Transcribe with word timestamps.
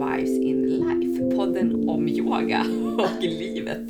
Wives 0.00 0.30
in 0.30 0.62
Life, 0.66 1.36
podden 1.36 1.88
om 1.88 2.08
yoga 2.08 2.60
och 2.98 3.22
livet. 3.22 3.88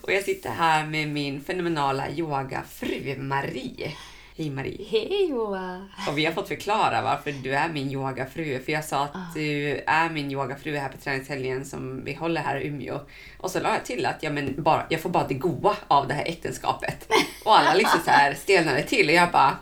Och 0.00 0.12
jag 0.12 0.22
sitter 0.22 0.50
här 0.50 0.86
med 0.86 1.08
min 1.08 1.40
fenomenala 1.40 2.10
yogafru 2.10 3.16
Marie. 3.18 3.92
Hej 4.36 4.50
Marie. 4.50 4.86
Hej 4.90 5.26
Joa! 5.30 5.86
Och 6.08 6.18
vi 6.18 6.24
har 6.24 6.32
fått 6.32 6.48
förklara 6.48 7.02
varför 7.02 7.32
du 7.32 7.54
är 7.54 7.68
min 7.68 7.90
yogafru. 7.90 8.58
För 8.64 8.72
jag 8.72 8.84
sa 8.84 9.04
att 9.04 9.14
Ah. 9.14 9.18
du 9.34 9.68
är 9.86 10.10
min 10.10 10.30
yogafru 10.30 10.76
här 10.76 10.88
på 10.88 10.96
träningshelgen 10.98 11.64
som 11.64 12.04
vi 12.04 12.14
håller 12.14 12.40
här 12.40 12.60
i 12.60 12.66
Umeå. 12.66 13.00
Och 13.38 13.50
så 13.50 13.60
la 13.60 13.68
jag 13.74 13.84
till 13.84 14.06
att 14.06 14.22
ja, 14.22 14.30
men 14.30 14.62
bara, 14.62 14.86
jag 14.90 15.00
får 15.00 15.10
bara 15.10 15.26
det 15.28 15.34
goda 15.34 15.76
av 15.88 16.08
det 16.08 16.14
här 16.14 16.24
äktenskapet. 16.24 17.08
Och 17.44 17.58
alla 17.58 17.74
liksom 17.74 18.00
så 18.04 18.10
här 18.10 18.34
stelnade 18.34 18.82
till 18.82 19.08
och 19.08 19.14
jag 19.14 19.30
bara, 19.30 19.56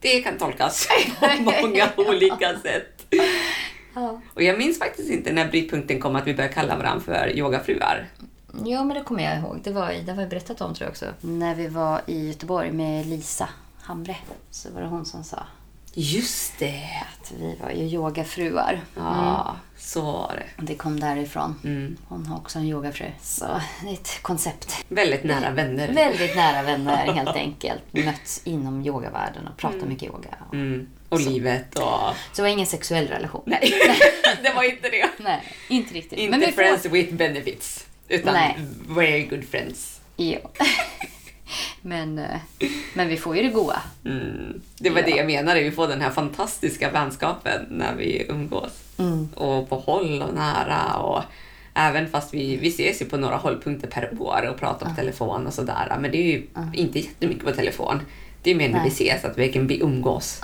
det 0.00 0.20
kan 0.22 0.38
tolkas 0.38 0.88
på 1.20 1.42
många 1.42 1.88
olika 1.96 2.58
sätt. 2.58 3.06
Ja. 3.94 4.20
Och 4.34 4.42
jag 4.42 4.58
minns 4.58 4.78
faktiskt 4.78 5.10
inte 5.10 5.32
när 5.32 5.48
brytpunkten 5.48 6.00
kom 6.00 6.16
att 6.16 6.26
vi 6.26 6.34
började 6.34 6.54
kalla 6.54 6.76
varandra 6.76 7.00
för 7.00 7.36
yogafruar. 7.36 8.08
Jo, 8.64 8.84
men 8.84 8.88
det 8.88 9.04
kommer 9.04 9.24
jag 9.24 9.38
ihåg. 9.38 9.60
Det, 9.64 9.70
var, 9.72 9.86
det 9.86 10.14
jag 10.20 10.28
berättat 10.28 10.60
om 10.60 10.74
tror 10.74 10.86
jag 10.86 10.90
också. 10.90 11.06
När 11.20 11.54
vi 11.54 11.68
var 11.68 12.00
i 12.06 12.28
Göteborg 12.28 12.72
med 12.72 13.06
Lisa 13.06 13.48
Hamre 13.80 14.16
så 14.50 14.70
var 14.70 14.80
det 14.80 14.86
hon 14.86 15.04
som 15.04 15.24
sa 15.24 15.38
Just 15.94 16.58
det! 16.58 17.02
att 17.12 17.32
vi 17.38 17.56
var 17.62 17.70
ju 17.70 17.84
yogafruar. 17.84 18.80
Ja, 18.96 19.56
så 19.76 20.00
var 20.02 20.34
det. 20.34 20.64
Det 20.64 20.74
kom 20.74 21.00
därifrån. 21.00 21.54
Mm. 21.64 21.96
Hon 22.08 22.26
har 22.26 22.36
också 22.36 22.58
en 22.58 22.64
yogafru. 22.64 23.06
Så 23.20 23.46
det 23.82 23.88
är 23.88 23.92
ett 23.92 24.22
koncept. 24.22 24.84
Väldigt 24.88 25.24
nära 25.24 25.50
vänner. 25.50 25.92
Väldigt 25.92 26.36
nära 26.36 26.62
vänner 26.62 27.12
helt 27.12 27.36
enkelt. 27.36 27.82
Mötts 27.90 28.40
inom 28.44 28.86
yogavärlden 28.86 29.48
och 29.48 29.56
pratat 29.56 29.88
mycket 29.88 30.08
yoga. 30.08 30.28
Mm. 30.52 30.88
Och 31.12 31.20
livet 31.20 31.74
och... 31.78 31.82
Så 31.82 32.14
det 32.36 32.42
var 32.42 32.48
ingen 32.48 32.66
sexuell 32.66 33.06
relation. 33.08 33.42
Nej, 33.46 33.72
det 34.42 34.52
var 34.54 34.62
inte 34.62 34.88
det. 34.88 35.08
Nej, 35.18 35.42
inte 35.68 35.94
riktigt. 35.94 36.18
Inte 36.18 36.38
vi 36.38 36.44
får- 36.46 36.52
friends 36.52 36.86
with 36.86 37.14
benefits. 37.14 37.86
Utan 38.08 38.34
Nej. 38.34 38.58
very 38.88 39.24
good 39.26 39.44
friends. 39.44 40.00
Ja. 40.16 40.38
Men, 41.82 42.18
eh, 42.18 42.40
men 42.94 43.08
vi 43.08 43.16
får 43.16 43.36
ju 43.36 43.42
det 43.42 43.48
goda. 43.48 43.82
Mm. 44.04 44.60
Det 44.78 44.90
var 44.90 45.00
Ja. 45.00 45.04
det 45.06 45.10
jag 45.10 45.26
menade, 45.26 45.60
vi 45.60 45.70
får 45.70 45.88
den 45.88 46.00
här 46.00 46.10
fantastiska 46.10 46.90
vänskapen 46.90 47.66
när 47.70 47.94
vi 47.94 48.26
umgås. 48.28 48.70
Mm. 48.98 49.28
Och 49.34 49.68
på 49.68 49.76
håll 49.76 50.22
och 50.22 50.34
nära. 50.34 50.96
Och 50.96 51.22
även 51.74 52.08
fast 52.10 52.34
vi, 52.34 52.56
vi 52.56 52.68
ses 52.68 53.02
ju 53.02 53.06
på 53.06 53.16
några 53.16 53.36
hållpunkter 53.36 53.88
per 53.88 54.22
år 54.22 54.48
och 54.50 54.58
pratar 54.60 54.86
på 54.88 54.94
telefon 54.94 55.46
och 55.46 55.54
sådär. 55.54 55.96
Men 56.00 56.10
det 56.10 56.18
är 56.18 56.26
ju 56.32 56.46
inte 56.72 56.98
jättemycket 56.98 57.44
på 57.44 57.52
telefon. 57.52 58.00
Det 58.42 58.50
är 58.50 58.54
mer 58.54 58.68
när 58.68 58.78
vi 58.84 58.88
Nej. 58.88 59.08
ses, 59.08 59.24
att 59.24 59.38
verkligen 59.38 59.66
vi 59.66 59.80
umgås. 59.82 60.40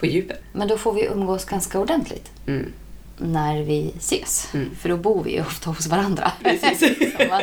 På 0.00 0.06
djupet. 0.06 0.40
Men 0.52 0.68
då 0.68 0.78
får 0.78 0.92
vi 0.92 1.04
umgås 1.06 1.44
ganska 1.44 1.78
ordentligt 1.80 2.30
Mm. 2.46 2.72
när 3.16 3.62
vi 3.62 3.92
ses. 3.98 4.48
Mm. 4.54 4.74
För 4.76 4.88
då 4.88 4.96
bor 4.96 5.24
vi 5.24 5.32
ju 5.32 5.40
ofta 5.40 5.70
hos 5.70 5.86
varandra. 5.86 6.32
Man, 7.30 7.42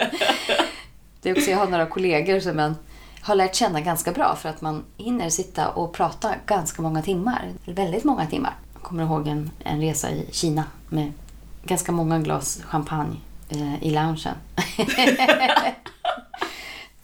det 1.21 1.29
är 1.29 1.37
också, 1.37 1.49
jag 1.51 1.57
har 1.57 1.67
några 1.67 1.85
kollegor 1.85 2.39
som 2.39 2.55
man 2.55 2.75
har 3.21 3.35
lärt 3.35 3.55
känna 3.55 3.81
ganska 3.81 4.11
bra 4.11 4.35
för 4.41 4.49
att 4.49 4.61
man 4.61 4.83
hinner 4.97 5.29
sitta 5.29 5.69
och 5.69 5.93
prata 5.93 6.35
ganska 6.45 6.81
många 6.81 7.01
timmar. 7.01 7.53
Väldigt 7.65 8.03
många 8.03 8.25
timmar. 8.25 8.53
Jag 8.73 8.81
kommer 8.81 9.03
ihåg 9.03 9.27
en, 9.27 9.51
en 9.59 9.81
resa 9.81 10.09
i 10.11 10.25
Kina 10.31 10.63
med 10.89 11.11
ganska 11.63 11.91
många 11.91 12.19
glas 12.19 12.59
champagne 12.63 13.15
eh, 13.49 13.83
i 13.83 13.89
loungen. 13.91 14.35
Det 14.77 15.75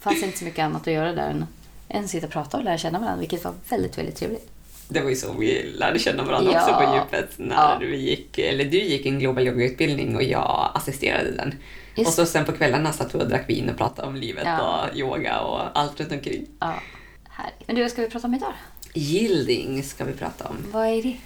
fanns 0.00 0.22
inte 0.22 0.38
så 0.38 0.44
mycket 0.44 0.64
annat 0.64 0.86
att 0.86 0.92
göra 0.92 1.12
där 1.12 1.30
än, 1.30 1.46
än 1.88 2.08
sitta 2.08 2.26
och 2.26 2.32
prata 2.32 2.56
och 2.58 2.64
lära 2.64 2.78
känna 2.78 2.98
varandra, 2.98 3.20
vilket 3.20 3.44
var 3.44 3.52
väldigt, 3.68 3.98
väldigt 3.98 4.16
trevligt. 4.16 4.50
Det 4.88 5.00
var 5.00 5.10
ju 5.10 5.16
så 5.16 5.32
vi 5.32 5.62
lärde 5.62 5.98
känna 5.98 6.22
varandra 6.24 6.52
Ja. 6.52 6.60
också 6.60 6.74
på 6.74 6.94
djupet. 6.96 7.30
När 7.38 7.54
Ja. 7.56 7.78
vi 7.80 7.96
gick, 7.96 8.38
eller 8.38 8.64
du 8.64 8.78
gick 8.82 9.06
en 9.06 9.18
global 9.18 9.46
yogautbildning 9.46 10.16
och 10.16 10.22
jag 10.22 10.70
assisterade 10.74 11.30
den. 11.30 11.54
Just. 11.94 12.08
Och 12.08 12.14
så 12.14 12.26
sen 12.26 12.44
på 12.44 12.52
kvällarna 12.52 12.92
satt 12.92 13.14
vi 13.14 13.18
och 13.18 13.28
drack 13.28 13.48
vin 13.50 13.68
och 13.70 13.76
pratade 13.76 14.08
om 14.08 14.16
livet 14.16 14.42
Ja. 14.46 14.86
och 14.90 14.96
yoga 14.98 15.40
och 15.40 15.78
allt 15.78 16.00
runt 16.00 16.12
omkring. 16.12 16.46
Ja, 16.60 16.74
härligt. 17.30 17.66
Men 17.66 17.76
du, 17.76 17.82
vad 17.82 17.90
ska 17.90 18.02
vi 18.02 18.08
prata 18.10 18.26
om 18.26 18.34
idag? 18.34 18.52
Yielding 18.94 19.82
ska 19.82 20.04
vi 20.04 20.12
prata 20.12 20.44
om. 20.48 20.56
Vad 20.72 20.86
är 20.86 21.02
det? 21.02 21.16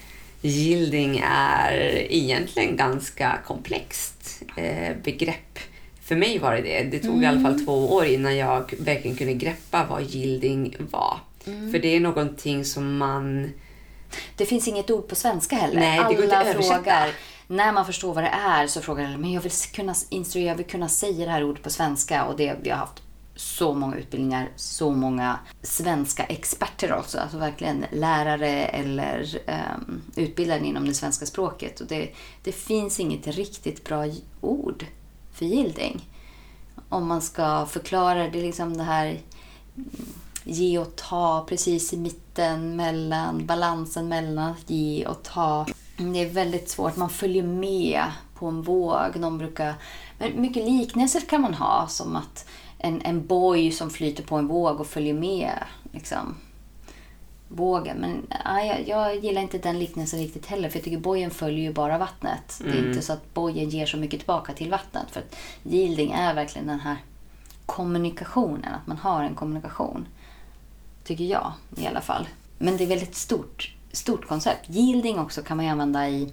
Yielding 0.42 1.22
är 1.30 1.72
egentligen 2.12 2.76
ganska 2.76 3.38
komplext 3.46 4.42
eh, 4.56 4.96
begrepp. 5.04 5.58
För 6.02 6.16
mig 6.16 6.38
var 6.38 6.54
det 6.54 6.62
det. 6.62 6.82
Det 6.90 6.98
tog 6.98 7.22
i 7.22 7.26
alla 7.26 7.40
fall 7.40 7.60
två 7.64 7.92
år 7.94 8.04
innan 8.04 8.36
jag 8.36 8.72
verkligen 8.78 9.16
kunde 9.16 9.32
greppa 9.32 9.86
vad 9.90 10.14
yielding 10.14 10.76
var. 10.90 11.18
För 11.72 11.78
det 11.78 11.96
är 11.96 12.00
någonting 12.00 12.64
som 12.64 12.96
man... 12.96 13.52
Det 14.36 14.46
finns 14.46 14.68
inget 14.68 14.90
ord 14.90 15.08
på 15.08 15.14
svenska 15.14 15.56
heller. 15.56 15.80
Nej, 15.80 15.98
det 16.08 16.14
går 16.14 16.24
inte 16.24 16.36
att 16.36 16.40
Alla 16.40 16.50
översätta. 16.50 16.74
frågar, 16.74 17.10
när 17.46 17.72
man 17.72 17.86
förstår 17.86 18.14
vad 18.14 18.24
det 18.24 18.28
är 18.28 18.66
så 18.66 18.80
frågar 18.80 19.04
alla, 19.04 19.18
men 19.18 19.32
jag 19.32 19.40
vill 19.40 19.52
kunna 19.52 19.94
instruera, 20.10 20.48
jag 20.48 20.56
vill 20.56 20.66
kunna 20.66 20.88
säga 20.88 21.24
det 21.24 21.30
här 21.30 21.44
ordet 21.44 21.62
på 21.62 21.70
svenska. 21.70 22.24
Och 22.24 22.36
det, 22.36 22.56
vi 22.62 22.70
har 22.70 22.76
haft 22.76 23.02
så 23.36 23.74
många 23.74 23.96
utbildningar, 23.96 24.48
så 24.56 24.90
många 24.90 25.38
svenska 25.62 26.24
experter 26.24 26.92
också. 26.92 27.18
Alltså 27.18 27.38
verkligen 27.38 27.84
lärare 27.92 28.64
eller 28.64 29.38
um, 29.46 30.02
utbildade 30.16 30.66
inom 30.66 30.88
det 30.88 30.94
svenska 30.94 31.26
språket. 31.26 31.80
Och 31.80 31.86
det, 31.86 32.10
det 32.44 32.52
finns 32.52 33.00
inget 33.00 33.26
riktigt 33.26 33.84
bra 33.84 34.06
ord 34.40 34.86
för 35.32 35.44
yielding. 35.44 36.08
Om 36.88 37.06
man 37.06 37.22
ska 37.22 37.66
förklara 37.66 38.28
det, 38.28 38.42
liksom 38.42 38.76
det 38.76 38.82
här 38.82 39.20
ge 40.48 40.78
och 40.78 40.96
ta 40.96 41.44
precis 41.48 41.92
i 41.92 41.96
mitten 41.96 42.76
mellan 42.76 43.46
balansen 43.46 44.08
mellan 44.08 44.52
att 44.52 44.70
ge 44.70 45.06
och 45.06 45.22
ta. 45.22 45.66
Det 45.96 46.22
är 46.22 46.28
väldigt 46.28 46.68
svårt. 46.68 46.96
Man 46.96 47.10
följer 47.10 47.42
med 47.42 48.02
på 48.34 48.46
en 48.46 48.62
våg. 48.62 49.16
Någon 49.16 49.38
brukar, 49.38 49.74
men 50.18 50.40
mycket 50.40 50.64
liknelser 50.64 51.20
kan 51.20 51.40
man 51.40 51.54
ha 51.54 51.86
som 51.88 52.16
att 52.16 52.48
en, 52.78 53.02
en 53.02 53.26
boj 53.26 53.72
som 53.72 53.90
flyter 53.90 54.22
på 54.22 54.36
en 54.36 54.46
våg 54.46 54.80
och 54.80 54.86
följer 54.86 55.14
med 55.14 55.52
liksom, 55.92 56.36
vågen. 57.48 57.96
Men 57.96 58.26
ja, 58.44 58.60
jag, 58.60 58.88
jag 58.88 59.24
gillar 59.24 59.42
inte 59.42 59.58
den 59.58 59.78
liknelsen 59.78 60.20
riktigt 60.20 60.46
heller. 60.46 60.68
För 60.68 60.78
jag 60.78 60.84
tycker 60.84 60.98
bojen 60.98 61.30
följer 61.30 61.60
ju 61.60 61.72
bara 61.72 61.98
vattnet. 61.98 62.60
Det 62.64 62.70
är 62.70 62.88
inte 62.88 63.02
så 63.02 63.12
att 63.12 63.34
bojen 63.34 63.68
ger 63.68 63.86
så 63.86 63.96
mycket 63.96 64.20
tillbaka 64.20 64.52
till 64.52 64.70
vattnet. 64.70 65.10
För 65.10 65.20
att 65.20 65.36
yielding 65.64 66.12
är 66.12 66.34
verkligen 66.34 66.66
den 66.66 66.80
här 66.80 66.96
kommunikationen. 67.66 68.74
Att 68.74 68.86
man 68.86 68.96
har 68.96 69.22
en 69.22 69.34
kommunikation. 69.34 70.06
Tycker 71.08 71.24
jag 71.24 71.52
i 71.76 71.86
alla 71.86 72.00
fall. 72.00 72.28
Men 72.58 72.76
det 72.76 72.84
är 72.84 72.88
väldigt 72.88 73.14
stort, 73.14 73.74
stort 73.92 74.26
koncept. 74.26 74.70
Yielding 74.70 75.18
också 75.18 75.42
kan 75.42 75.56
man 75.56 75.68
använda 75.68 76.08
i, 76.08 76.32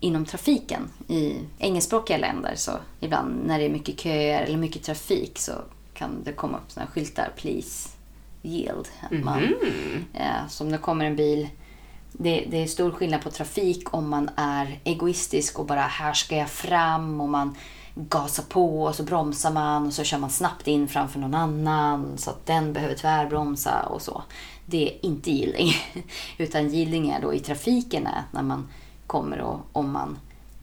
inom 0.00 0.24
trafiken. 0.24 0.90
I 1.08 1.36
engelskspråkiga 1.58 2.18
länder 2.18 2.52
så 2.56 2.72
ibland 3.00 3.46
när 3.46 3.58
det 3.58 3.64
är 3.64 3.70
mycket 3.70 4.00
köer 4.00 4.42
eller 4.42 4.56
mycket 4.56 4.82
trafik 4.82 5.38
så 5.38 5.52
kan 5.94 6.24
det 6.24 6.32
komma 6.32 6.58
upp 6.58 6.76
här 6.76 6.86
skyltar. 6.86 7.32
Please 7.36 7.88
yield. 8.42 8.88
Att 9.00 9.24
man, 9.24 9.54
eh, 10.12 10.48
som 10.48 10.72
det 10.72 10.78
kommer 10.78 11.04
en 11.04 11.16
bil. 11.16 11.48
Det, 12.12 12.46
det 12.50 12.62
är 12.62 12.66
stor 12.66 12.90
skillnad 12.90 13.22
på 13.22 13.30
trafik 13.30 13.94
om 13.94 14.08
man 14.08 14.30
är 14.36 14.80
egoistisk 14.84 15.58
och 15.58 15.66
bara 15.66 15.80
här 15.80 16.12
ska 16.12 16.36
jag 16.36 16.50
fram 16.50 17.20
och 17.20 17.28
man 17.28 17.56
gasa 17.94 18.42
på 18.42 18.82
och 18.82 18.94
så 18.94 19.02
bromsar 19.02 19.52
man 19.52 19.86
och 19.86 19.92
så 19.92 20.04
kör 20.04 20.18
man 20.18 20.30
snabbt 20.30 20.68
in 20.68 20.88
framför 20.88 21.18
någon 21.18 21.34
annan 21.34 22.18
så 22.18 22.30
att 22.30 22.46
den 22.46 22.72
behöver 22.72 22.94
tvärbromsa 22.94 23.82
och 23.82 24.02
så. 24.02 24.22
Det 24.66 24.88
är 24.88 25.06
inte 25.06 25.30
yielding. 25.30 25.72
Utan 26.38 26.74
yielding 26.74 27.10
är 27.10 27.20
då 27.20 27.34
i 27.34 27.40
trafiken 27.40 28.06
är 28.06 28.22
när 28.30 28.42
man 28.42 28.68
kommer 29.06 29.40
och 29.40 29.60
om 29.72 29.92
man 29.92 30.18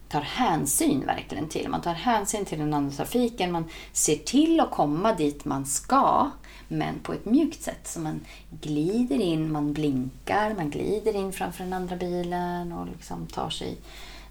tar 0.08 0.20
hänsyn 0.20 1.06
verkligen 1.06 1.48
till. 1.48 1.68
Man 1.68 1.80
tar 1.80 1.94
hänsyn 1.94 2.44
till 2.44 2.58
den 2.58 2.74
andra 2.74 2.96
trafiken. 2.96 3.52
Man 3.52 3.64
ser 3.92 4.16
till 4.16 4.60
att 4.60 4.70
komma 4.70 5.14
dit 5.14 5.44
man 5.44 5.66
ska. 5.66 6.30
Men 6.68 6.98
på 7.02 7.12
ett 7.12 7.24
mjukt 7.24 7.62
sätt. 7.62 7.88
Så 7.88 8.00
man 8.00 8.20
glider 8.50 9.20
in, 9.20 9.52
man 9.52 9.72
blinkar, 9.72 10.54
man 10.54 10.70
glider 10.70 11.16
in 11.16 11.32
framför 11.32 11.64
den 11.64 11.72
andra 11.72 11.96
bilen 11.96 12.72
och 12.72 12.86
liksom 12.86 13.26
tar 13.26 13.50
sig... 13.50 13.76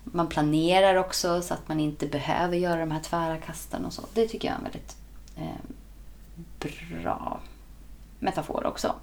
Man 0.03 0.27
planerar 0.29 0.95
också 0.95 1.41
så 1.41 1.53
att 1.53 1.67
man 1.67 1.79
inte 1.79 2.07
behöver 2.07 2.57
göra 2.57 2.79
de 2.79 2.91
här 2.91 2.99
tvära 2.99 3.37
kasten 3.37 3.85
och 3.85 3.93
så. 3.93 4.01
Det 4.13 4.27
tycker 4.27 4.47
jag 4.47 4.53
är 4.55 4.57
en 4.57 4.63
väldigt 4.63 4.95
eh, 5.37 7.01
bra 7.01 7.39
metafor 8.19 8.65
också. 8.65 8.95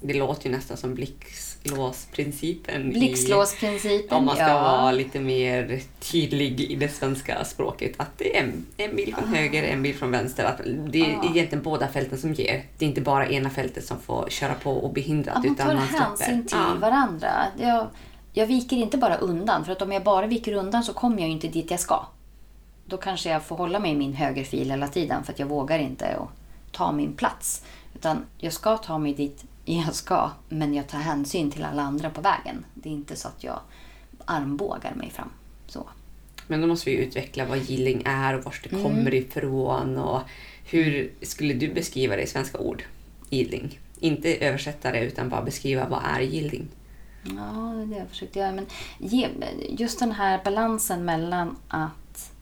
Det 0.00 0.14
låter 0.14 0.46
ju 0.50 0.56
nästan 0.56 0.76
som 0.76 0.94
blixtlåsprincipen. 0.94 2.90
i- 2.92 2.98
Blixtlåsprincipen, 2.98 4.16
Om 4.18 4.24
man 4.24 4.34
ska 4.36 4.44
ja. 4.48 4.62
vara 4.62 4.92
lite 4.92 5.20
mer 5.20 5.80
tydlig 6.00 6.60
i 6.60 6.76
det 6.76 6.88
svenska 6.88 7.44
språket. 7.44 7.92
Att 7.96 8.18
det 8.18 8.36
är 8.38 8.42
en, 8.42 8.66
en 8.76 8.96
bil 8.96 9.14
från 9.18 9.34
höger, 9.34 9.62
en 9.62 9.82
bil 9.82 9.94
från 9.96 10.10
vänster. 10.10 10.44
Att 10.44 10.60
det 10.90 11.00
är 11.00 11.16
Ah. 11.18 11.24
egentligen 11.34 11.62
båda 11.62 11.88
fälten 11.88 12.18
som 12.18 12.32
ger. 12.34 12.64
Det 12.78 12.84
är 12.84 12.88
inte 12.88 13.00
bara 13.00 13.28
ena 13.28 13.50
fältet 13.50 13.84
som 13.86 14.00
får 14.00 14.26
köra 14.30 14.54
på 14.54 14.72
och 14.72 14.92
bli 14.92 15.02
hindrat. 15.02 15.36
Att 15.36 15.44
man 15.44 15.52
utan 15.54 15.66
tar 15.66 15.74
man 15.74 15.86
släpper. 15.88 16.06
hänsyn 16.06 16.46
till 16.46 16.58
Ja. 16.58 16.74
varandra. 16.80 17.30
Jag, 17.58 17.86
jag 18.32 18.46
viker 18.46 18.76
inte 18.76 18.98
bara 18.98 19.16
undan. 19.16 19.64
För 19.64 19.72
att 19.72 19.82
om 19.82 19.92
jag 19.92 20.04
bara 20.04 20.26
viker 20.26 20.52
undan 20.52 20.84
så 20.84 20.92
kommer 20.92 21.20
jag 21.20 21.28
inte 21.28 21.48
dit 21.48 21.70
jag 21.70 21.80
ska. 21.80 22.06
Då 22.86 22.96
kanske 22.96 23.30
jag 23.30 23.42
får 23.42 23.56
hålla 23.56 23.78
mig 23.78 23.92
i 23.92 23.96
min 23.96 24.14
högerfil 24.14 24.70
hela 24.70 24.88
tiden 24.88 25.24
för 25.24 25.32
att 25.32 25.38
jag 25.38 25.46
vågar 25.46 25.78
inte 25.78 26.16
och 26.16 26.30
ta 26.72 26.92
min 26.92 27.12
plats. 27.12 27.64
Utan 27.94 28.24
jag 28.38 28.52
ska 28.52 28.76
ta 28.76 28.98
mig 28.98 29.14
dit 29.14 29.44
jag 29.64 29.94
ska, 29.94 30.30
men 30.48 30.74
jag 30.74 30.88
tar 30.88 30.98
hänsyn 30.98 31.50
till 31.50 31.64
alla 31.64 31.82
andra 31.82 32.10
på 32.10 32.20
vägen. 32.20 32.64
Det 32.74 32.88
är 32.88 32.92
inte 32.92 33.16
så 33.16 33.28
att 33.28 33.44
jag 33.44 33.60
armbågar 34.24 34.94
mig 34.94 35.10
fram. 35.10 35.30
Så. 35.66 35.88
Men 36.46 36.60
då 36.60 36.66
måste 36.66 36.90
vi 36.90 36.96
utveckla 36.96 37.44
vad 37.44 37.58
yielding 37.58 38.02
är 38.04 38.34
och 38.34 38.44
var 38.44 38.54
det 38.62 38.82
kommer 38.82 39.14
ifrån. 39.14 39.98
Och 39.98 40.20
hur 40.64 41.12
skulle 41.22 41.54
du 41.54 41.74
beskriva 41.74 42.16
det 42.16 42.22
i 42.22 42.26
svenska 42.26 42.58
ord? 42.58 42.82
Yielding. 43.30 43.78
Inte 44.00 44.34
översätta 44.36 44.92
det 44.92 45.00
utan 45.00 45.28
bara 45.28 45.42
beskriva 45.42 45.88
vad 45.88 46.02
är 46.04 46.20
yielding. 46.20 46.68
Ja, 47.22 47.72
det 47.76 47.82
är 47.82 47.86
det 47.86 47.96
jag 47.96 48.08
försökte 48.08 48.38
göra. 48.38 48.52
Men 48.52 48.66
ge, 48.98 49.28
just 49.68 49.98
den 49.98 50.12
här 50.12 50.40
balansen 50.44 51.04
mellan 51.04 51.56
att... 51.68 52.32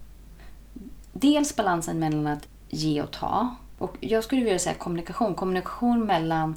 Dels 1.12 1.56
balansen 1.56 1.98
mellan 1.98 2.26
att 2.26 2.48
ge 2.68 3.02
och 3.02 3.10
ta. 3.10 3.54
Och 3.78 3.96
jag 4.00 4.24
skulle 4.24 4.44
vilja 4.44 4.58
säga 4.58 4.74
kommunikation. 4.74 5.34
Kommunikation 5.34 6.06
mellan 6.06 6.54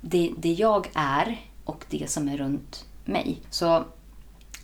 det, 0.00 0.32
det 0.38 0.52
jag 0.52 0.90
är 0.94 1.40
och 1.64 1.84
det 1.90 2.10
som 2.10 2.28
är 2.28 2.36
runt 2.36 2.86
mig. 3.04 3.40
Så 3.50 3.84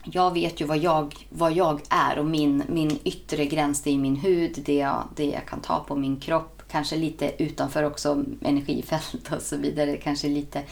jag 0.03 0.33
vet 0.33 0.61
ju 0.61 0.65
vad 0.65 0.77
jag, 0.77 1.27
vad 1.29 1.51
jag 1.51 1.81
är 1.89 2.19
och 2.19 2.25
min, 2.25 2.63
min 2.67 2.99
yttre 3.03 3.45
gräns 3.45 3.81
det 3.81 3.91
är 3.91 3.97
min 3.97 4.15
hud, 4.15 4.61
det 4.65 4.75
jag, 4.75 5.03
det 5.15 5.25
jag 5.25 5.45
kan 5.45 5.59
ta 5.59 5.79
på 5.79 5.95
min 5.95 6.19
kropp. 6.19 6.56
Kanske 6.71 6.95
lite 6.95 7.43
utanför 7.43 7.83
också 7.83 8.23
energifält 8.41 9.31
och 9.31 9.41
så 9.41 9.57
vidare. 9.57 9.97
Kanske 9.97 10.27
lite, 10.27 10.63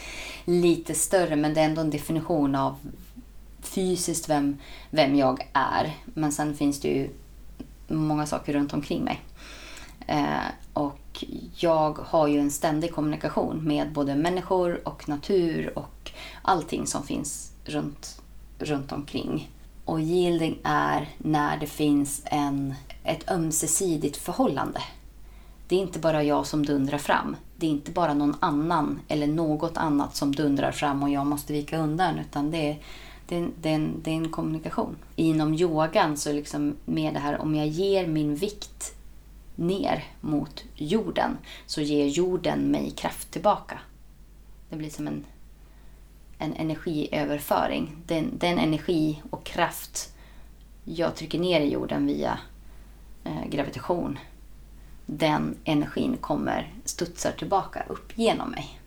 lite 0.46 0.94
större 0.94 1.36
men 1.36 1.54
det 1.54 1.62
är 1.62 1.66
ändå 1.66 1.82
en 1.82 1.90
definition 1.90 2.56
av 2.56 2.76
fysiskt 3.62 4.30
vem, 4.30 4.58
vem 4.90 5.16
jag 5.16 5.50
är. 5.54 5.98
Men 6.06 6.32
sen 6.32 6.56
finns 6.56 6.80
det 6.80 6.88
ju 6.88 7.10
många 7.88 8.26
saker 8.26 8.54
runt 8.54 8.74
omkring 8.74 9.04
mig. 9.04 9.22
Eh, 10.08 10.46
och 10.74 11.26
jag 11.56 11.98
har 11.98 12.28
ju 12.28 12.40
en 12.40 12.52
ständig 12.52 12.94
kommunikation 12.94 13.68
med 13.68 13.94
både 13.94 14.16
människor 14.16 14.88
och 14.88 15.10
natur 15.10 15.78
och 15.78 16.12
allting 16.42 16.88
som 16.88 17.04
finns 17.04 17.52
runt, 17.66 18.22
runt 18.60 18.92
omkring. 18.92 19.52
Och 19.86 20.00
yielding 20.00 20.60
är 20.64 21.10
när 21.18 21.58
det 21.58 21.68
finns 21.68 22.22
en, 22.26 22.74
ett 23.04 23.32
ömsesidigt 23.32 24.18
förhållande. 24.18 24.82
Det 25.68 25.76
är 25.76 25.80
inte 25.80 26.00
bara 26.00 26.24
jag 26.24 26.48
som 26.48 26.66
dundrar 26.66 26.98
fram. 26.98 27.36
Det 27.58 27.66
är 27.66 27.72
inte 27.72 27.92
bara 27.92 28.14
någon 28.14 28.36
annan 28.40 29.00
eller 29.08 29.28
något 29.28 29.78
annat 29.78 30.16
som 30.16 30.36
dundrar 30.36 30.72
fram 30.72 31.04
och 31.04 31.10
jag 31.10 31.28
måste 31.28 31.54
vika 31.54 31.78
undan. 31.78 32.20
Utan 32.20 32.52
det 32.52 32.70
är, 32.70 32.80
det 33.28 33.36
är, 33.36 33.50
det 33.62 33.70
är, 33.70 33.76
en, 33.76 34.02
det 34.04 34.12
är 34.12 34.16
en 34.16 34.32
kommunikation. 34.32 34.96
Inom 35.16 35.54
yogan 35.54 36.18
så 36.18 36.34
liksom 36.34 36.76
med 36.86 37.14
det 37.14 37.20
här 37.20 37.42
om 37.42 37.56
jag 37.56 37.68
ger 37.68 38.08
min 38.08 38.36
vikt 38.36 38.96
ner 39.56 40.04
mot 40.22 40.64
jorden 40.76 41.38
så 41.66 41.82
ger 41.82 42.06
jorden 42.06 42.60
mig 42.60 42.92
kraft 42.92 43.32
tillbaka. 43.32 43.80
Det 44.70 44.76
blir 44.76 44.90
som 44.90 45.08
en, 45.08 45.26
en 46.38 46.54
energiöverföring. 46.54 47.96
Den, 48.06 48.38
den 48.38 48.60
energi 48.60 49.22
och 49.30 49.44
kraft 49.44 50.14
jag 50.84 51.16
trycker 51.16 51.40
ner 51.40 51.62
i 51.62 51.72
jorden 51.72 52.08
via 52.08 52.40
eh, 53.24 53.46
gravitation 53.50 54.20
den 55.06 55.58
energin 55.64 56.18
kommer 56.18 56.74
studsar 56.86 57.32
tillbaka 57.32 57.84
upp 57.88 58.18
genom 58.18 58.50
mig. 58.50 58.80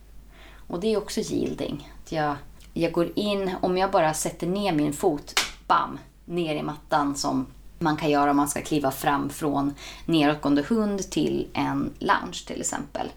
Och 0.67 0.79
det 0.79 0.93
är 0.93 0.97
också 0.97 1.19
yielding. 1.19 1.91
Att 2.03 2.11
jag, 2.11 2.35
jag 2.73 2.91
går 2.91 3.11
in, 3.15 3.51
om 3.61 3.77
jag 3.77 3.91
bara 3.91 4.13
sätter 4.13 4.47
ner 4.47 4.73
min 4.73 4.93
fot, 4.93 5.33
bam, 5.67 5.99
ner 6.25 6.55
i 6.55 6.63
mattan 6.63 7.15
som 7.15 7.45
man 7.79 7.97
kan 7.97 8.09
göra 8.09 8.31
om 8.31 8.37
man 8.37 8.47
ska 8.47 8.61
kliva 8.61 8.91
fram 8.91 9.29
från 9.29 9.73
nedåtgående 10.05 10.63
hund 10.69 11.11
till 11.11 11.47
en 11.53 11.93
lounge 11.99 12.43
till 12.47 12.61
exempel. 12.61 13.07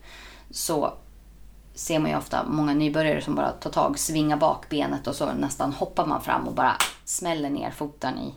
Så 0.50 0.94
ser 1.75 1.98
man 1.98 2.10
ju 2.10 2.16
ofta 2.16 2.44
många 2.44 2.75
nybörjare 2.75 3.22
som 3.22 3.34
bara 3.34 3.50
tar 3.50 3.70
tag, 3.70 3.98
svingar 3.98 4.37
bak 4.37 4.69
benet 4.69 5.06
och 5.06 5.16
så 5.16 5.32
nästan 5.32 5.72
hoppar 5.72 6.06
man 6.06 6.22
fram 6.22 6.48
och 6.48 6.55
bara 6.55 6.76
smäller 7.05 7.50
ner 7.50 7.70
foten 7.70 8.19
i, 8.19 8.34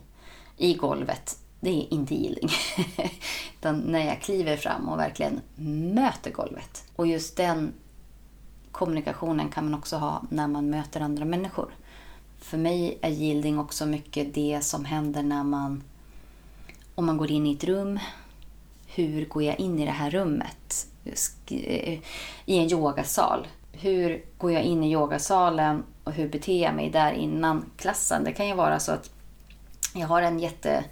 i 0.58 0.74
golvet. 0.74 1.38
Det 1.66 1.70
är 1.70 1.94
inte 1.94 2.16
healing. 2.16 2.50
Utan 3.60 3.80
när 3.80 4.06
jag 4.06 4.22
kliver 4.22 4.58
fram 4.58 4.90
och 4.90 5.00
verkligen 5.00 5.42
möter 5.96 6.32
golvet. 6.32 6.84
Och 6.96 7.08
just 7.08 7.38
den 7.38 7.74
kommunikationen 8.72 9.50
kan 9.50 9.66
man 9.66 9.80
också 9.80 9.98
ha 9.98 10.24
när 10.30 10.48
man 10.48 10.70
möter 10.70 11.02
andra 11.02 11.26
människor. 11.26 11.70
För 12.40 12.58
mig 12.58 12.98
är 13.02 13.10
yielding 13.10 13.60
också 13.60 13.86
mycket 13.86 14.34
det 14.34 14.60
som 14.64 14.86
händer 14.86 15.24
när 15.24 15.44
man 15.44 15.84
om 16.96 17.06
man 17.06 17.18
går 17.18 17.32
in 17.32 17.48
i 17.48 17.54
ett 17.54 17.64
rum, 17.64 18.00
hur 18.88 19.26
går 19.26 19.44
jag 19.44 19.60
in 19.60 19.80
i 19.80 19.86
det 19.86 19.92
här 19.92 20.12
rummet? 20.12 20.88
Eh, 21.48 22.00
I 22.46 22.58
en 22.58 22.72
yogasal. 22.72 23.48
Hur 23.72 24.26
går 24.38 24.52
jag 24.52 24.64
in 24.64 24.84
i 24.84 24.92
yogasalen 24.92 25.84
och 26.04 26.12
hur 26.12 26.30
beter 26.30 26.64
jag 26.64 26.76
mig 26.76 26.90
där 26.90 27.12
innan 27.12 27.66
klassen? 27.78 28.24
Det 28.24 28.32
kan 28.32 28.48
ju 28.48 28.54
vara 28.54 28.80
så 28.80 28.92
att 28.92 29.10
jag 29.94 30.08
har 30.08 30.22
en 30.22 30.40
jätte 30.40 30.84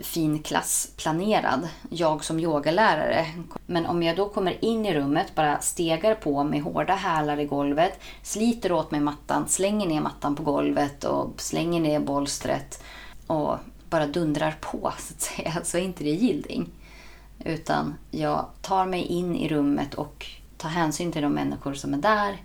fin 0.00 0.42
klass 0.42 0.90
planerad, 0.96 1.68
jag 1.90 2.24
som 2.24 2.40
yogalärare. 2.40 3.26
Men 3.66 3.86
om 3.86 4.02
jag 4.02 4.16
då 4.16 4.28
kommer 4.28 4.64
in 4.64 4.86
i 4.86 4.94
rummet, 4.94 5.34
bara 5.34 5.60
stegar 5.60 6.14
på 6.14 6.44
med 6.44 6.62
hårda 6.62 6.94
hälar 6.94 7.40
i 7.40 7.44
golvet, 7.44 8.00
sliter 8.22 8.72
åt 8.72 8.90
mig 8.90 9.00
mattan, 9.00 9.48
slänger 9.48 9.86
ner 9.86 10.00
mattan 10.00 10.36
på 10.36 10.42
golvet 10.42 11.04
och 11.04 11.40
slänger 11.40 11.80
ner 11.80 12.00
bolstret 12.00 12.82
och 13.26 13.56
bara 13.90 14.06
dundrar 14.06 14.56
på 14.60 14.78
så 14.98 15.14
att 15.14 15.20
säga, 15.20 15.64
så 15.64 15.78
är 15.78 15.82
inte 15.82 16.04
det 16.04 16.10
gilding. 16.10 16.70
Utan 17.44 17.94
jag 18.10 18.46
tar 18.62 18.86
mig 18.86 19.02
in 19.02 19.36
i 19.36 19.48
rummet 19.48 19.94
och 19.94 20.26
tar 20.56 20.68
hänsyn 20.68 21.12
till 21.12 21.22
de 21.22 21.32
människor 21.32 21.74
som 21.74 21.94
är 21.94 21.98
där. 21.98 22.36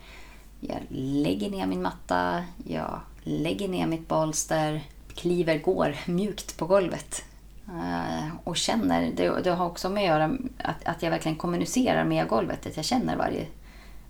Jag 0.60 0.80
lägger 0.98 1.50
ner 1.50 1.66
min 1.68 1.82
matta, 1.82 2.44
jag 2.68 3.00
lägger 3.24 3.68
ner 3.68 3.88
mitt 3.88 4.08
bolster, 4.08 4.82
kliver, 5.22 5.58
går 5.58 5.96
mjukt 6.06 6.58
på 6.58 6.66
golvet. 6.66 7.24
Eh, 7.68 8.28
och 8.44 8.58
känner, 8.58 9.12
det, 9.16 9.42
det 9.44 9.52
har 9.52 9.66
också 9.66 9.90
med 9.90 10.04
att 10.04 10.08
göra 10.08 10.38
att, 10.58 10.86
att 10.86 11.04
jag 11.04 11.10
verkligen 11.12 11.38
kommunicerar 11.38 12.06
med 12.06 12.28
golvet, 12.28 12.66
att 12.66 12.76
jag 12.76 12.86
känner 12.86 13.18
varje, 13.18 13.46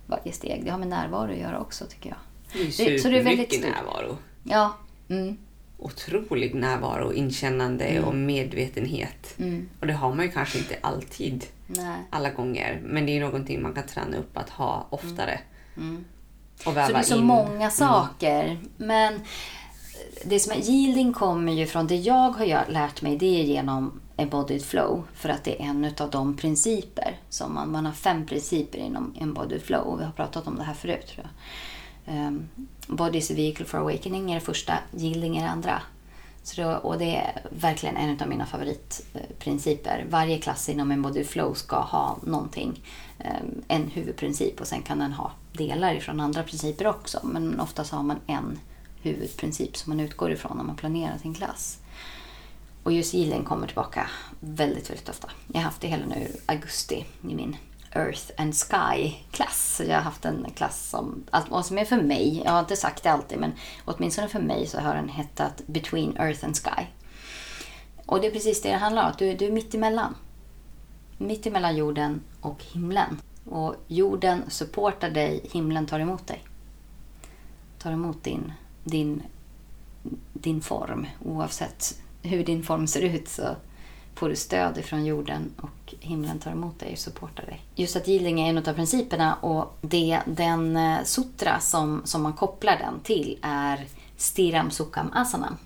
varje 0.06 0.32
steg. 0.32 0.64
Det 0.64 0.70
har 0.70 0.78
med 0.78 0.88
närvaro 0.88 1.32
att 1.32 1.38
göra 1.38 1.60
också 1.60 1.84
tycker 1.86 2.08
jag. 2.08 2.18
Det 2.52 2.94
är 2.94 2.98
supermycket 2.98 3.60
närvaro. 3.60 4.16
Ja. 4.44 4.76
Mm 5.08 5.38
otrolig 5.82 6.54
närvaro, 6.54 7.12
inkännande 7.12 7.84
mm. 7.84 8.04
och 8.04 8.14
medvetenhet. 8.14 9.34
Mm. 9.38 9.68
Och 9.80 9.86
det 9.86 9.92
har 9.92 10.14
man 10.14 10.24
ju 10.24 10.32
kanske 10.32 10.58
inte 10.58 10.76
alltid, 10.80 11.44
Nej. 11.66 11.98
alla 12.10 12.30
gånger. 12.30 12.80
Men 12.84 13.06
det 13.06 13.16
är 13.16 13.20
någonting 13.20 13.62
man 13.62 13.74
kan 13.74 13.86
träna 13.86 14.16
upp 14.16 14.36
att 14.36 14.50
ha 14.50 14.86
oftare. 14.90 15.40
Mm. 15.76 16.04
Och 16.66 16.76
väva 16.76 16.86
så 16.86 16.92
det 16.92 16.98
är 16.98 17.02
så 17.02 17.18
in. 17.18 17.24
många 17.24 17.54
mm. 17.54 17.70
saker. 17.70 18.58
Men 18.76 19.20
det 20.24 20.40
som 20.40 20.52
är 20.52 20.70
yielding 20.70 21.12
kommer 21.12 21.52
ju 21.52 21.66
från 21.66 21.86
det 21.86 21.96
jag 21.96 22.30
har 22.30 22.66
lärt 22.68 23.02
mig, 23.02 23.16
det 23.16 23.40
är 23.40 23.44
genom 23.44 24.00
embodied 24.16 24.64
flow. 24.64 25.04
För 25.14 25.28
att 25.28 25.44
det 25.44 25.62
är 25.62 25.66
en 25.66 25.94
av 25.98 26.10
de 26.10 26.36
principer 26.36 27.16
som 27.28 27.54
man, 27.54 27.72
man 27.72 27.86
har 27.86 27.92
fem 27.92 28.26
principer 28.26 28.78
inom 28.78 29.14
embodied 29.20 29.62
flow. 29.62 29.82
och 29.82 30.00
Vi 30.00 30.04
har 30.04 30.12
pratat 30.12 30.46
om 30.46 30.56
det 30.56 30.62
här 30.62 30.74
förut 30.74 31.06
tror 31.06 31.26
jag. 31.26 31.32
Um, 32.06 32.48
Body 32.86 33.18
is 33.18 33.30
a 33.30 33.34
vehicle 33.36 33.64
for 33.64 33.78
awakening 33.78 34.30
är 34.30 34.34
det 34.34 34.40
första, 34.40 34.78
yielding 34.98 35.36
är 35.36 35.42
det 35.42 35.50
andra. 35.50 35.82
Så 36.42 36.62
då, 36.62 36.70
och 36.70 36.98
det 36.98 37.16
är 37.16 37.42
verkligen 37.50 37.96
en 37.96 38.20
av 38.20 38.28
mina 38.28 38.46
favoritprinciper. 38.46 40.06
Varje 40.10 40.38
klass 40.38 40.68
inom 40.68 40.90
en 40.90 41.02
body 41.02 41.24
flow 41.24 41.54
ska 41.54 41.76
ha 41.76 42.18
någonting, 42.22 42.80
um, 43.18 43.62
en 43.68 43.88
huvudprincip 43.88 44.60
och 44.60 44.66
sen 44.66 44.82
kan 44.82 44.98
den 44.98 45.12
ha 45.12 45.32
delar 45.52 45.94
ifrån 45.94 46.20
andra 46.20 46.42
principer 46.42 46.86
också. 46.86 47.20
Men 47.22 47.60
oftast 47.60 47.92
har 47.92 48.02
man 48.02 48.18
en 48.26 48.58
huvudprincip 49.02 49.76
som 49.76 49.90
man 49.90 50.00
utgår 50.00 50.32
ifrån 50.32 50.56
när 50.56 50.64
man 50.64 50.76
planerar 50.76 51.18
sin 51.18 51.34
klass. 51.34 51.78
Och 52.82 52.92
just 52.92 53.14
yielding 53.14 53.44
kommer 53.44 53.66
tillbaka 53.66 54.10
väldigt, 54.40 54.90
väldigt 54.90 55.08
ofta. 55.08 55.30
Jag 55.46 55.60
har 55.60 55.64
haft 55.64 55.80
det 55.80 55.88
hela 55.88 56.06
nu 56.06 56.36
augusti 56.46 57.04
i 57.22 57.34
min 57.34 57.56
Earth 57.94 58.30
and 58.36 58.54
Sky-klass. 58.54 59.80
Jag 59.88 59.94
har 59.94 60.02
haft 60.02 60.24
en 60.24 60.46
klass 60.54 60.90
som, 60.90 61.24
vad 61.48 61.66
som 61.66 61.78
är 61.78 61.84
för 61.84 62.02
mig, 62.02 62.42
jag 62.44 62.52
har 62.52 62.60
inte 62.60 62.76
sagt 62.76 63.02
det 63.02 63.12
alltid, 63.12 63.38
men 63.38 63.52
åtminstone 63.84 64.28
för 64.28 64.40
mig 64.40 64.66
så 64.66 64.80
har 64.80 64.94
den 64.94 65.08
hetat 65.08 65.62
Between 65.66 66.16
Earth 66.16 66.44
and 66.44 66.56
Sky. 66.56 66.86
Och 68.06 68.20
det 68.20 68.26
är 68.26 68.30
precis 68.30 68.62
det 68.62 68.70
det 68.70 68.76
handlar 68.76 69.06
om, 69.06 69.12
du, 69.18 69.34
du 69.34 69.46
är 69.46 69.52
mitt 69.52 69.74
emellan. 69.74 70.14
Mitt 71.18 71.46
emellan 71.46 71.76
jorden 71.76 72.22
och 72.40 72.62
himlen. 72.72 73.20
Och 73.50 73.76
jorden 73.86 74.42
supportar 74.48 75.10
dig, 75.10 75.40
himlen 75.52 75.86
tar 75.86 76.00
emot 76.00 76.26
dig. 76.26 76.44
Tar 77.78 77.92
emot 77.92 78.24
din, 78.24 78.52
din, 78.84 79.22
din 80.32 80.60
form. 80.60 81.06
Oavsett 81.24 82.02
hur 82.22 82.44
din 82.44 82.62
form 82.62 82.86
ser 82.86 83.02
ut 83.02 83.28
så 83.28 83.56
får 84.14 84.28
du 84.28 84.36
stöd 84.36 84.78
ifrån 84.78 85.04
jorden 85.04 85.52
och 85.56 85.94
himlen 86.00 86.38
tar 86.38 86.50
emot 86.50 86.80
dig 86.80 86.92
och 86.92 86.98
supportar 86.98 87.46
dig. 87.46 87.60
Just 87.74 87.96
att 87.96 88.06
healing 88.06 88.40
är 88.40 88.50
en 88.50 88.58
av 88.58 88.72
principerna 88.72 89.34
och 89.34 89.78
det, 89.80 90.20
den 90.26 90.76
eh, 90.76 91.02
sutra 91.04 91.60
som, 91.60 92.02
som 92.04 92.22
man 92.22 92.32
kopplar 92.32 92.76
den 92.78 93.00
till 93.00 93.38
är 93.42 93.86
Stiram 94.16 94.70
Sukham 94.70 95.10
asana. 95.14 95.56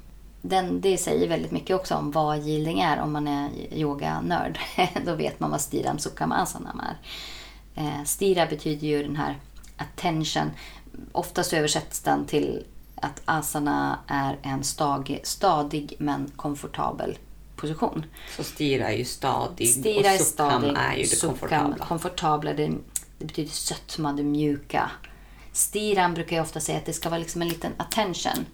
Den, 0.43 0.81
det 0.81 0.99
säger 0.99 1.29
väldigt 1.29 1.51
mycket 1.51 1.77
också 1.77 1.95
om 1.95 2.11
vad 2.11 2.39
healing 2.39 2.81
är 2.81 3.01
om 3.01 3.13
man 3.13 3.29
är 3.29 3.51
yoganörd. 3.73 4.59
Då 5.07 5.15
vet 5.15 5.41
man 5.41 5.51
vad 5.51 5.61
Stiram 5.61 5.99
Sukham 5.99 6.33
asana 6.33 6.85
är. 6.89 6.97
Eh, 7.83 8.05
Stira 8.05 8.47
betyder 8.47 8.87
ju 8.87 9.03
den 9.03 9.17
här 9.17 9.39
attention. 9.77 10.51
Oftast 11.13 11.53
översätts 11.53 12.01
den 12.01 12.27
till 12.27 12.65
att 12.97 13.23
asana 13.25 13.99
är 14.07 14.39
en 14.43 14.65
stadig, 14.65 15.21
stadig 15.23 15.97
men 15.99 16.31
komfortabel 16.37 17.19
position. 17.57 18.05
Så 18.37 18.45
stira 18.45 18.89
är 18.89 18.97
ju 18.97 19.05
stadig 19.05 19.69
Stira 19.69 20.15
och 20.15 20.21
sukham 20.21 20.65
är 20.65 20.97
ju 20.97 21.03
det 21.03 21.21
komfortabla. 21.21 21.85
komfortabla 21.85 22.53
det, 22.53 22.73
det 23.19 23.25
betyder 23.25 23.51
sötma, 23.51 24.13
det 24.13 24.23
mjuka. 24.23 24.91
Stiran 25.53 26.15
brukar 26.15 26.37
jag 26.37 26.43
ofta 26.43 26.61
säga 26.61 26.79
att 26.79 26.87
det 26.87 26.93
ska 26.93 27.09
vara 27.09 27.19
liksom 27.19 27.43
en 27.43 27.49
liten 27.49 27.73
attention 27.77 28.47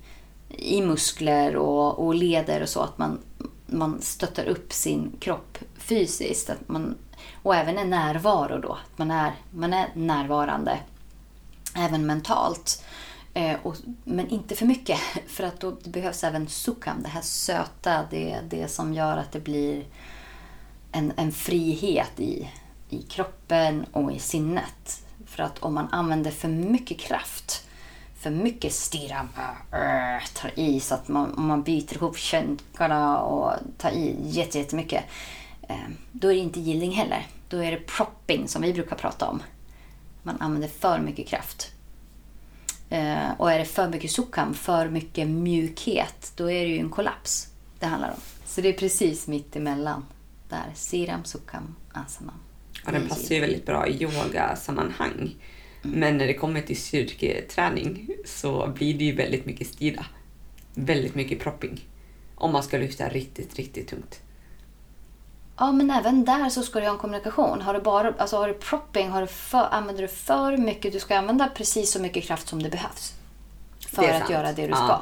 i 0.48 0.80
muskler 0.80 1.56
och, 1.56 2.06
och 2.06 2.14
leder 2.14 2.62
och 2.62 2.68
så. 2.68 2.80
Att 2.80 2.98
man, 2.98 3.18
man 3.66 4.02
stöttar 4.02 4.44
upp 4.44 4.72
sin 4.72 5.16
kropp 5.20 5.58
fysiskt. 5.78 6.50
Att 6.50 6.68
man, 6.68 6.94
och 7.42 7.56
även 7.56 7.78
en 7.78 7.90
närvaro 7.90 8.58
då. 8.58 8.72
Att 8.72 8.98
man 8.98 9.10
är, 9.10 9.32
man 9.50 9.72
är 9.72 9.88
närvarande. 9.94 10.78
Även 11.74 12.06
mentalt. 12.06 12.84
Eh, 13.34 13.56
och, 13.62 13.76
men 14.04 14.28
inte 14.28 14.54
för 14.54 14.66
mycket. 14.66 14.98
För 15.26 15.44
att 15.44 15.60
då 15.60 15.70
det 15.70 15.90
behövs 15.90 16.24
även 16.24 16.48
Sukam, 16.48 17.02
det 17.02 17.08
här 17.08 17.22
söta. 17.22 18.06
Det, 18.10 18.38
det 18.48 18.68
som 18.68 18.94
gör 18.94 19.16
att 19.16 19.32
det 19.32 19.40
blir 19.40 19.84
en, 20.92 21.12
en 21.16 21.32
frihet 21.32 22.20
i, 22.20 22.50
i 22.88 23.02
kroppen 23.02 23.86
och 23.92 24.12
i 24.12 24.18
sinnet. 24.18 25.04
För 25.26 25.42
att 25.42 25.58
om 25.58 25.74
man 25.74 25.88
använder 25.92 26.30
för 26.30 26.48
mycket 26.48 26.98
kraft, 26.98 27.68
för 28.16 28.30
mycket 28.30 28.72
stirra, 28.72 29.28
äh, 29.72 30.26
tar 30.34 30.58
i 30.58 30.80
så 30.80 30.94
att 30.94 31.08
man, 31.08 31.34
om 31.34 31.46
man 31.46 31.62
biter 31.62 31.96
ihop 31.96 32.16
känkarna 32.18 33.18
och 33.18 33.52
tar 33.78 33.90
i 33.90 34.16
jättemycket. 34.22 35.04
Eh, 35.68 35.76
då 36.12 36.28
är 36.28 36.34
det 36.34 36.40
inte 36.40 36.60
gilling 36.60 36.92
heller. 36.92 37.26
Då 37.48 37.64
är 37.64 37.70
det 37.70 37.86
propping 37.86 38.48
som 38.48 38.62
vi 38.62 38.72
brukar 38.72 38.96
prata 38.96 39.28
om. 39.28 39.42
Man 40.22 40.40
använder 40.40 40.68
för 40.68 40.98
mycket 40.98 41.28
kraft. 41.28 41.72
Eh, 42.92 43.30
och 43.38 43.52
är 43.52 43.58
det 43.58 43.64
för 43.64 43.88
mycket 43.88 44.10
sukham, 44.10 44.54
för 44.54 44.88
mycket 44.88 45.28
mjukhet, 45.28 46.32
då 46.36 46.50
är 46.50 46.64
det 46.64 46.70
ju 46.70 46.78
en 46.78 46.90
kollaps 46.90 47.48
det 47.78 47.86
handlar 47.86 48.10
om. 48.10 48.20
Så 48.44 48.60
det 48.60 48.68
är 48.68 48.72
precis 48.72 49.28
mitt 49.28 49.56
emellan. 49.56 50.04
Där, 50.48 50.72
siram, 50.74 51.24
sukham, 51.24 51.74
asana. 51.92 52.32
Ja, 52.86 52.92
den 52.92 53.08
passar 53.08 53.34
ju 53.34 53.40
väldigt 53.40 53.66
bra 53.66 53.86
i 53.86 54.02
yogasammanhang. 54.02 55.34
Men 55.82 56.18
när 56.18 56.26
det 56.26 56.34
kommer 56.34 56.60
till 56.60 56.76
styrketräning 56.76 58.10
så 58.24 58.72
blir 58.76 58.98
det 58.98 59.04
ju 59.04 59.14
väldigt 59.14 59.46
mycket 59.46 59.66
stira. 59.66 60.06
Väldigt 60.74 61.14
mycket 61.14 61.40
propping. 61.40 61.80
Om 62.34 62.52
man 62.52 62.62
ska 62.62 62.78
lyfta 62.78 63.08
riktigt, 63.08 63.56
riktigt 63.56 63.88
tungt. 63.88 64.20
Ja, 65.58 65.72
men 65.72 65.90
även 65.90 66.24
där 66.24 66.48
så 66.48 66.62
ska 66.62 66.80
du 66.80 66.86
ha 66.86 66.92
en 66.92 66.98
kommunikation. 66.98 67.62
Har 67.62 67.74
du, 67.74 67.80
bara, 67.80 68.12
alltså 68.18 68.36
har 68.36 68.48
du 68.48 68.54
propping, 68.54 69.10
har 69.10 69.20
du 69.20 69.26
för, 69.26 69.68
använder 69.74 70.02
du 70.02 70.08
för 70.08 70.56
mycket, 70.56 70.92
du 70.92 71.00
ska 71.00 71.18
använda 71.18 71.48
precis 71.48 71.92
så 71.92 72.00
mycket 72.00 72.24
kraft 72.24 72.48
som 72.48 72.62
det 72.62 72.68
behövs. 72.70 73.12
För 73.88 74.02
Det 74.02 74.08
att 74.12 74.18
sant. 74.18 74.30
göra 74.30 74.52
det 74.52 74.62
du 74.62 74.68
Ja. 74.70 74.76
ska. 74.76 75.00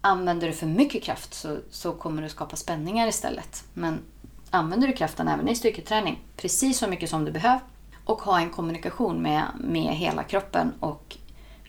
Använder 0.00 0.46
du 0.46 0.52
för 0.52 0.66
mycket 0.66 1.02
kraft 1.02 1.34
så, 1.34 1.58
så 1.70 1.92
kommer 1.92 2.22
du 2.22 2.28
skapa 2.28 2.56
spänningar 2.56 3.08
istället. 3.08 3.64
Men 3.74 3.98
använder 4.50 4.86
du 4.88 4.92
kraften 4.92 5.28
även 5.28 5.48
i 5.48 5.54
styrketräning, 5.56 6.18
precis 6.36 6.78
så 6.78 6.86
mycket 6.88 7.10
som 7.10 7.24
du 7.24 7.30
behöver 7.32 7.60
och 8.04 8.22
ha 8.22 8.40
en 8.40 8.50
kommunikation 8.50 9.22
med, 9.22 9.42
med 9.60 9.94
hela 9.94 10.22
kroppen 10.22 10.72
och 10.80 11.16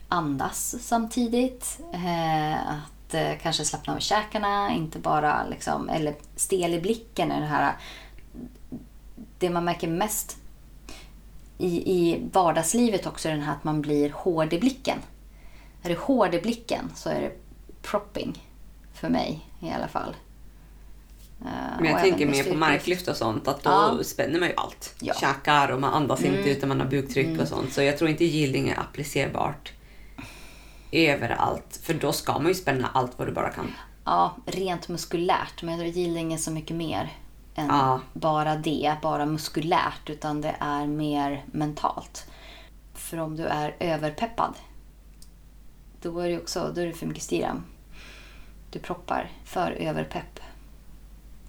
andas 0.08 0.76
samtidigt. 0.82 1.80
Eh, 1.94 2.54
att 2.54 3.14
eh, 3.14 3.32
kanske 3.42 3.66
slappna 3.66 3.96
av 3.96 4.00
käkarna, 4.00 4.72
inte 4.74 5.00
bara 5.00 5.46
liksom, 5.50 5.90
eller 5.90 6.16
stel 6.36 6.74
i 6.74 6.82
blicken. 6.82 7.32
är 7.32 7.42
Det, 7.42 7.48
här, 7.48 7.76
det 9.40 9.50
man 9.50 9.66
märker 9.66 9.88
mest 9.88 10.38
i, 11.58 11.92
i 12.02 12.30
vardagslivet 12.34 13.06
också 13.06 13.28
är 13.30 13.34
den 13.34 13.42
här 13.42 13.54
att 13.54 13.64
man 13.64 13.82
blir 13.82 14.10
hård 14.10 14.54
i 14.54 14.60
blicken. 14.60 14.98
Är 15.84 15.90
du 15.90 15.96
hård 15.96 16.36
i 16.36 16.42
blicken 16.42 16.92
så 16.96 17.10
är 17.10 17.22
det 17.22 17.32
propping. 17.82 18.44
För 18.94 19.10
mig 19.10 19.42
i 19.62 19.70
alla 19.72 19.88
fall. 19.88 20.16
Eh, 21.42 21.48
Men 21.80 21.86
jag 21.86 21.96
och 21.96 22.02
tänker 22.02 22.26
mer 22.26 22.44
på 22.44 22.58
marklyft 22.58 23.08
och 23.08 23.16
sånt, 23.16 23.48
att 23.48 23.64
då 23.64 23.70
Ja. 23.70 24.00
spänner 24.04 24.40
man 24.40 24.50
ju 24.50 24.56
allt. 24.58 24.96
Ja. 25.00 25.14
Käkar 25.14 25.70
och 25.72 25.82
man 25.82 25.94
andas 25.94 26.24
Mm. 26.24 26.38
inte 26.38 26.50
utan 26.50 26.70
man 26.70 26.80
har 26.80 26.88
buktryck 26.88 27.42
och 27.42 27.48
sånt. 27.48 27.74
Så 27.74 27.82
jag 27.82 27.98
tror 27.98 28.10
inte 28.10 28.26
yielding 28.26 28.70
är 28.70 28.80
applicerbart 28.80 29.72
överallt. 30.92 31.80
För 31.84 31.94
då 31.94 32.12
ska 32.12 32.34
man 32.34 32.48
ju 32.48 32.54
spänna 32.56 32.90
allt 32.94 33.12
vad 33.20 33.28
du 33.28 33.32
bara 33.32 33.50
kan. 33.50 33.72
Ja, 34.06 34.36
rent 34.46 34.88
muskulärt. 34.88 35.62
Men 35.64 35.78
jag 35.78 35.82
tror 35.82 35.98
yielding 35.98 36.34
är 36.34 36.38
så 36.38 36.52
mycket 36.52 36.76
mer 36.76 37.14
än 37.56 37.68
Ja. 37.68 38.02
bara 38.14 38.56
det, 38.56 38.96
bara 39.02 39.26
muskulärt. 39.26 40.10
Utan 40.10 40.42
det 40.42 40.56
är 40.60 40.88
mer 40.88 41.44
mentalt. 41.52 42.26
För 42.94 43.18
om 43.18 43.36
du 43.36 43.46
är 43.46 43.76
överpeppad, 43.80 44.54
då 46.02 46.20
är 46.20 46.30
det 46.30 46.38
också 46.38 46.72
då 46.76 46.82
är 46.82 46.86
det 46.86 46.94
för 46.94 47.06
mycket 47.06 47.24
stiram. 47.24 47.64
Du 48.72 48.80
proppar 48.80 49.32
för 49.46 49.72
överpepp. 49.72 50.40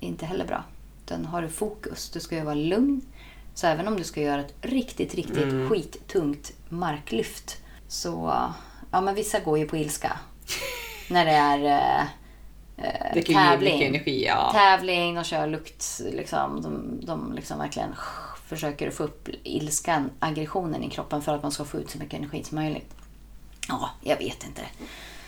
Det 0.00 0.06
är 0.06 0.08
inte 0.08 0.26
heller 0.26 0.46
bra. 0.46 0.64
Utan 1.04 1.25
har 1.25 1.42
du 1.42 1.49
fokus, 1.49 2.11
du 2.11 2.20
ska 2.20 2.37
ju 2.37 2.42
vara 2.42 2.54
lugn. 2.54 3.00
Så 3.54 3.66
även 3.66 3.88
om 3.88 3.96
du 3.96 4.04
ska 4.04 4.20
göra 4.23 4.40
ett 4.40 4.54
riktigt, 4.61 5.14
riktigt 5.14 5.42
Mm. 5.52 5.68
skittungt 5.70 6.52
marklyft. 6.68 7.56
Så, 7.88 8.42
ja 8.90 9.00
men 9.00 9.14
vissa 9.14 9.40
går 9.40 9.58
ju 9.58 9.68
på 9.68 9.76
ilska. 9.76 10.18
När 11.11 11.25
det 11.25 11.32
är 11.32 12.06
eh, 12.76 13.23
kan 13.23 13.50
ge 13.52 13.59
mycket 13.59 13.88
energi. 13.88 14.25
Ja. 14.26 14.50
tävling, 14.52 15.14
de 15.14 15.25
kör 15.25 15.47
lukt. 15.47 16.00
Liksom, 16.12 16.62
de, 16.62 17.00
de 17.07 17.33
liksom 17.33 17.59
verkligen 17.59 17.95
försöker 18.47 18.90
få 18.90 19.04
upp 19.04 19.28
ilskan, 19.43 20.11
aggressionen 20.19 20.83
i 20.83 20.90
kroppen 20.90 21.23
för 21.23 21.35
att 21.35 21.43
man 21.43 21.52
ska 21.52 21.64
få 21.64 21.78
ut 21.78 21.90
så 21.90 21.99
mycket 21.99 22.14
energi 22.19 22.45
som 22.45 22.57
möjligt. 22.57 22.95
Ja, 23.69 23.90
jag 24.02 24.16
vet 24.16 24.45
inte. 24.45 24.62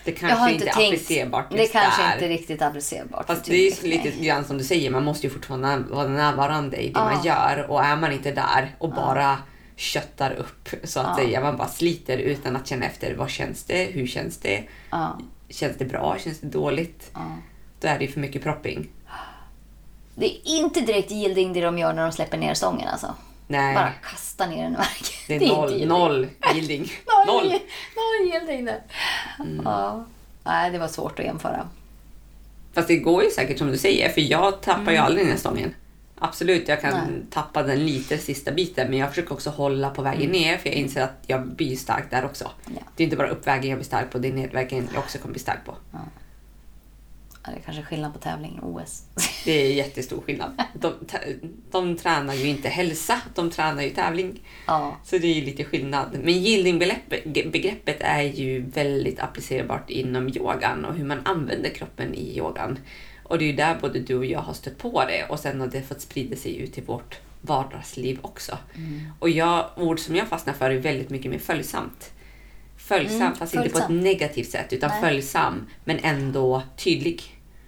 Det 0.05 0.23
Jag 0.23 0.29
har 0.29 0.37
kanske 0.37 0.53
inte 0.53 0.65
inte 0.67 0.81
är 0.81 0.87
applicerbart 0.87 1.50
Det 1.50 1.67
kanske 1.67 2.03
där. 2.03 2.12
inte 2.12 2.25
är 2.25 2.29
riktigt 2.29 2.62
applicerbart. 2.62 3.26
Fast 3.26 3.45
det 3.45 3.57
är 3.57 3.65
ju 3.65 3.71
för 3.71 3.88
lite 3.88 4.11
grann 4.11 4.45
som 4.45 4.59
du 4.59 4.65
säger, 4.65 4.91
man 4.91 5.05
måste 5.05 5.26
ju 5.26 5.33
fortfarande 5.33 5.79
vara 5.79 6.09
närvarande 6.09 6.76
i 6.76 6.88
det 6.88 7.00
man 7.00 7.25
gör. 7.25 7.67
Och 7.71 7.85
är 7.85 7.97
man 7.97 8.12
inte 8.12 8.31
där 8.33 8.76
och 8.79 8.91
bara 8.91 9.38
köttar 9.76 10.33
upp 10.33 10.69
så 10.85 11.00
att 11.00 11.17
säga, 11.17 11.41
man 11.41 11.57
bara 11.57 11.69
sliter 11.69 12.19
utan 12.19 12.57
att 12.57 12.67
känna 12.67 12.87
efter 12.87 13.15
vad 13.15 13.31
känns 13.31 13.65
det, 13.65 13.85
hur 13.85 14.07
känns 14.07 14.38
det, 14.38 14.65
Ja, 14.91 15.19
känns 15.49 15.76
det 15.76 15.85
bra, 15.85 16.17
känns 16.19 16.41
det 16.41 16.47
dåligt? 16.47 17.11
ja. 17.15 17.21
Då 17.81 17.88
är 17.88 17.99
det 17.99 18.05
ju 18.05 18.11
för 18.12 18.21
mycket 18.21 18.43
propping. 18.43 18.88
Det 20.15 20.26
är 20.26 20.41
inte 20.45 20.81
direkt 20.81 21.11
yielding 21.12 21.53
det 21.53 21.61
de 21.61 21.79
gör 21.79 21.93
när 21.93 22.03
de 22.03 22.12
släpper 22.12 22.38
ner 22.38 22.55
stången 22.55 22.88
alltså. 22.88 23.15
Nej, 23.47 23.75
Bara 23.75 23.91
kasta 24.11 24.47
ner 24.47 24.62
den 24.62 24.73
i 24.73 24.76
marken. 24.76 25.17
det 25.29 25.35
är, 25.35 25.41
inte 25.43 25.55
noll, 25.57 25.71
yielding. 25.71 25.88
noll 25.88 26.29
yielding. 26.55 26.93
Noll, 27.26 27.26
noll. 27.45 27.53
noll 27.53 28.29
yielding 28.29 28.65
där. 28.65 28.83
Ja. 29.65 30.05
Nej, 30.45 30.71
det 30.71 30.79
var 30.79 30.88
svårt 30.88 31.19
att 31.19 31.25
jämföra. 31.25 31.69
Fast 32.73 32.88
det 32.88 32.97
går 32.97 33.25
ju 33.25 33.31
säkert 33.31 33.59
som 33.59 33.69
du 33.69 33.79
säger, 33.79 34.09
för 34.09 34.21
jag 34.21 34.61
tappar 34.62 34.81
Mm. 34.83 34.95
ju 34.95 35.00
aldrig 35.00 35.25
den 35.26 35.31
här 35.33 35.38
stången. 35.38 35.75
Absolut, 36.19 36.69
jag 36.69 36.81
kan 36.81 37.27
tappa 37.31 37.63
den 37.63 37.87
lite 37.87 38.19
sista 38.19 38.53
biten, 38.53 38.91
men 38.91 38.99
jag 38.99 39.09
försöker 39.09 39.33
också 39.33 39.51
hålla 39.51 39.91
på 39.91 40.03
vägen 40.03 40.31
ner, 40.31 40.59
för 40.59 40.69
jag 40.69 40.77
inser 40.77 41.03
att 41.03 41.25
jag 41.27 41.47
blir 41.47 41.77
stark 41.77 42.11
där 42.11 42.25
också. 42.25 42.45
Mm. 42.45 42.79
Ja. 42.81 42.93
Det 42.97 43.03
är 43.03 43.05
inte 43.05 43.17
bara 43.17 43.29
uppvägen 43.29 43.71
jag 43.71 43.79
blir 43.79 43.87
stark 43.87 44.11
på, 44.11 44.19
det 44.19 44.29
är 44.29 44.33
nedvägen 44.33 44.89
jag 44.95 45.03
också 45.03 45.19
kommer 45.19 45.33
bli 45.33 45.41
stark 45.41 45.65
på. 45.65 45.75
Ja, 45.93 45.99
det 47.53 47.59
är 47.59 47.63
kanske 47.65 47.83
är 47.83 47.87
skillnad 47.87 48.13
på 48.13 48.19
tävling 48.19 48.61
och 48.63 48.75
OS. 48.75 49.03
Det 49.45 49.53
är 49.53 49.73
jättestor 49.73 50.21
skillnad. 50.21 50.63
De, 50.75 50.93
de 51.71 51.97
tränar 51.97 52.35
ju 52.35 52.49
inte 52.49 52.69
hälsa, 52.69 53.21
de 53.35 53.51
tränar 53.51 53.83
ju 53.83 53.91
tävling. 53.91 54.41
ja. 54.67 54.97
Så 55.05 55.19
det 55.19 55.27
är 55.27 55.43
lite 55.43 55.65
skillnad. 55.65 56.09
Men 56.23 56.35
yielding-begreppet 56.35 57.97
är 58.01 58.23
ju 58.23 58.61
väldigt 58.61 59.21
applicerbart 59.21 59.91
inom 59.91 60.29
yogan 60.29 60.85
och 60.85 60.95
hur 60.95 61.05
man 61.05 61.21
använder 61.25 61.71
kroppen 61.71 62.15
i 62.15 62.39
yogan. 62.39 62.79
Och 63.28 63.38
det 63.38 63.45
är 63.45 63.47
ju 63.47 63.52
där 63.56 63.78
både 63.80 63.99
du 64.00 64.14
och 64.14 64.25
jag 64.26 64.38
har 64.40 64.54
stött 64.54 64.78
på 64.78 65.04
det 65.04 65.25
och 65.28 65.40
sen 65.40 65.61
har 65.61 65.66
det 65.68 65.83
fått 65.83 66.00
sprida 66.00 66.37
sig 66.37 66.56
ut 66.56 66.78
i 66.78 66.80
vårt 66.80 67.18
vardagsliv 67.40 68.18
också. 68.23 68.59
Och 69.18 69.30
jag, 69.30 69.71
ord 69.76 69.99
som 70.00 70.16
jag 70.16 70.28
fastnar 70.28 70.54
för 70.54 70.71
är 70.71 70.78
väldigt 70.78 71.11
mycket 71.11 71.30
mer 71.30 71.38
följsamt. 71.38 72.12
Följsam, 72.76 73.21
Mm, 73.21 73.35
fast 73.35 73.54
inte 73.54 73.68
på 73.68 73.78
ett 73.78 73.85
följsam. 73.85 74.00
negativt 74.00 74.50
sätt 74.50 74.73
utan 74.73 74.90
Nej. 74.90 75.00
följsam 75.00 75.66
men 75.85 75.99
ändå 75.99 76.62
tydlig. 76.76 77.23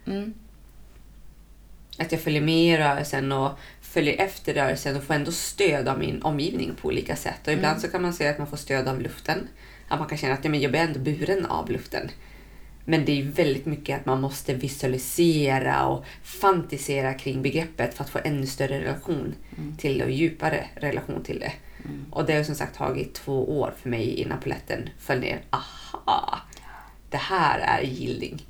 Mm. 0.07 0.33
Att 1.97 2.11
jag 2.11 2.21
följer 2.21 2.41
med 2.41 2.73
i 2.73 2.77
rörelsen 2.77 3.31
och 3.31 3.51
följer 3.81 4.17
efter 4.17 4.53
rörelsen 4.53 4.95
och 4.97 5.03
får 5.03 5.13
ändå 5.13 5.31
stöd 5.31 5.87
av 5.87 5.99
min 5.99 6.21
omgivning 6.21 6.75
på 6.81 6.87
olika 6.87 7.15
sätt. 7.15 7.47
Och 7.47 7.53
ibland 7.53 7.81
så 7.81 7.87
kan 7.87 8.01
man 8.01 8.13
säga 8.13 8.31
att 8.31 8.37
man 8.37 8.47
får 8.47 8.57
stöd 8.57 8.87
av 8.87 9.01
luften. 9.01 9.47
Att 9.87 9.99
man 9.99 10.09
kan 10.09 10.17
känna 10.17 10.33
att 10.33 10.43
ja, 10.45 10.49
men 10.51 10.61
jag 10.61 10.71
blir 10.71 10.81
ändå 10.81 10.99
buren 10.99 11.45
av 11.45 11.71
luften. 11.71 12.09
Men 12.89 13.05
det 13.05 13.19
är 13.21 13.23
väldigt 13.23 13.65
mycket 13.65 13.99
att 13.99 14.05
man 14.05 14.21
måste 14.21 14.53
visualisera 14.53 15.85
och 15.85 16.05
fantisera 16.23 17.13
kring 17.13 17.41
begreppet 17.41 17.93
för 17.93 18.03
att 18.03 18.09
få 18.09 18.19
ännu 18.23 18.47
större 18.47 18.81
relation 18.81 19.35
till 19.77 19.97
det 19.97 20.03
och 20.03 20.11
djupare 20.11 20.67
relation 20.75 21.23
till 21.23 21.39
det. 21.39 21.53
Och 22.11 22.25
det 22.25 22.35
har 22.35 22.43
som 22.43 22.55
sagt 22.55 22.75
tagit 22.75 23.13
två 23.13 23.59
år 23.59 23.73
för 23.81 23.89
mig 23.89 24.13
innan 24.13 24.39
polletten 24.39 24.89
föll 24.99 25.19
ner. 25.19 25.41
Aha! 25.49 26.41
Det 27.09 27.17
här 27.17 27.59
är 27.59 27.83
yielding. 27.83 28.45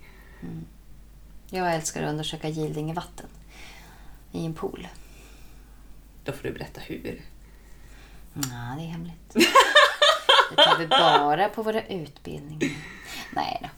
Jag 1.49 1.75
älskar 1.75 2.03
att 2.03 2.09
undersöka 2.09 2.49
yielding 2.49 2.91
i 2.91 2.93
vatten. 2.93 3.27
I 4.31 4.45
en 4.45 4.53
pool. 4.53 4.87
Då 6.23 6.31
får 6.31 6.43
du 6.43 6.51
berätta 6.53 6.81
hur. 6.81 7.21
Nej, 8.33 8.77
det 8.77 8.83
är 8.83 8.87
hemligt. 8.87 9.33
Det 10.49 10.55
tar 10.55 10.79
vi 10.79 10.87
bara 10.87 11.49
på 11.49 11.63
våra 11.63 11.87
utbildningar. 11.87 12.71
Nej 13.35 13.59
då. 13.61 13.69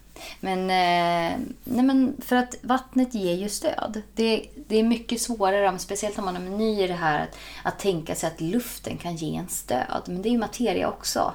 Men, 0.43 0.59
eh, 0.59 1.39
nej 1.63 1.85
men 1.85 2.15
för 2.21 2.35
att 2.35 2.55
vattnet 2.61 3.13
ger 3.13 3.35
ju 3.35 3.49
stöd. 3.49 4.01
Det, 4.13 4.49
det 4.67 4.79
är 4.79 4.83
mycket 4.83 5.21
svårare, 5.21 5.79
speciellt 5.79 6.19
om 6.19 6.25
man 6.25 6.35
är 6.35 6.39
ny 6.39 6.83
i 6.83 6.87
det 6.87 6.93
här, 6.93 7.23
att, 7.23 7.37
att 7.63 7.79
tänka 7.79 8.15
sig 8.15 8.27
att 8.27 8.41
luften 8.41 8.97
kan 8.97 9.15
ge 9.15 9.35
en 9.35 9.47
stöd. 9.47 10.03
Men 10.05 10.21
det 10.21 10.29
är 10.29 10.31
ju 10.31 10.37
materia 10.37 10.89
också. 10.89 11.33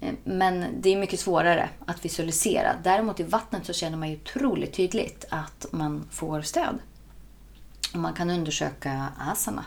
Eh, 0.00 0.14
men 0.24 0.66
det 0.80 0.90
är 0.90 0.96
mycket 0.96 1.20
svårare 1.20 1.68
att 1.86 2.04
visualisera. 2.04 2.74
Däremot 2.82 3.20
i 3.20 3.22
vattnet 3.22 3.66
så 3.66 3.72
känner 3.72 3.96
man 3.96 4.10
ju 4.10 4.16
otroligt 4.16 4.72
tydligt 4.72 5.24
att 5.28 5.66
man 5.70 6.08
får 6.10 6.42
stöd. 6.42 6.78
Och 7.92 7.98
man 7.98 8.14
kan 8.14 8.30
undersöka 8.30 9.08
asana, 9.18 9.64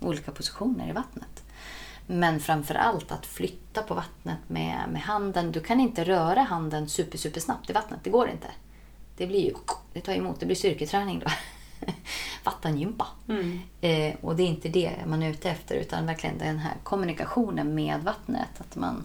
olika 0.00 0.32
positioner 0.32 0.88
i 0.88 0.92
vattnet. 0.92 1.42
Men 2.12 2.40
framför 2.40 2.74
allt 2.74 3.12
att 3.12 3.26
flytta 3.26 3.82
på 3.82 3.94
vattnet 3.94 4.38
med, 4.46 4.88
med 4.88 5.02
handen. 5.02 5.52
Du 5.52 5.60
kan 5.60 5.80
inte 5.80 6.04
röra 6.04 6.40
handen 6.40 6.88
super, 6.88 7.18
super 7.18 7.40
snabbt 7.40 7.70
i 7.70 7.72
vattnet. 7.72 8.00
Det 8.02 8.10
går 8.10 8.28
inte. 8.28 8.46
Det 9.16 9.26
blir 9.26 9.40
ju, 9.40 9.54
det 9.92 10.00
tar 10.00 10.12
emot. 10.12 10.40
Det 10.40 10.46
blir 10.46 10.56
styrketräning 10.56 11.18
då. 11.18 11.26
Vattengympa. 12.44 13.06
Eh, 13.80 14.14
och 14.20 14.36
det 14.36 14.42
är 14.42 14.46
inte 14.46 14.68
det 14.68 14.96
man 15.06 15.22
är 15.22 15.30
ute 15.30 15.50
efter 15.50 15.74
utan 15.74 16.06
verkligen 16.06 16.38
den 16.38 16.58
här 16.58 16.74
kommunikationen 16.82 17.74
med 17.74 18.00
vattnet. 18.00 18.60
Att 18.60 18.76
man 18.76 19.04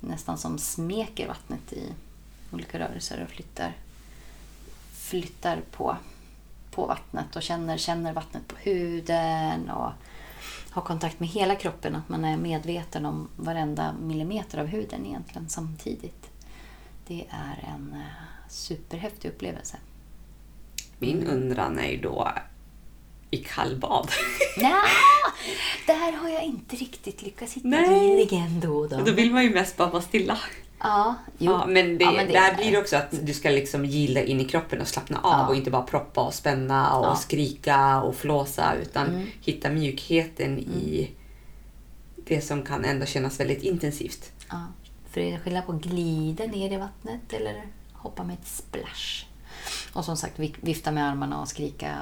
nästan 0.00 0.38
som 0.38 0.58
smeker 0.58 1.28
vattnet 1.28 1.72
i 1.72 1.92
olika 2.52 2.78
rörelser 2.78 3.22
och 3.22 3.30
flyttar, 3.30 3.72
flyttar 4.92 5.60
på, 5.70 5.96
på 6.70 6.86
vattnet 6.86 7.36
och 7.36 7.42
känner, 7.42 7.76
känner 7.76 8.12
vattnet 8.12 8.48
på 8.48 8.56
huden 8.56 9.70
och 9.70 9.92
har 10.76 10.82
kontakt 10.82 11.20
med 11.20 11.28
hela 11.28 11.54
kroppen. 11.54 11.96
Att 11.96 12.08
man 12.08 12.24
är 12.24 12.36
medveten 12.36 13.06
om 13.06 13.28
varenda 13.36 13.94
millimeter 14.02 14.58
av 14.58 14.66
huden 14.66 15.06
egentligen 15.06 15.48
samtidigt. 15.48 16.30
Det 17.06 17.24
är 17.30 17.68
en 17.74 17.92
eh, 17.92 18.48
superhäftig 18.48 19.28
upplevelse. 19.28 19.76
Min 20.98 21.26
undran 21.26 21.78
är 21.78 21.88
ju 21.88 22.00
då 22.00 22.32
i 23.30 23.36
kallbad. 23.36 24.10
Ja, 24.56 24.82
där 25.86 26.12
har 26.12 26.28
jag 26.28 26.42
inte 26.44 26.76
riktigt 26.76 27.22
lyckats 27.22 27.52
hitta 27.52 27.68
Nej. 27.68 27.88
healingen 27.88 28.60
då 28.60 28.76
och 28.76 28.88
då. 28.88 28.96
Då 29.04 29.12
vill 29.12 29.32
man 29.32 29.44
ju 29.44 29.50
mest 29.50 29.76
bara 29.76 29.90
vara 29.90 30.02
stilla. 30.02 30.38
Ja, 30.86 31.14
jo. 31.38 31.52
Ja, 31.52 31.66
men 31.66 31.98
det, 31.98 32.04
Ja, 32.04 32.12
men 32.12 32.26
det 32.26 32.32
där 32.32 32.50
är- 32.52 32.56
blir 32.56 32.72
det 32.72 32.78
också 32.78 32.96
att 32.96 33.26
du 33.26 33.34
ska 33.34 33.50
liksom 33.50 33.84
gila 33.84 34.20
in 34.22 34.40
i 34.40 34.44
kroppen 34.44 34.80
och 34.80 34.88
slappna 34.88 35.18
av 35.18 35.38
Ja. 35.40 35.46
och 35.48 35.56
inte 35.56 35.70
bara 35.70 35.82
proppa 35.82 36.20
och 36.20 36.34
spänna 36.34 36.96
och 36.98 37.06
Ja. 37.06 37.14
skrika 37.16 38.02
och 38.02 38.14
flåsa 38.14 38.74
utan 38.74 39.06
Mm. 39.06 39.26
hitta 39.40 39.70
mjukheten 39.70 40.58
i 40.58 41.10
det 42.16 42.40
som 42.40 42.62
kan 42.62 42.84
ändå 42.84 43.06
kännas 43.06 43.40
väldigt 43.40 43.62
intensivt. 43.62 44.32
Ja, 44.50 44.60
för 45.10 45.20
det 45.20 45.32
är 45.32 45.38
skillnad 45.38 45.66
på 45.66 45.72
att 45.72 45.80
glida 45.82 46.44
ner 46.44 46.72
i 46.72 46.76
vattnet 46.76 47.32
eller 47.32 47.62
hoppa 47.92 48.24
med 48.24 48.34
ett 48.40 48.46
splash. 48.48 49.24
Och 49.92 50.04
som 50.04 50.16
sagt, 50.16 50.38
vi- 50.38 50.54
vifta 50.60 50.92
med 50.92 51.08
armarna 51.10 51.40
och 51.40 51.48
skrika 51.48 51.94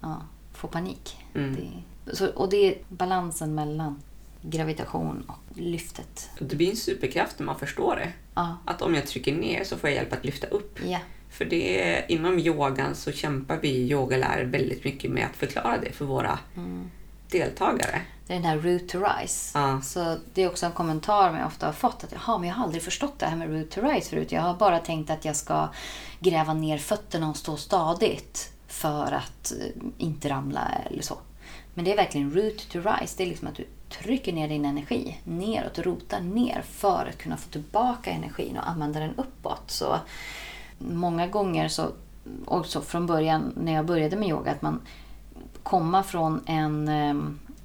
och 0.00 0.08
få 0.52 0.68
panik. 0.68 1.16
Mm. 1.34 1.56
Det, 2.04 2.16
så, 2.16 2.26
och 2.28 2.48
det 2.50 2.56
är 2.56 2.78
balansen 2.88 3.54
mellan 3.54 4.02
gravitation 4.42 5.24
och 5.28 5.58
lyftet. 5.58 6.30
Det 6.38 6.56
blir 6.56 6.70
en 6.70 6.76
superkraft 6.76 7.38
när 7.38 7.46
man 7.46 7.58
förstår 7.58 7.96
det. 7.96 8.12
Ja, 8.34 8.56
Att 8.64 8.82
om 8.82 8.94
jag 8.94 9.06
trycker 9.06 9.32
ner 9.34 9.64
så 9.64 9.76
får 9.76 9.90
jag 9.90 9.96
hjälp 9.96 10.12
att 10.12 10.24
lyfta 10.24 10.46
upp. 10.46 10.78
ja, 10.86 10.98
För 11.30 11.44
det, 11.44 12.04
inom 12.08 12.38
yogan 12.38 12.94
så 12.94 13.12
kämpar 13.12 13.56
vi 13.62 13.68
yogalärare 13.90 14.44
väldigt 14.44 14.84
mycket 14.84 15.10
med 15.10 15.26
att 15.26 15.36
förklara 15.36 15.78
det 15.78 15.92
för 15.92 16.04
våra 16.04 16.38
Mm. 16.56 16.90
deltagare. 17.30 18.00
det 18.26 18.32
är 18.32 18.36
den 18.36 18.44
här 18.46 18.58
root 18.58 18.88
to 18.88 18.98
rise. 18.98 19.58
Ja. 19.58 19.80
Så 19.80 20.16
det 20.34 20.42
är 20.42 20.48
också 20.50 20.66
en 20.66 20.72
kommentar 20.72 21.38
jag 21.38 21.46
ofta 21.46 21.66
har 21.66 21.72
fått. 21.72 22.04
Att 22.04 22.12
Jaha, 22.12 22.38
men 22.38 22.48
jag 22.48 22.56
har 22.56 22.64
aldrig 22.64 22.82
förstått 22.82 23.18
det 23.18 23.26
här 23.26 23.36
med 23.36 23.48
root 23.50 23.70
to 23.70 23.80
rise 23.80 24.10
förut. 24.10 24.32
Jag 24.32 24.42
har 24.42 24.54
bara 24.54 24.78
tänkt 24.78 25.10
att 25.10 25.24
jag 25.24 25.36
ska 25.36 25.68
gräva 26.20 26.54
ner 26.54 26.78
fötterna 26.78 27.30
och 27.30 27.36
stå 27.36 27.56
stadigt 27.56 28.52
för 28.68 29.12
att 29.12 29.52
eh, 29.52 29.82
inte 29.98 30.28
ramla 30.28 30.68
eller 30.90 31.02
så. 31.02 31.18
Men 31.74 31.84
det 31.84 31.92
är 31.92 31.96
verkligen 31.96 32.34
root 32.34 32.68
to 32.70 32.78
rise. 32.80 33.14
Det 33.16 33.22
är 33.22 33.26
liksom 33.26 33.48
att 33.48 33.54
du 33.56 33.66
trycker 33.92 34.32
ner 34.32 34.48
din 34.48 34.64
energi 34.64 35.18
neråt 35.24 35.78
rotar 35.78 36.20
ner 36.20 36.62
för 36.62 37.06
att 37.06 37.18
kunna 37.18 37.36
få 37.36 37.50
tillbaka 37.50 38.10
energin 38.10 38.58
och 38.58 38.68
använda 38.68 39.00
den 39.00 39.14
uppåt. 39.16 39.62
Så 39.66 39.96
många 40.78 41.26
gånger 41.26 41.68
så, 41.68 41.88
också 42.44 42.80
från 42.80 43.06
början 43.06 43.52
när 43.56 43.72
jag 43.72 43.86
började 43.86 44.16
med 44.16 44.28
yoga, 44.28 44.50
att 44.52 44.62
man 44.62 44.80
komma 45.62 46.02
från 46.02 46.40
en, 46.46 46.88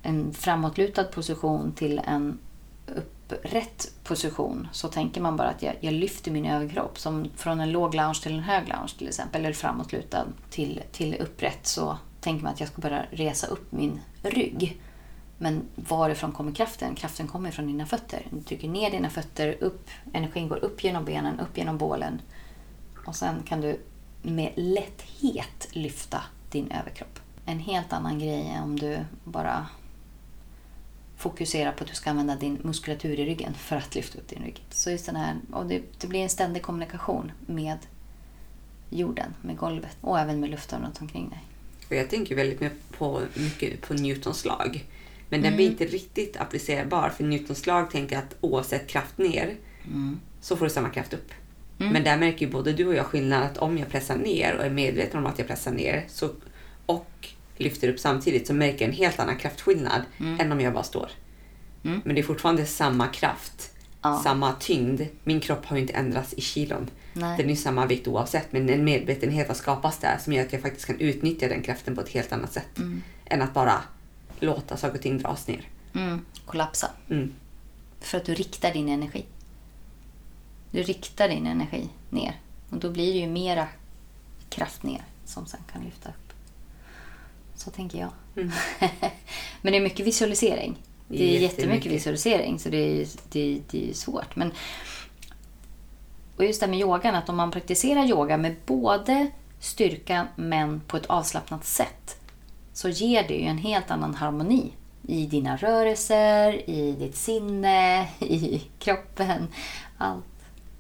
en 0.04 0.34
framåtlutad 0.34 1.04
position 1.04 1.72
till 1.72 2.02
en 2.06 2.40
upprätt 2.96 3.92
position 4.04 4.68
så 4.72 4.88
tänker 4.88 5.22
man 5.22 5.38
bara 5.38 5.50
att 5.50 5.62
jag, 5.62 5.76
jag 5.80 5.94
lyfter 5.94 6.32
min 6.32 6.46
överkropp. 6.46 7.00
Som 7.00 7.30
från 7.36 7.60
en 7.60 7.72
låg 7.72 7.96
lounge 7.96 8.20
till 8.24 8.34
en 8.34 8.40
hög 8.40 8.68
lounge 8.68 8.94
till 8.98 9.08
exempel, 9.08 9.42
eller 9.42 9.54
framåtlutad 9.54 10.26
till, 10.50 10.82
till 10.92 11.16
upprätt 11.20 11.68
så 11.68 11.98
tänker 12.22 12.44
man 12.44 12.54
att 12.54 12.60
jag 12.60 12.70
ska 12.70 12.82
bara 12.82 13.06
resa 13.12 13.48
upp 13.48 13.72
min 13.72 14.00
rygg. 14.22 14.82
Men 15.38 15.64
varifrån 15.76 16.32
kommer 16.32 16.52
kraften? 16.52 16.96
Kraften 16.96 17.28
kommer 17.28 17.52
från 17.52 17.68
dina 17.68 17.86
fötter. 17.86 18.28
Du 18.30 18.42
trycker 18.42 18.68
ner 18.68 18.92
dina 18.92 19.10
fötter, 19.10 19.58
upp, 19.60 19.90
energin 20.14 20.48
går 20.48 20.64
upp 20.64 20.84
genom 20.84 21.06
benen, 21.06 21.40
upp 21.40 21.58
genom 21.58 21.78
bålen. 21.78 22.22
Och 23.06 23.16
sen 23.16 23.44
kan 23.44 23.62
du 23.62 23.80
med 24.22 24.54
lätthet 24.56 25.68
lyfta 25.72 26.24
din 26.52 26.72
överkropp. 26.72 27.20
En 27.46 27.60
helt 27.60 27.94
annan 27.94 28.20
grej 28.20 28.52
än 28.56 28.64
om 28.64 28.80
du 28.80 28.98
bara 29.24 29.68
fokuserar 31.18 31.72
på 31.72 31.84
att 31.84 31.90
du 31.90 31.96
ska 31.96 32.10
använda 32.10 32.36
din 32.36 32.60
muskulatur 32.64 33.20
i 33.20 33.26
ryggen 33.26 33.54
för 33.54 33.76
att 33.76 33.96
lyfta 33.96 34.20
upp 34.20 34.28
din 34.28 34.44
rygg. 34.44 34.66
Så 34.70 34.92
just 34.92 35.06
den 35.06 35.16
här, 35.16 35.36
och 35.52 35.66
det, 35.66 35.82
det 36.00 36.08
blir 36.08 36.20
en 36.20 36.30
ständig 36.30 36.64
kommunikation 36.64 37.32
med 37.46 37.78
jorden, 38.90 39.34
med 39.42 39.58
golvet 39.58 39.98
och 40.02 40.20
även 40.20 40.40
med 40.40 40.50
luften 40.50 40.82
runt 40.82 41.02
omkring 41.02 41.30
dig. 41.30 41.44
Och 41.90 41.96
jag 41.96 42.10
tänker 42.10 42.36
väldigt 42.36 42.60
mycket 42.60 42.98
på, 42.98 43.22
mycket 43.34 43.82
på 43.82 43.94
Newtons 43.94 44.46
lag. 44.46 44.86
Men 45.30 45.42
den 45.42 45.48
Mm. 45.54 45.56
blir 45.58 45.66
inte 45.66 45.86
riktigt 45.86 46.38
applicerbar 46.38 47.10
för 47.10 47.24
Newtons 47.24 47.66
lag 47.68 47.92
tänker 47.92 48.18
att 48.18 48.36
oavsett 48.42 48.88
kraft 48.88 49.18
ner 49.18 49.56
Mm. 49.88 50.20
så 50.42 50.58
får 50.58 50.66
du 50.66 50.72
samma 50.72 50.90
kraft 50.90 51.14
upp. 51.14 51.32
Men 51.78 52.04
där 52.04 52.18
märker 52.18 52.46
ju 52.46 52.52
både 52.52 52.74
du 52.74 52.86
och 52.88 52.96
jag 52.96 53.06
skillnad 53.06 53.44
att 53.44 53.58
om 53.58 53.78
jag 53.78 53.90
pressar 53.90 54.16
ner 54.18 54.56
och 54.58 54.66
är 54.66 54.70
medveten 54.70 55.20
om 55.20 55.26
att 55.26 55.40
jag 55.40 55.48
pressar 55.48 55.72
ner 55.72 56.06
så, 56.08 56.30
och 56.86 57.28
lyfter 57.58 57.90
upp 57.90 58.00
samtidigt 58.00 58.48
så 58.48 58.54
märker 58.54 58.82
jag 58.86 58.90
en 58.90 58.98
helt 58.98 59.20
annan 59.20 59.38
kraftskillnad 59.38 60.02
än 60.40 60.52
om 60.52 60.62
jag 60.62 60.74
bara 60.74 60.84
står. 60.84 61.10
Mm. 61.84 62.02
Men 62.06 62.16
det 62.16 62.22
är 62.22 62.24
fortfarande 62.24 62.66
samma 62.66 63.08
kraft, 63.08 63.72
Ja. 64.02 64.22
samma 64.24 64.54
tyngd. 64.54 65.02
Min 65.24 65.40
kropp 65.40 65.66
har 65.66 65.76
ju 65.78 65.82
inte 65.82 65.94
ändrats 65.94 66.34
i 66.34 66.42
kilon. 66.42 66.90
Nej. 67.14 67.38
Den 67.38 67.46
är 67.46 67.50
ju 67.50 67.56
samma 67.56 67.86
vikt 67.86 68.08
oavsett 68.08 68.52
men 68.54 68.70
en 68.70 68.84
medvetenhet 68.84 69.48
har 69.48 69.56
skapats 69.56 69.98
där 70.00 70.18
som 70.24 70.34
gör 70.34 70.46
att 70.46 70.54
jag 70.54 70.62
faktiskt 70.62 70.86
kan 70.86 71.00
utnyttja 71.00 71.48
den 71.48 71.62
kraften 71.62 71.96
på 71.96 72.02
ett 72.02 72.10
helt 72.10 72.32
annat 72.32 72.54
sätt. 72.54 72.80
Än 73.26 73.42
att 73.42 73.54
bara 73.54 73.82
låta 74.42 74.78
saker 74.78 74.96
och 74.96 75.02
ting 75.02 75.18
dras 75.18 75.48
ner. 75.48 75.70
Mm. 75.96 76.26
Kollapsa. 76.46 76.92
Mm. 77.10 77.34
För 78.00 78.18
att 78.18 78.26
du 78.26 78.34
riktar 78.34 78.74
din 78.74 78.90
energi. 78.90 79.26
Du 80.72 80.84
riktar 80.84 81.30
din 81.30 81.48
energi 81.48 81.90
ner. 82.10 82.40
Och 82.70 82.78
då 82.78 82.90
blir 82.90 83.14
det 83.14 83.20
ju 83.20 83.28
mera 83.28 83.68
kraft 84.50 84.84
ner 84.84 85.04
som 85.26 85.46
sen 85.46 85.60
kan 85.72 85.84
lyfta 85.84 86.10
upp. 86.10 86.34
Så 87.56 87.72
tänker 87.72 88.00
jag. 88.00 88.12
Mm. 88.36 88.52
Men 89.62 89.72
det 89.74 89.78
är 89.78 89.82
mycket 89.82 90.06
visualisering. 90.06 90.78
Det 91.08 91.16
är 91.16 91.20
Jättemycket. 91.20 91.58
jättemycket 91.58 91.92
visualisering 91.92 92.60
så 92.60 92.70
det 92.70 93.02
är, 93.02 93.08
det, 93.30 93.62
det 93.72 93.90
är 93.90 93.94
svårt. 93.94 94.36
Men, 94.36 94.52
och 96.38 96.46
just 96.46 96.60
det 96.60 96.66
här 96.66 96.72
med 96.72 96.80
yogan, 96.80 97.16
att 97.16 97.30
om 97.30 97.38
man 97.38 97.52
praktiserar 97.52 98.06
yoga 98.06 98.38
med 98.38 98.56
både 98.66 99.32
styrka 99.60 100.28
men 100.36 100.80
på 100.80 100.98
ett 100.98 101.06
avslappnat 101.06 101.66
sätt 101.66 102.17
så 102.78 102.90
ger 102.90 103.28
det 103.28 103.34
ju 103.34 103.46
en 103.46 103.58
helt 103.58 103.92
annan 103.92 104.16
harmoni 104.16 104.72
i 105.08 105.26
dina 105.26 105.58
rörelser, 105.58 106.70
i 106.70 106.92
ditt 107.00 107.16
sinne, 107.16 108.08
i 108.20 108.62
kroppen. 108.80 109.48
Allt. 109.98 110.26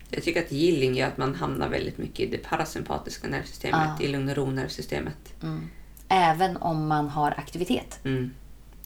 Jag 0.10 0.24
tycker 0.24 0.44
att 0.44 0.52
healing 0.52 0.96
gör 0.96 1.08
att 1.08 1.18
man 1.18 1.36
hamnar 1.36 1.70
väldigt 1.70 1.98
mycket 1.98 2.20
i 2.20 2.26
det 2.32 2.38
parasympatiska 2.38 3.28
nervsystemet, 3.28 3.90
Ja. 4.00 4.06
i 4.06 4.08
lugn 4.08 4.30
och 4.30 4.36
ro-nervsystemet. 4.36 5.34
Även 6.08 6.58
om 6.58 6.88
man 6.88 7.10
har 7.10 7.32
aktivitet. 7.32 8.00
Mm. 8.06 8.32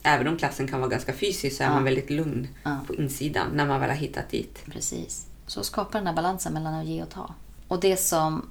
Även 0.04 0.28
om 0.28 0.38
klassen 0.38 0.68
kan 0.68 0.80
vara 0.80 0.90
ganska 0.90 1.14
fysisk 1.14 1.58
så 1.58 1.64
är 1.64 1.68
Ja. 1.68 1.74
man 1.74 1.84
väldigt 1.84 2.10
lugn 2.10 2.48
Ja. 2.64 2.78
på 2.88 2.96
insidan 2.96 3.48
när 3.54 3.66
man 3.66 3.80
väl 3.80 3.90
har 3.90 3.98
hittat 3.98 4.30
dit. 4.30 4.66
Precis. 4.66 5.28
Så 5.48 5.64
skapa 5.64 5.98
den 5.98 6.08
här 6.08 6.14
balansen 6.14 6.54
mellan 6.54 6.74
att 6.74 6.86
ge 6.86 7.04
och 7.04 7.10
ta. 7.10 7.34
Och 7.68 7.80
det 7.80 7.98
som 7.98 8.50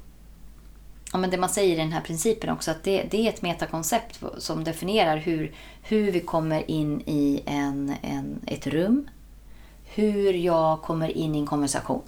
ja, 1.12 1.18
men 1.18 1.30
det 1.30 1.38
man 1.38 1.48
säger 1.48 1.74
i 1.74 1.78
den 1.78 1.92
här 1.92 2.00
principen 2.00 2.50
också, 2.50 2.70
att 2.70 2.84
det, 2.84 3.02
det 3.10 3.26
är 3.26 3.28
ett 3.28 3.42
metakoncept 3.42 4.22
som 4.38 4.64
definierar 4.64 5.16
hur, 5.16 5.54
hur 5.82 6.10
vi 6.10 6.20
kommer 6.20 6.70
in 6.70 7.00
i 7.06 7.42
en, 7.46 7.94
en, 8.02 8.40
ett 8.46 8.66
rum. 8.66 9.08
Hur 9.94 10.32
jag 10.32 10.82
kommer 10.82 11.16
in 11.16 11.34
i 11.34 11.38
en 11.38 11.46
konversation. 11.46 12.02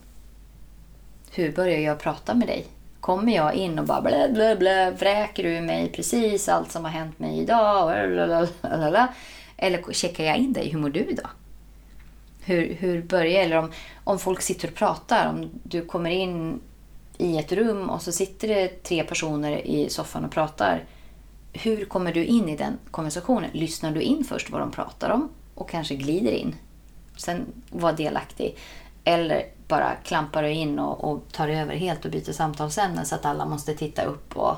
Hur 1.30 1.52
börjar 1.52 1.78
jag 1.78 1.98
prata 1.98 2.34
med 2.34 2.48
dig? 2.48 2.66
Kommer 3.00 3.34
jag 3.34 3.54
in 3.54 3.78
och 3.78 3.86
bara 3.86 4.00
blä, 4.00 4.28
blä, 4.32 4.56
blä, 4.56 4.90
vräker 4.90 5.42
du 5.42 5.60
mig 5.60 5.92
precis 5.92 6.48
allt 6.48 6.72
som 6.72 6.84
har 6.84 6.90
hänt 6.90 7.18
mig 7.18 7.38
idag? 7.38 8.08
Blablabla. 8.10 9.08
Eller 9.56 9.92
checkar 9.92 10.24
jag 10.24 10.36
in 10.36 10.52
dig? 10.52 10.68
Hur 10.68 10.78
mår 10.78 10.90
du 10.90 11.00
idag? 11.00 11.28
Hur, 12.44 12.74
hur 12.74 13.02
börjar 13.02 13.42
Eller 13.42 13.56
om, 13.56 13.72
om 14.04 14.18
folk 14.18 14.42
sitter 14.42 14.68
och 14.68 14.74
pratar, 14.74 15.28
om 15.28 15.50
du 15.62 15.84
kommer 15.84 16.10
in 16.10 16.60
i 17.18 17.38
ett 17.38 17.52
rum 17.52 17.90
och 17.90 18.02
så 18.02 18.12
sitter 18.12 18.48
det 18.48 18.68
tre 18.68 19.04
personer 19.04 19.66
i 19.66 19.90
soffan 19.90 20.24
och 20.24 20.30
pratar. 20.30 20.84
Hur 21.52 21.84
kommer 21.84 22.12
du 22.12 22.24
in 22.24 22.48
i 22.48 22.56
den 22.56 22.78
konversationen? 22.90 23.50
Lyssnar 23.52 23.90
du 23.90 24.00
in 24.00 24.24
först 24.24 24.50
vad 24.50 24.60
de 24.60 24.70
pratar 24.70 25.10
om 25.10 25.28
och 25.54 25.70
kanske 25.70 25.94
glider 25.94 26.32
in? 26.32 26.54
Sen 27.16 27.46
var 27.70 27.92
delaktig. 27.92 28.58
Eller 29.04 29.46
bara 29.68 29.94
klampar 30.04 30.42
du 30.42 30.50
in 30.50 30.78
och, 30.78 31.12
och 31.12 31.32
tar 31.32 31.48
över 31.48 31.74
helt 31.74 32.04
och 32.04 32.10
byter 32.10 32.32
samtalsämne 32.32 33.04
så 33.04 33.14
att 33.14 33.24
alla 33.24 33.46
måste 33.46 33.74
titta 33.74 34.02
upp 34.02 34.36
och, 34.36 34.56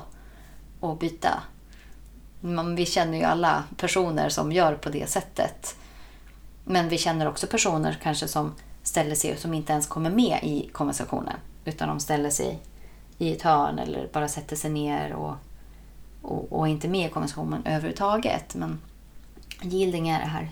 och 0.79 0.97
byta. 0.97 1.43
Man, 2.39 2.75
vi 2.75 2.85
känner 2.85 3.17
ju 3.17 3.23
alla 3.23 3.63
personer 3.77 4.29
som 4.29 4.51
gör 4.51 4.75
på 4.75 4.89
det 4.89 5.09
sättet. 5.09 5.75
Men 6.63 6.89
vi 6.89 6.97
känner 6.97 7.27
också 7.27 7.47
personer 7.47 7.97
kanske 8.03 8.27
som 8.27 8.53
ställer 8.83 9.15
sig 9.15 9.37
som 9.37 9.53
inte 9.53 9.71
ens 9.73 9.87
kommer 9.87 10.09
med 10.09 10.39
i 10.43 10.69
konversationen. 10.71 11.35
Utan 11.65 11.87
de 11.87 11.99
ställer 11.99 12.29
sig 12.29 12.59
i 13.17 13.31
ett 13.31 13.41
hörn 13.41 13.79
eller 13.79 14.07
bara 14.13 14.27
sätter 14.27 14.55
sig 14.55 14.71
ner 14.71 15.13
och, 15.13 15.35
och, 16.21 16.53
och 16.53 16.67
inte 16.67 16.87
med 16.87 17.07
i 17.09 17.13
konversationen 17.13 17.61
överhuvudtaget. 17.65 18.55
Men 18.55 18.79
yielding 19.63 20.09
är 20.09 20.19
det 20.19 20.25
här 20.25 20.51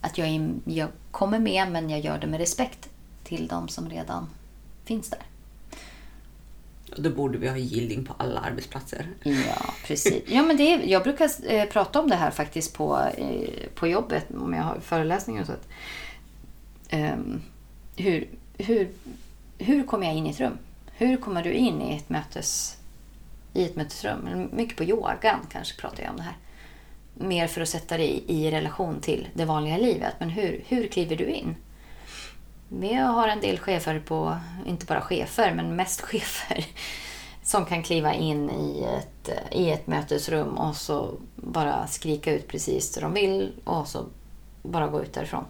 att 0.00 0.18
jag, 0.18 0.28
är, 0.28 0.50
jag 0.64 0.88
kommer 1.10 1.38
med 1.38 1.72
men 1.72 1.90
jag 1.90 2.00
gör 2.00 2.18
det 2.18 2.26
med 2.26 2.40
respekt 2.40 2.88
till 3.24 3.48
de 3.48 3.68
som 3.68 3.90
redan 3.90 4.30
finns 4.84 5.10
där. 5.10 5.22
Då 6.96 7.10
borde 7.10 7.38
vi 7.38 7.48
ha 7.48 7.56
yielding 7.56 8.04
på 8.04 8.14
alla 8.16 8.40
arbetsplatser. 8.40 9.06
Ja, 9.22 9.74
precis. 9.86 10.22
Ja, 10.26 10.42
men 10.42 10.56
det 10.56 10.72
är, 10.72 10.82
jag 10.82 11.02
brukar 11.02 11.30
eh, 11.52 11.68
prata 11.68 12.00
om 12.00 12.08
det 12.08 12.16
här 12.16 12.30
faktiskt 12.30 12.74
på, 12.74 12.98
eh, 13.16 13.68
på 13.74 13.86
jobbet 13.86 14.26
om 14.30 14.54
jag 14.54 14.62
har 14.62 14.80
föreläsningar 14.80 15.40
och 15.40 15.46
så. 15.46 15.52
Att, 15.52 15.68
um, 16.92 17.42
hur, 17.96 18.28
hur, 18.58 18.88
hur 19.58 19.86
kommer 19.86 20.06
jag 20.06 20.14
in 20.14 20.26
i 20.26 20.30
ett 20.30 20.40
rum? 20.40 20.58
Hur 20.92 21.16
kommer 21.16 21.42
du 21.42 21.52
in 21.52 21.82
i 21.82 21.96
ett, 21.96 22.08
mötes, 22.08 22.78
i 23.52 23.64
ett 23.64 23.76
mötesrum? 23.76 24.48
Mycket 24.52 24.76
på 24.76 24.84
yogan 24.84 25.40
kanske 25.50 25.80
pratar 25.80 26.02
jag 26.02 26.10
om 26.10 26.16
det 26.16 26.22
här. 26.22 26.36
Mer 27.14 27.46
för 27.46 27.60
att 27.60 27.68
sätta 27.68 27.96
det 27.96 28.04
i, 28.04 28.24
i 28.26 28.50
relation 28.50 29.00
till 29.00 29.28
det 29.34 29.44
vanliga 29.44 29.76
livet. 29.76 30.14
Men 30.18 30.30
hur, 30.30 30.64
hur 30.66 30.86
kliver 30.86 31.16
du 31.16 31.26
in? 31.26 31.56
Vi 32.68 32.94
har 32.94 33.28
en 33.28 33.40
del 33.40 33.58
chefer 33.58 34.00
på, 34.00 34.36
inte 34.66 34.86
bara 34.86 35.00
chefer, 35.00 35.54
men 35.54 35.76
mest 35.76 36.00
chefer 36.10 36.66
som 37.42 37.64
kan 37.64 37.82
kliva 37.82 38.14
in 38.14 38.50
i 38.50 38.84
ett, 38.98 39.30
i 39.52 39.70
ett 39.70 39.86
mötesrum 39.86 40.58
och 40.58 40.76
så 40.76 41.14
bara 41.36 41.86
skrika 41.86 42.32
ut 42.32 42.48
precis 42.48 42.92
det 42.94 43.00
de 43.00 43.12
vill 43.12 43.52
och 43.64 43.88
så 43.88 44.04
bara 44.62 44.88
gå 44.88 45.02
ut 45.02 45.12
därifrån. 45.12 45.44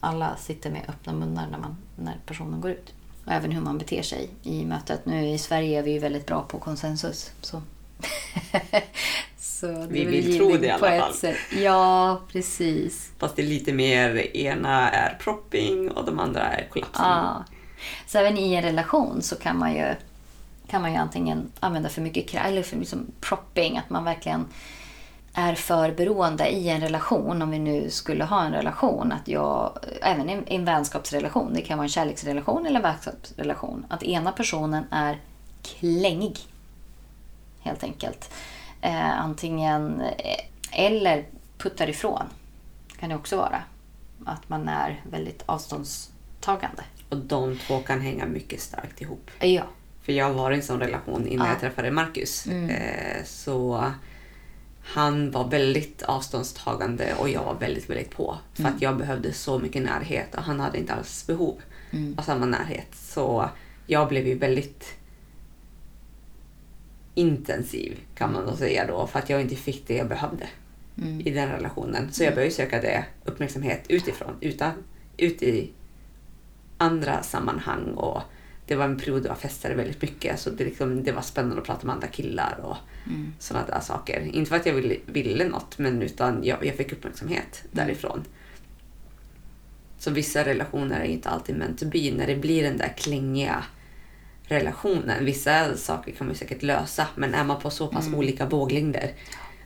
Alla 0.00 0.36
sitter 0.36 0.70
med 0.70 0.82
öppna 0.88 1.12
munnar 1.12 1.46
när, 1.50 1.58
man, 1.58 1.76
när 1.96 2.20
personen 2.26 2.60
går 2.60 2.70
ut. 2.70 2.94
Och 3.24 3.32
även 3.32 3.52
hur 3.52 3.60
man 3.60 3.78
beter 3.78 4.02
sig 4.02 4.28
i 4.42 4.64
mötet. 4.64 5.06
Nu 5.06 5.28
i 5.28 5.38
Sverige 5.38 5.78
är 5.78 5.82
vi 5.82 5.92
ju 5.92 5.98
väldigt 5.98 6.26
bra 6.26 6.42
på 6.42 6.58
konsensus. 6.58 7.32
Så, 7.40 7.62
så 9.38 9.86
vi 9.88 10.04
vill 10.04 10.36
tro 10.36 10.56
det 10.56 10.66
i 10.66 10.70
alla 10.70 10.98
fall. 10.98 11.14
Sätt. 11.14 11.36
Ja, 11.56 12.20
precis. 12.28 13.10
Fast 13.18 13.36
det 13.36 13.42
är 13.42 13.46
lite 13.46 13.72
mer, 13.72 14.36
ena 14.36 14.90
är 14.90 15.14
propping 15.14 15.90
och 15.90 16.04
de 16.04 16.18
andra 16.18 16.42
är 16.42 16.68
kollapsning. 16.68 17.06
Ja. 17.06 17.44
Så 18.06 18.18
även 18.18 18.38
i 18.38 18.54
en 18.54 18.62
relation 18.62 19.22
så 19.22 19.36
kan 19.36 19.58
man 19.58 19.74
ju, 19.74 19.94
kan 20.70 20.82
man 20.82 20.92
ju 20.92 20.98
antingen 20.98 21.52
använda 21.60 21.88
för 21.88 22.02
mycket 22.02 22.28
kraft, 22.28 22.48
eller 22.48 22.62
för 22.62 22.76
liksom 22.76 23.06
propping, 23.20 23.78
att 23.78 23.90
man 23.90 24.04
verkligen 24.04 24.46
är 25.34 25.54
för 25.54 25.92
beroende 25.92 26.48
i 26.48 26.68
en 26.68 26.80
relation, 26.80 27.42
om 27.42 27.50
vi 27.50 27.58
nu 27.58 27.90
skulle 27.90 28.24
ha 28.24 28.44
en 28.44 28.52
relation, 28.52 29.12
att 29.12 29.28
jag, 29.28 29.78
även 30.02 30.30
i 30.30 30.42
en 30.46 30.64
vänskapsrelation, 30.64 31.54
det 31.54 31.60
kan 31.60 31.78
vara 31.78 31.84
en 31.84 31.88
kärleksrelation 31.88 32.66
eller 32.66 32.76
en 32.76 32.82
vänskapsrelation, 32.82 33.86
att 33.88 34.02
ena 34.02 34.32
personen 34.32 34.84
är 34.90 35.20
klängig. 35.62 36.38
Helt 37.60 37.84
enkelt. 37.84 38.30
Eh, 38.80 39.20
antingen, 39.20 40.00
eh, 40.00 40.44
eller 40.72 41.24
puttar 41.58 41.88
ifrån, 41.88 42.24
kan 43.00 43.08
det 43.08 43.14
också 43.14 43.36
vara. 43.36 43.62
Att 44.26 44.48
man 44.48 44.68
är 44.68 45.02
väldigt 45.10 45.42
avståndstagande. 45.46 46.82
Och 47.08 47.16
de 47.16 47.58
två 47.58 47.78
kan 47.78 48.00
hänga 48.00 48.26
mycket 48.26 48.60
starkt 48.60 49.00
ihop. 49.00 49.30
Ja. 49.40 49.62
För 50.02 50.12
jag 50.12 50.32
var 50.32 50.50
i 50.52 50.54
en 50.54 50.62
sån 50.62 50.80
relation 50.80 51.26
innan 51.26 51.46
ja. 51.46 51.52
jag 51.52 51.60
träffade 51.60 51.90
Marcus. 51.90 52.46
Mm. 52.46 52.70
Eh, 52.70 53.24
så 53.24 53.92
han 54.84 55.30
var 55.30 55.48
väldigt 55.48 56.02
avståndstagande 56.02 57.14
och 57.18 57.28
jag 57.28 57.44
var 57.44 57.54
väldigt, 57.54 57.90
väldigt 57.90 58.10
på. 58.10 58.38
För 58.54 58.62
mm. 58.62 58.74
att 58.74 58.82
jag 58.82 58.96
behövde 58.96 59.32
så 59.32 59.58
mycket 59.58 59.82
närhet 59.82 60.34
och 60.34 60.42
han 60.42 60.60
hade 60.60 60.78
inte 60.78 60.94
alls 60.94 61.26
behov 61.26 61.60
mm. 61.90 62.14
av 62.18 62.22
samma 62.22 62.46
närhet. 62.46 62.88
Så 62.94 63.50
jag 63.86 64.08
blev 64.08 64.26
ju 64.26 64.38
väldigt 64.38 64.94
intensiv 67.14 68.00
kan 68.14 68.32
man 68.32 68.44
nog 68.44 68.58
säga 68.58 68.86
då 68.86 69.06
för 69.06 69.18
att 69.18 69.30
jag 69.30 69.40
inte 69.40 69.56
fick 69.56 69.86
det 69.86 69.96
jag 69.96 70.08
behövde 70.08 70.46
mm. 70.98 71.20
i 71.20 71.30
den 71.30 71.48
relationen. 71.48 72.12
Så 72.12 72.22
jag 72.22 72.26
mm. 72.26 72.34
började 72.34 72.54
söka 72.54 72.80
det 72.80 73.04
uppmärksamhet 73.24 73.84
utifrån, 73.88 74.34
utan, 74.40 74.72
ut 75.16 75.42
i 75.42 75.70
andra 76.78 77.22
sammanhang 77.22 77.94
och 77.94 78.22
det 78.66 78.74
var 78.74 78.84
en 78.84 78.98
period 78.98 79.22
då 79.22 79.28
jag 79.28 79.38
festade 79.38 79.74
väldigt 79.74 80.02
mycket 80.02 80.40
så 80.40 80.50
det, 80.50 80.64
liksom, 80.64 81.04
det 81.04 81.12
var 81.12 81.22
spännande 81.22 81.60
att 81.60 81.66
prata 81.66 81.86
med 81.86 81.94
andra 81.94 82.08
killar 82.08 82.60
och 82.62 82.76
mm. 83.06 83.32
sådana 83.38 83.66
där 83.66 83.80
saker. 83.80 84.20
Inte 84.20 84.48
för 84.48 84.56
att 84.56 84.66
jag 84.66 84.74
ville, 84.74 84.96
ville 85.06 85.48
något 85.48 85.78
men 85.78 86.02
utan 86.02 86.44
jag, 86.44 86.66
jag 86.66 86.74
fick 86.74 86.92
uppmärksamhet 86.92 87.62
mm. 87.64 87.86
därifrån. 87.86 88.24
Så 89.98 90.10
vissa 90.10 90.44
relationer 90.44 91.00
är 91.00 91.04
inte 91.04 91.28
alltid 91.28 91.56
meant 91.56 91.78
to 91.78 91.86
be 91.86 92.12
när 92.16 92.26
det 92.26 92.36
blir 92.36 92.62
den 92.62 92.76
där 92.76 92.94
klängiga 92.96 93.64
relationen. 94.42 95.24
Vissa 95.24 95.76
saker 95.76 96.12
kan 96.12 96.26
man 96.26 96.36
säkert 96.36 96.62
lösa 96.62 97.06
men 97.14 97.34
är 97.34 97.44
man 97.44 97.60
på 97.60 97.70
så 97.70 97.86
pass 97.86 98.06
mm. 98.06 98.18
olika 98.18 98.46
våglängder 98.46 99.12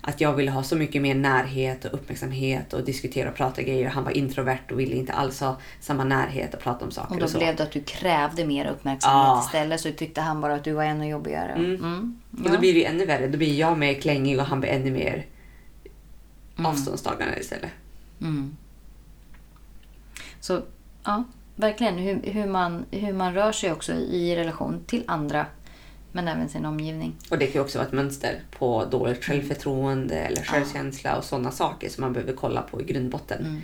att 0.01 0.21
jag 0.21 0.35
ville 0.35 0.51
ha 0.51 0.63
så 0.63 0.77
mycket 0.77 1.03
mer 1.03 1.15
närhet 1.15 1.85
och 1.85 1.95
uppmärksamhet 1.95 2.73
och 2.73 2.85
diskutera 2.85 3.31
och 3.31 3.37
prata 3.37 3.63
grejer. 3.63 3.89
Han 3.89 4.05
var 4.05 4.11
introvert 4.11 4.71
och 4.71 4.81
ville 4.81 4.97
inte 4.97 5.13
alls 5.13 5.41
ha 5.41 5.57
samma 5.81 6.05
närhet 6.05 6.55
och 6.55 6.61
prata 6.61 6.85
om 6.85 6.91
saker. 6.91 7.15
Och 7.15 7.21
då 7.21 7.27
och 7.27 7.33
blev 7.33 7.57
det 7.57 7.63
att 7.63 7.73
du 7.73 7.81
krävde 7.81 8.47
mer 8.47 8.67
uppmärksamhet 8.67 9.27
ja. 9.27 9.43
istället 9.47 9.81
så 9.81 9.93
tyckte 9.93 10.21
han 10.21 10.41
bara 10.41 10.55
att 10.55 10.65
du 10.65 10.73
var 10.73 10.85
ännu 10.85 11.09
jobbigare. 11.09 11.53
Mm. 11.53 11.75
Mm. 11.75 12.21
Ja. 12.31 12.45
Och 12.45 12.51
då 12.51 12.59
blir 12.59 12.75
det 12.75 12.85
ännu 12.85 13.07
värre. 13.07 13.29
Då 13.29 13.39
blir 13.39 13.59
jag 13.59 13.79
mer 13.79 13.95
klängig 13.95 14.41
och 14.41 14.47
han 14.47 14.61
blir 14.61 14.71
ännu 14.71 14.91
mer 14.91 15.27
mm. 16.57 16.67
avståndstagande 16.67 17.39
istället. 17.41 17.71
Mm. 18.21 18.57
Så 20.41 20.63
ja, 21.05 21.25
verkligen 21.57 21.99
hur, 21.99 22.21
hur, 22.23 22.47
man, 22.47 22.85
hur 22.91 23.13
man 23.13 23.35
rör 23.35 23.53
sig 23.53 23.73
också 23.73 23.93
i 23.93 24.37
relation 24.37 24.85
till 24.87 25.05
andra 25.07 25.47
men 26.13 26.29
även 26.29 26.49
sin 26.49 26.65
omgivning. 26.65 27.17
Och 27.31 27.39
det 27.39 27.47
kan 27.47 27.63
också 27.63 27.79
vara 27.79 27.87
ett 27.87 27.95
mönster 27.95 28.41
på 28.59 28.85
dåligt 28.85 29.25
självförtroende 29.25 30.15
eller 30.15 30.43
självkänsla 30.43 31.17
och 31.17 31.25
sådana 31.25 31.51
saker 31.51 31.89
som 31.89 32.01
man 32.01 32.13
behöver 32.13 32.33
kolla 32.33 32.63
på 32.63 32.81
i 32.81 32.85
grundbotten. 32.85 33.41
Mm. 33.41 33.61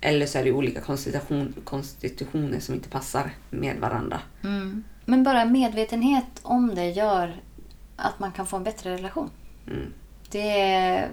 Eller 0.00 0.26
så 0.26 0.38
är 0.38 0.44
det 0.44 0.52
olika 0.52 0.80
konstitution, 0.80 1.54
konstitutioner 1.64 2.60
som 2.60 2.74
inte 2.74 2.88
passar 2.88 3.30
med 3.50 3.76
varandra. 3.76 4.20
Mm. 4.44 4.84
Men 5.04 5.22
bara 5.24 5.44
medvetenhet 5.44 6.40
om 6.42 6.74
det 6.74 6.90
gör 6.90 7.40
att 7.96 8.18
man 8.18 8.32
kan 8.32 8.46
få 8.46 8.56
en 8.56 8.64
bättre 8.64 8.94
relation. 8.94 9.30
Mm. 9.66 9.92
Det 10.30 10.60
är 10.60 11.08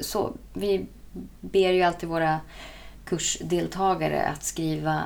så. 0.00 0.32
Vi 0.54 0.86
ber 1.40 1.72
ju 1.72 1.82
alltid 1.82 2.08
våra 2.08 2.40
kursdeltagare 3.04 4.22
att 4.22 4.44
skriva 4.44 5.02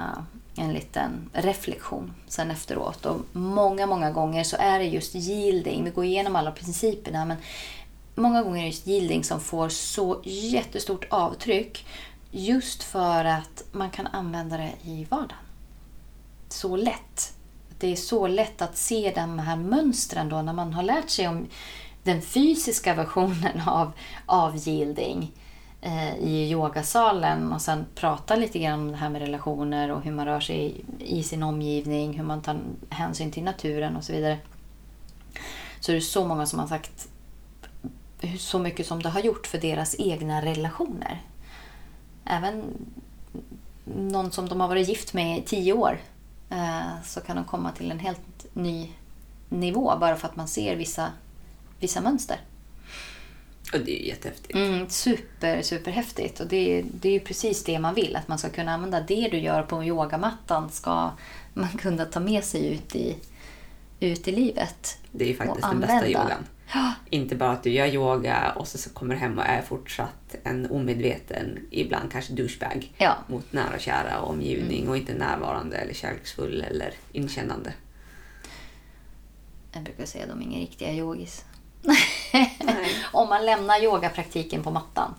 en 0.57 0.73
liten 0.73 1.31
reflektion 1.33 2.15
sen 2.29 2.51
efteråt. 2.51 3.07
Och 3.07 3.21
många, 3.33 3.87
många 3.87 4.11
gånger 4.11 4.45
så 4.45 4.57
är 4.57 4.79
det 4.79 4.85
just 4.85 5.15
yielding. 5.15 5.85
Vi 5.85 5.91
går 5.91 6.05
igenom 6.05 6.37
alla 6.37 6.53
principerna 6.53 7.25
men 7.25 7.37
många 8.15 8.43
gånger 8.43 8.59
är 8.59 8.63
det 8.63 8.69
just 8.69 8.89
yielding 8.89 9.25
som 9.25 9.41
får 9.41 9.69
så 9.69 10.21
jättestort 10.25 11.05
avtryck 11.11 11.87
just 12.31 12.83
för 12.83 13.25
att 13.25 13.65
man 13.73 13.91
kan 13.91 14.07
använda 14.07 14.57
det 14.57 14.73
i 14.83 15.07
vardagen. 15.11 15.37
Så 16.49 16.77
lätt. 16.77 17.33
Det 17.79 17.93
är 17.93 17.97
så 17.97 18.27
lätt 18.27 18.63
att 18.63 18.77
se 18.77 19.13
de 19.15 19.39
här 19.39 19.57
mönstren 19.57 20.29
då 20.29 20.43
när 20.43 20.53
man 20.53 20.73
har 20.73 20.83
lärt 20.83 21.11
sig 21.11 21.29
om 21.29 21.47
den 22.03 22.23
fysiska 22.23 22.95
versionen 22.95 23.61
av, 23.67 23.93
av 24.27 24.69
yielding 24.69 25.33
Eh, 25.33 25.42
Eh, 25.85 26.15
i 26.17 26.51
yogasalen 26.51 27.53
och 27.53 27.61
sen 27.61 27.87
prata 27.95 28.37
lite 28.37 28.59
grann 28.59 28.81
om 28.81 28.91
det 28.91 28.97
här 28.97 29.09
med 29.09 29.23
relationer 29.23 29.91
och 29.91 30.03
hur 30.03 30.13
man 30.13 30.27
rör 30.27 30.41
sig 30.41 30.85
i 30.99 31.23
sin 31.23 31.43
omgivning, 31.43 32.13
hur 32.13 32.25
man 32.25 32.43
tar 32.43 32.61
hänsyn 32.91 33.31
till 33.31 33.45
naturen 33.45 33.97
och 33.97 34.05
så 34.05 34.13
vidare. 34.13 34.39
Så 35.81 35.93
är 35.93 35.97
det 35.97 36.03
så 36.03 36.27
många 36.27 36.47
som 36.47 36.59
har 36.59 36.67
sagt 36.67 37.09
så 38.39 38.59
mycket 38.59 38.87
som 38.87 39.03
det 39.03 39.09
har 39.09 39.21
gjort 39.21 39.47
för 39.47 39.59
deras 39.59 39.97
egna 39.99 40.43
relationer. 40.43 41.23
Även 42.25 42.65
någon 43.85 44.33
som 44.33 44.49
de 44.49 44.61
har 44.61 44.69
varit 44.69 44.89
gift 44.89 45.15
med 45.15 45.39
i 45.39 45.43
tio 45.43 45.73
år 45.73 46.01
eh, 46.51 47.03
så 47.05 47.21
kan 47.21 47.37
de 47.37 47.45
komma 47.45 47.73
till 47.73 47.91
en 47.91 47.99
helt 47.99 48.47
ny 48.53 48.91
nivå 49.49 49.97
bara 50.01 50.17
för 50.17 50.29
att 50.29 50.37
man 50.37 50.49
ser 50.49 50.77
vissa, 50.77 51.13
vissa 51.81 52.01
mönster. 52.01 52.41
Och 53.73 53.81
det 53.81 53.97
är 53.97 54.01
ju 54.03 54.07
jättehäftigt. 54.09 54.55
Mm, 54.55 54.89
super, 54.89 55.63
superhäftigt. 55.63 56.41
Och 56.41 56.47
det, 56.47 56.79
är, 56.79 56.85
det 56.93 57.09
är 57.09 57.13
ju 57.13 57.21
precis 57.21 57.65
det 57.65 57.79
man 57.79 57.95
vill. 57.95 58.17
Att 58.17 58.29
man 58.29 58.39
ska 58.39 58.49
kunna 58.49 58.73
använda 58.73 59.01
det 59.01 59.29
du 59.31 59.39
gör 59.39 59.63
på 59.63 59.85
yogamattan 59.85 60.71
ska 60.71 61.11
man 61.55 61.69
kunna 61.69 62.05
ta 62.05 62.21
med 62.21 62.45
sig 62.45 62.75
ut 62.75 62.97
i, 62.97 63.17
ut 64.01 64.29
i 64.29 64.33
livet. 64.33 64.99
Det 65.13 65.25
är 65.25 65.29
ju 65.29 65.35
faktiskt 65.37 65.69
den 65.69 65.81
bästa 65.81 66.09
yogan. 66.09 66.45
Inte 67.11 67.37
bara 67.37 67.51
att 67.51 67.63
du 67.63 67.71
gör 67.71 67.87
yoga 67.87 68.53
och 68.57 68.69
så, 68.69 68.79
så 68.79 68.91
kommer 68.91 69.15
du 69.15 69.21
hem 69.21 69.39
och 69.39 69.45
är 69.45 69.63
fortsatt 69.63 70.37
en 70.45 70.71
omedveten, 70.71 71.59
ibland 71.71 72.13
kanske 72.13 72.33
douchebag 72.33 72.93
Ja. 72.99 73.17
mot 73.29 73.53
nära 73.53 73.75
och 73.75 73.81
kära 73.81 74.21
och 74.21 74.31
omgivning 74.31 74.89
och 74.89 74.97
inte 74.97 75.15
närvarande 75.15 75.77
eller 75.77 75.95
kärleksfull 75.95 76.61
eller 76.71 76.95
inkännande. 77.13 77.73
Jag 79.73 79.83
brukar 79.83 80.07
säga 80.07 80.25
att 80.25 80.31
de 80.31 80.41
är 80.41 80.45
inga 80.45 80.59
riktiga 80.59 80.93
yogis. 80.95 81.45
Nej. 81.83 82.59
Om 83.13 83.29
man 83.29 83.47
lämnar 83.47 83.83
yogapraktiken 83.85 84.63
på 84.63 84.71
mattan 84.71 85.15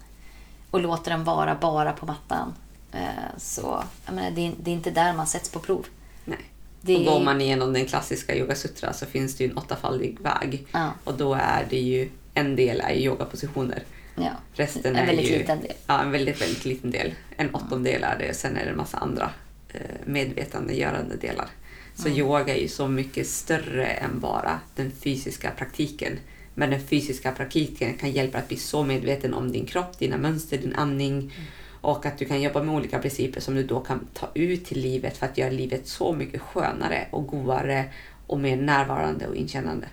och 0.72 0.82
låter 0.82 1.12
den 1.12 1.24
vara 1.24 1.56
bara 1.56 1.94
på 1.94 2.06
mattan. 2.06 2.54
eh, 2.92 3.00
Så 3.38 3.84
menar, 4.12 4.32
det, 4.32 4.48
är, 4.48 4.54
det 4.64 4.72
är 4.72 4.76
inte 4.76 4.92
där 4.92 5.14
man 5.14 5.28
sätts 5.28 5.50
på 5.50 5.60
prov. 5.60 5.86
Nej. 6.26 6.38
Det 6.82 6.96
Och 6.96 7.02
är- 7.02 7.06
går 7.06 7.20
man 7.24 7.42
igenom 7.42 7.74
den 7.74 7.86
klassiska 7.86 8.36
yogasutra 8.36 8.94
så 8.94 9.06
finns 9.06 9.36
det 9.36 9.44
ju 9.44 9.50
en 9.50 9.58
åttafaldig 9.58 10.18
väg. 10.20 10.68
Ja. 10.72 10.92
Och 11.04 11.14
då 11.14 11.34
är 11.34 11.66
det 11.70 11.80
ju, 11.80 12.10
en 12.34 12.56
del 12.56 12.80
är 12.82 12.94
yogapositioner. 12.94 13.84
Ja. 14.16 14.32
Resten 14.54 14.86
En 14.86 14.96
är 14.96 15.06
väldigt 15.06 15.32
ju, 15.32 15.38
liten 15.38 15.62
del. 15.62 15.74
Ja, 15.88 16.02
en 16.02 16.12
väldigt, 16.12 16.42
väldigt 16.42 16.66
liten 16.66 16.92
del. 16.92 17.14
En 17.38 17.56
åttondel 17.56 18.04
är 18.04 18.18
det, 18.20 18.34
sen 18.34 18.58
är 18.58 18.64
det 18.66 18.70
en 18.72 18.78
massa 18.78 18.98
andra 18.98 19.30
eh, 19.74 19.80
medvetandegörande 20.06 21.16
delar. 21.16 21.48
Så 21.96 22.10
yoga 22.10 22.56
är 22.56 22.62
ju 22.62 22.68
så 22.68 22.88
mycket 22.88 23.28
större 23.28 23.86
än 23.86 24.20
bara 24.20 24.60
den 24.76 24.92
fysiska 24.92 25.52
praktiken. 25.52 26.20
Men 26.56 26.70
den 26.70 26.88
fysiska 26.88 27.32
praktiken 27.32 27.94
kan 27.94 28.12
hjälpa 28.12 28.38
att 28.38 28.48
bli 28.48 28.58
så 28.58 28.84
medveten 28.84 29.34
om 29.34 29.52
din 29.52 29.66
kropp, 29.66 30.00
dina 30.00 30.18
mönster, 30.18 30.58
din 30.58 30.76
andning. 30.76 31.34
Och 31.82 32.06
att 32.06 32.18
du 32.18 32.26
kan 32.26 32.42
jobba 32.42 32.64
med 32.64 32.76
olika 32.76 33.00
principer 33.00 33.42
som 33.42 33.56
du 33.56 33.64
då 33.64 33.80
kan 33.80 34.08
ta 34.14 34.28
ut 34.34 34.66
till 34.66 34.80
livet 34.82 35.18
för 35.18 35.26
att 35.26 35.38
göra 35.38 35.50
livet 35.52 35.88
så 35.88 36.14
mycket 36.14 36.42
skönare 36.42 37.08
och 37.12 37.28
godare 37.28 37.86
och 38.28 38.40
mer 38.40 38.58
närvarande 38.58 39.28
och 39.28 39.36
inkännande. 39.36 39.88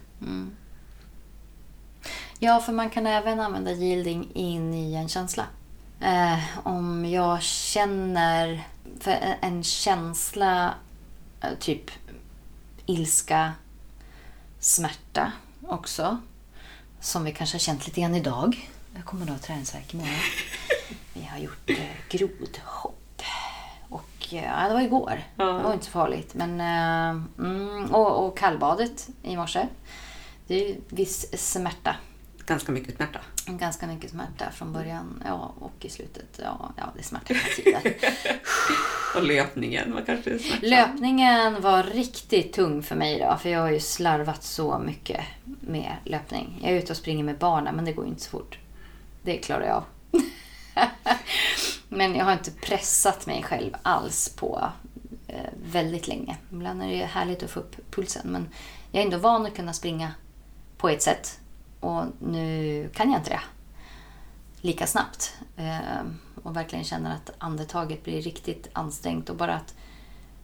Ja, 2.38 2.61
för 2.61 2.73
man 2.73 2.90
kan 2.90 3.07
även 3.07 3.40
använda 3.40 3.73
yielding 3.73 4.29
in 4.35 4.75
i 4.75 4.94
en 4.94 5.09
känsla. 5.09 5.46
Eh, 6.01 6.38
om 6.66 7.05
jag 7.05 7.42
känner 7.42 8.62
för 9.01 9.11
en- 9.11 9.37
en 9.57 9.64
känsla, 9.64 10.75
eh, 11.40 11.49
typ 11.61 11.90
ilska, 12.87 13.53
smärta 14.61 15.33
också, 15.62 16.18
som 17.01 17.25
vi 17.25 17.33
kanske 17.33 17.55
har 17.55 17.61
känt 17.61 17.87
lite 17.87 18.01
grann 18.01 18.15
idag. 18.15 18.71
Jag 18.95 19.05
kommer 19.05 19.27
då 19.27 19.33
ha 19.33 19.39
träningsvärk 19.39 19.95
imorgon. 19.95 20.15
Vi 21.13 21.23
har 21.25 21.39
gjort 21.39 21.71
eh, 21.71 21.77
grodhopp. 22.09 23.23
Och 23.89 24.33
eh, 24.33 24.45
ja, 24.45 24.69
det 24.69 24.75
var 24.75 24.81
igår. 24.81 25.23
Ja. 25.37 25.45
Det 25.45 25.63
var 25.63 25.73
inte 25.73 25.85
så 25.85 25.91
farligt. 25.91 26.35
Men, 26.35 26.61
eh, 26.61 27.23
mm, 27.39 27.95
och, 27.95 28.27
och 28.27 28.39
kallbadet 28.39 29.09
i 29.23 29.37
morse. 29.37 29.67
Det 30.47 30.55
är 30.55 30.69
ju 30.69 30.81
viss 30.89 31.53
smärta. 31.53 31.97
Ganska 32.47 32.73
mycket 32.73 32.97
smärta. 32.97 33.21
Ganska 33.59 33.87
mycket 33.87 34.11
smärta 34.11 34.51
från 34.51 34.73
början 34.73 35.23
ja, 35.27 35.55
och 35.59 35.85
i 35.85 35.89
slutet. 35.89 36.41
Ja, 36.43 36.73
ja 36.77 36.93
det 36.97 37.03
smärtar 37.03 37.35
hela 37.35 37.81
tiden. 37.81 38.01
Och 39.15 39.23
löpningen 39.23 39.95
var 39.95 40.03
kanske 40.03 40.39
smärtsam. 40.39 40.71
Löpningen 40.71 41.63
var 41.63 41.83
riktigt 41.83 42.53
tung 42.53 42.83
för 42.83 42.97
mig 42.97 43.17
idag. 43.17 43.41
För 43.41 43.49
jag 43.49 43.61
har 43.61 43.71
ju 43.71 43.81
slarvat 43.81 44.43
så 44.43 44.79
mycket 44.79 45.21
med 45.61 45.97
löpning. 46.05 46.61
Jag 46.63 46.73
är 46.73 46.77
ute 46.77 46.93
och 46.93 46.97
springer 46.97 47.25
med 47.25 47.39
barnen 47.39 47.77
men 47.77 47.85
det 47.85 47.93
går 47.93 48.05
ju 48.05 48.11
inte 48.11 48.23
så 48.23 48.31
fort. 48.31 48.59
Det 49.23 49.37
klarar 49.37 49.67
jag 49.67 49.77
av. 49.77 49.85
men 51.89 52.15
jag 52.15 52.25
har 52.25 52.33
inte 52.33 52.51
pressat 52.51 53.27
mig 53.27 53.43
själv 53.43 53.77
alls 53.83 54.29
på 54.29 54.69
eh, 55.29 55.51
väldigt 55.73 56.09
länge. 56.09 56.37
Ibland 56.53 56.83
är 56.83 56.89
det 56.89 57.05
härligt 57.05 57.43
att 57.43 57.51
få 57.51 57.61
upp 57.61 57.77
pulsen. 57.91 58.23
Men 58.25 58.49
jag 58.93 59.01
är 59.01 59.05
ändå 59.05 59.19
van 59.19 59.47
att 59.47 59.57
kunna 59.57 59.73
springa 59.73 60.13
på 60.77 60.89
ett 60.89 61.03
sätt. 61.03 61.39
Och 61.81 62.05
nu 62.19 62.90
kan 62.95 63.11
jag 63.11 63.21
inte 63.21 63.31
det 63.31 63.40
lika 64.61 64.87
snabbt. 64.87 65.35
Eh, 65.57 66.03
och 66.43 66.57
verkligen 66.57 66.85
känner 66.85 67.14
att 67.14 67.31
andetaget 67.38 68.05
blir 68.05 68.23
riktigt 68.23 68.69
ansträngt. 68.73 69.31
Och 69.31 69.37
bara 69.37 69.55
att 69.55 69.75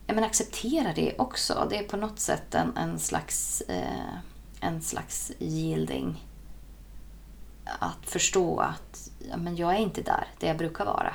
ja, 0.07 0.15
men 0.15 0.25
acceptera 0.25 0.93
det 0.95 1.19
också. 1.19 1.67
Det 1.71 1.79
är 1.79 1.89
på 1.89 1.97
något 1.97 2.19
sätt 2.19 2.55
en, 2.55 2.77
en, 2.77 2.99
slags, 2.99 3.61
eh, 3.61 4.15
en 4.61 4.83
slags 4.83 5.33
yielding. 5.41 6.27
Att 7.79 8.07
förstå 8.07 8.61
att 8.61 9.11
ja, 9.31 9.37
men 9.37 9.57
jag 9.57 9.75
är 9.75 9.79
inte 9.79 10.03
där, 10.03 10.27
där 10.39 10.49
jag 10.49 10.57
brukar 10.57 10.85
vara. 10.85 11.15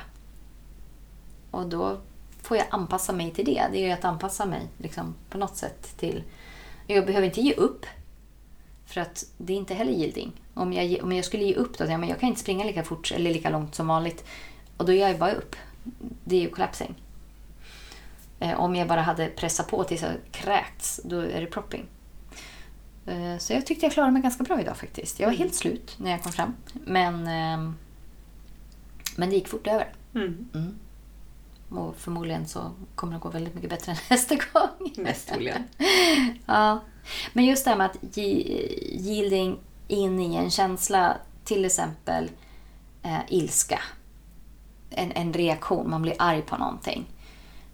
Och 1.50 1.66
då 1.66 2.00
får 2.42 2.56
jag 2.56 2.66
anpassa 2.70 3.12
mig 3.12 3.30
till 3.30 3.44
det. 3.44 3.66
Det 3.72 3.90
är 3.90 3.94
att 3.94 4.04
anpassa 4.04 4.46
mig 4.46 4.68
liksom, 4.78 5.14
på 5.30 5.38
något 5.38 5.56
sätt 5.56 5.98
till... 5.98 6.24
Jag 6.86 7.06
behöver 7.06 7.26
inte 7.26 7.40
ge 7.40 7.54
upp. 7.54 7.86
För 8.86 9.00
att 9.00 9.24
det 9.38 9.52
är 9.52 9.56
inte 9.56 9.74
heller 9.74 9.92
yielding. 9.92 10.32
Om 10.54 10.72
jag, 10.72 10.98
om 11.02 11.12
jag 11.12 11.24
skulle 11.24 11.44
ge 11.44 11.54
upp 11.54 11.78
då, 11.78 11.84
ja, 11.84 11.98
men 11.98 12.08
jag 12.08 12.20
kan 12.20 12.28
inte 12.28 12.40
springa 12.40 12.64
lika 12.64 12.84
fort 12.84 13.12
eller 13.12 13.32
lika 13.32 13.50
långt 13.50 13.74
som 13.74 13.86
vanligt. 13.86 14.24
Och 14.76 14.86
då 14.86 14.92
ger 14.92 15.08
jag 15.08 15.18
bara 15.18 15.32
upp. 15.32 15.56
Det 16.24 16.36
är 16.36 16.40
ju 16.40 16.50
collapsing. 16.50 16.94
Eh, 18.40 18.60
om 18.60 18.76
jag 18.76 18.88
bara 18.88 19.02
hade 19.02 19.26
pressat 19.26 19.68
på 19.68 19.84
tills 19.84 20.02
jag 20.02 20.12
kräkts, 20.30 21.00
då 21.04 21.20
är 21.20 21.40
det 21.40 21.46
propping. 21.46 21.86
Eh, 23.06 23.38
så 23.38 23.52
jag 23.52 23.66
tyckte 23.66 23.86
jag 23.86 23.92
klarade 23.92 24.12
mig 24.12 24.22
ganska 24.22 24.44
bra 24.44 24.60
idag 24.60 24.76
faktiskt. 24.76 25.20
Jag 25.20 25.28
var 25.28 25.34
helt 25.34 25.54
slut 25.54 25.94
när 25.98 26.10
jag 26.10 26.22
kom 26.22 26.32
fram. 26.32 26.54
Men, 26.72 27.26
ehm, 27.26 27.76
men 29.16 29.30
det 29.30 29.34
gick 29.34 29.48
fort 29.48 29.66
över. 29.66 29.92
Mm. 30.14 30.48
Mm. 30.54 30.78
Och 31.68 31.96
förmodligen 31.96 32.48
så 32.48 32.72
kommer 32.94 33.12
det 33.12 33.18
gå 33.18 33.28
väldigt 33.28 33.54
mycket 33.54 33.70
bättre 33.70 33.96
nästa 34.10 34.34
gång. 34.34 34.92
Mest 34.96 35.28
troligen. 35.28 35.62
Ja. 36.46 36.80
Men 37.32 37.44
just 37.44 37.64
det 37.64 37.70
här 37.70 37.76
med 37.78 37.86
att 37.86 38.16
ge- 38.16 38.78
yielding 38.92 39.58
in 39.88 40.20
i 40.20 40.34
en 40.36 40.50
känsla, 40.50 41.16
till 41.44 41.64
exempel 41.64 42.30
eh, 43.02 43.18
ilska. 43.28 43.80
En, 44.90 45.12
en 45.12 45.32
reaktion, 45.32 45.90
man 45.90 46.02
blir 46.02 46.14
arg 46.18 46.42
på 46.42 46.56
någonting. 46.56 47.06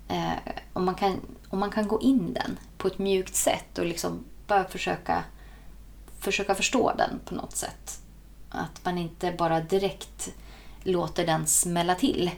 Eh, 0.09 0.53
om, 0.73 0.85
man 0.85 0.95
kan, 0.95 1.21
om 1.49 1.59
man 1.59 1.71
kan 1.71 1.89
gå 1.89 2.01
in 2.01 2.33
den 2.35 2.59
på 2.79 2.89
ett 2.89 2.99
mjukt 2.99 3.35
sätt 3.35 3.79
och 3.79 3.87
liksom 3.87 4.25
bara 4.47 4.65
försöka, 4.65 5.25
försöka 6.21 6.55
förstå 6.55 6.93
den 6.99 7.21
på 7.25 7.35
något 7.35 7.57
sätt. 7.57 7.99
Att 8.51 8.85
man 8.85 8.99
inte 8.99 9.33
bara 9.33 9.61
direkt 9.61 10.29
låter 10.83 11.27
den 11.27 11.47
smälla 11.47 11.95
till 11.95 12.31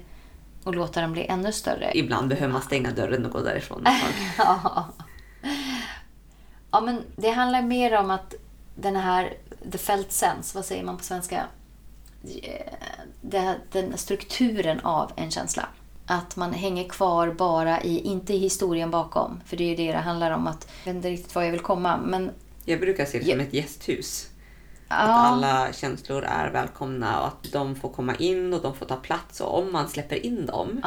och 0.64 0.74
låter 0.74 1.00
den 1.00 1.12
bli 1.12 1.26
ännu 1.26 1.52
större. 1.52 1.98
Ibland 1.98 2.28
behöver 2.28 2.52
man 2.52 2.62
stänga 2.62 2.90
dörren 2.90 3.26
och 3.26 3.32
gå 3.32 3.40
därifrån. 3.40 3.84
Ja. 4.38 4.86
Ja, 6.70 6.80
men 6.80 7.02
det 7.16 7.30
handlar 7.30 7.62
mer 7.62 7.96
om 7.98 8.10
att 8.10 8.34
den 8.74 8.96
här 8.96 9.34
the 9.72 9.78
felt 9.78 10.12
sense, 10.12 10.58
vad 10.58 10.64
säger 10.64 10.84
man 10.84 10.96
på 10.96 11.04
svenska? 11.04 11.46
Eh, 12.42 12.66
Det, 13.20 13.56
den 13.72 13.98
strukturen 13.98 14.80
av 14.80 15.12
en 15.16 15.30
känsla. 15.30 15.68
Att 16.06 16.36
man 16.36 16.52
hänger 16.52 16.88
kvar 16.88 17.28
bara 17.28 17.82
i, 17.82 17.98
inte 18.00 18.34
i 18.34 18.38
historien 18.38 18.90
bakom, 18.90 19.40
för 19.46 19.56
det 19.56 19.64
är 19.64 19.68
ju 19.68 19.76
det 19.76 19.92
det 19.92 19.98
handlar 19.98 20.30
om. 20.30 20.46
att 20.46 20.68
Jag 20.84 20.92
vet 20.92 20.96
inte 20.96 21.10
riktigt 21.10 21.34
var 21.34 21.42
jag 21.42 21.50
vill 21.52 21.60
komma, 21.60 21.96
men 22.06 22.30
Jag 22.64 22.80
brukar 22.80 23.04
se 23.04 23.18
det 23.18 23.30
som 23.30 23.40
ett 23.40 23.54
gästhus. 23.54 24.29
Att 24.92 25.32
alla 25.32 25.72
känslor 25.72 26.24
är 26.24 26.50
välkomna 26.50 27.20
och 27.20 27.26
att 27.26 27.52
de 27.52 27.74
får 27.76 27.88
komma 27.88 28.14
in 28.14 28.54
och 28.54 28.62
de 28.62 28.74
får 28.74 28.86
ta 28.86 28.96
plats. 28.96 29.40
Och 29.40 29.58
om 29.58 29.72
man 29.72 29.88
släpper 29.88 30.26
in 30.26 30.46
dem, 30.46 30.80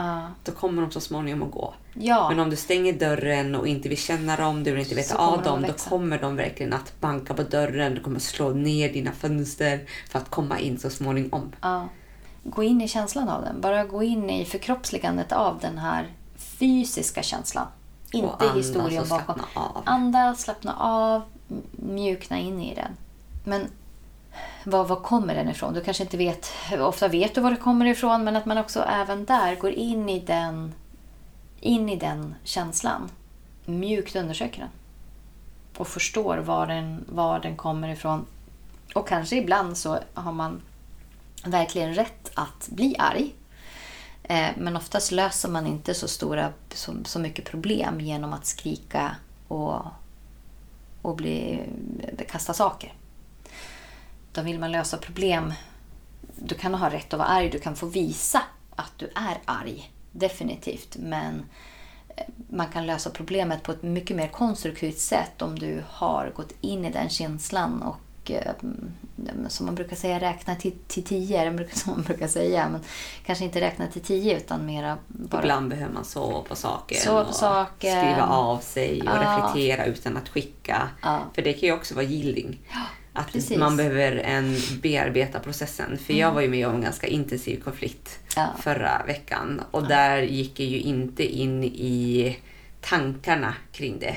då 0.43 0.51
kommer 0.51 0.81
de 0.81 0.91
så 0.91 0.99
småningom 0.99 1.43
att 1.43 1.51
gå. 1.51 1.73
ja, 1.93 2.29
Men 2.29 2.39
om 2.39 2.49
du 2.49 2.55
stänger 2.55 2.93
dörren 2.93 3.55
och 3.55 3.67
inte 3.67 3.89
vill 3.89 3.97
känna 3.97 4.35
dem, 4.35 4.63
du 4.63 4.71
vill 4.71 4.79
inte 4.79 4.95
veta 4.95 5.17
av 5.17 5.37
de 5.37 5.43
dem, 5.43 5.63
att 5.63 5.77
då 5.77 5.89
kommer 5.89 6.19
de 6.19 6.35
verkligen 6.35 6.73
att 6.73 6.99
banka 6.99 7.33
på 7.33 7.43
dörren. 7.43 7.95
Du 7.95 8.01
kommer 8.01 8.19
slå 8.19 8.49
ner 8.49 8.93
dina 8.93 9.11
fönster 9.11 9.79
för 10.09 10.19
att 10.19 10.29
komma 10.29 10.59
in 10.59 10.79
så 10.79 10.89
småningom. 10.89 11.51
Ja. 11.61 11.87
Gå 12.43 12.63
in 12.63 12.81
i 12.81 12.87
känslan 12.87 13.29
av 13.29 13.41
den. 13.41 13.61
Bara 13.61 13.85
gå 13.85 14.03
in 14.03 14.29
i 14.29 14.45
förkroppsligandet 14.45 15.31
av 15.31 15.59
den 15.61 15.77
här 15.77 16.07
fysiska 16.37 17.23
känslan. 17.23 17.67
Inte 18.11 18.33
andas 18.33 18.57
historien 18.57 19.05
bakom. 19.09 19.25
slappna 19.25 19.61
av. 19.61 19.81
Andas, 19.85 20.41
slappna 20.41 20.75
av, 20.79 21.21
mjukna 21.71 22.39
in 22.39 22.61
i 22.61 22.75
den. 22.75 22.97
Men 23.43 23.67
var, 24.63 24.85
var 24.85 24.95
kommer 24.95 25.35
den 25.35 25.49
ifrån? 25.49 25.73
Du 25.73 25.81
kanske 25.81 26.03
inte 26.03 26.17
vet, 26.17 26.51
ofta 26.79 27.07
vet 27.07 27.35
du 27.35 27.41
var 27.41 27.51
det 27.51 27.57
kommer 27.57 27.85
ifrån, 27.85 28.23
men 28.23 28.35
att 28.35 28.45
man 28.45 28.57
också 28.57 28.83
även 28.83 29.25
där 29.25 29.55
går 29.55 29.71
in 29.71 30.09
i 30.09 30.19
den, 30.19 30.73
in 31.59 31.89
i 31.89 31.95
den 31.95 32.35
känslan. 32.43 33.09
Mjukt 33.65 34.15
undersöker 34.15 34.59
den. 34.59 34.69
Och 35.77 35.87
förstår 35.87 36.37
var 36.37 36.67
den, 36.67 37.05
var 37.09 37.39
den 37.39 37.57
kommer 37.57 37.89
ifrån. 37.89 38.25
Och 38.95 39.07
kanske 39.07 39.35
ibland 39.35 39.77
så 39.77 39.99
har 40.13 40.31
man 40.31 40.61
verkligen 41.45 41.93
rätt 41.93 42.31
att 42.33 42.69
bli 42.69 42.95
arg. 42.99 43.33
Eh, 44.23 44.49
men 44.57 44.77
oftast 44.77 45.11
löser 45.11 45.49
man 45.49 45.67
inte 45.67 45.93
så, 45.93 46.07
stora, 46.07 46.53
så, 46.73 46.93
så 47.05 47.19
mycket 47.19 47.45
problem 47.45 48.01
genom 48.01 48.33
att 48.33 48.45
skrika 48.45 49.15
och, 49.47 49.81
och 51.01 51.15
bli, 51.15 51.63
kasta 52.29 52.53
saker. 52.53 52.93
Då 54.33 54.41
vill 54.41 54.59
man 54.59 54.71
lösa 54.71 54.97
problem. 54.97 55.53
Du 56.35 56.55
kan 56.55 56.73
ha 56.73 56.89
rätt 56.89 57.13
att 57.13 57.17
vara 57.19 57.27
arg, 57.29 57.49
du 57.49 57.59
kan 57.59 57.75
få 57.75 57.85
visa 57.85 58.41
att 58.75 58.91
du 58.97 59.05
är 59.05 59.37
arg. 59.45 59.91
Definitivt. 60.11 60.97
Men 60.99 61.45
eh, 62.17 62.23
man 62.49 62.67
kan 62.67 62.85
lösa 62.85 63.09
problemet 63.09 63.63
på 63.63 63.71
ett 63.71 63.83
mycket 63.83 64.15
mer 64.17 64.27
konstruktivt 64.27 64.97
sätt 64.99 65.41
om 65.41 65.59
du 65.59 65.83
har 65.89 66.31
gått 66.35 66.51
in 66.61 66.85
i 66.85 66.91
den 66.91 67.09
känslan 67.09 67.81
och 67.81 68.31
eh, 68.31 68.51
som 69.47 69.65
man 69.65 69.75
brukar 69.75 69.95
säga 69.95 70.19
räkna 70.19 70.55
till, 70.55 70.73
till 70.87 71.03
tio, 71.03 71.67
som 71.73 71.93
man 71.93 72.01
brukar 72.03 72.27
säga. 72.27 72.69
Men 72.69 72.81
kanske 73.25 73.45
inte 73.45 73.61
räkna 73.61 73.87
till 73.87 74.01
tio 74.01 74.37
utan 74.37 74.65
mera 74.65 74.97
bara... 75.07 75.41
Ibland 75.41 75.69
behöver 75.69 75.93
man 75.93 76.05
sova 76.05 76.41
på 76.41 76.55
saker. 76.55 76.95
Sova 76.95 77.25
på 77.25 77.33
saker. 77.33 78.01
Skriva 78.01 78.27
av 78.27 78.57
sig 78.57 79.01
och 79.01 79.07
Ja. 79.07 79.21
reflektera 79.21 79.85
utan 79.85 80.17
att 80.17 80.29
skicka. 80.29 80.89
Ja. 81.01 81.19
För 81.35 81.41
det 81.41 81.53
kan 81.53 81.61
ju 81.69 81.73
också 81.73 81.95
vara 81.95 82.05
gilling. 82.05 82.59
Att 83.13 83.31
precis. 83.31 83.57
man 83.57 83.77
behöver 83.77 84.11
en 84.15 84.55
bearbeta 84.81 85.39
processen. 85.39 85.97
För 85.97 86.13
jag 86.13 86.31
var 86.31 86.41
ju 86.41 86.47
med 86.47 86.67
om 86.67 86.75
en 86.75 86.81
ganska 86.81 87.07
intensiv 87.07 87.61
konflikt 87.63 88.19
Ja. 88.35 88.47
förra 88.61 89.01
veckan. 89.07 89.61
Och 89.71 89.87
där 89.87 90.21
gick 90.21 90.59
jag 90.59 90.67
ju 90.67 90.79
inte 90.79 91.23
in 91.23 91.63
i 91.63 92.37
tankarna 92.81 93.53
kring 93.71 93.99
det. 93.99 94.15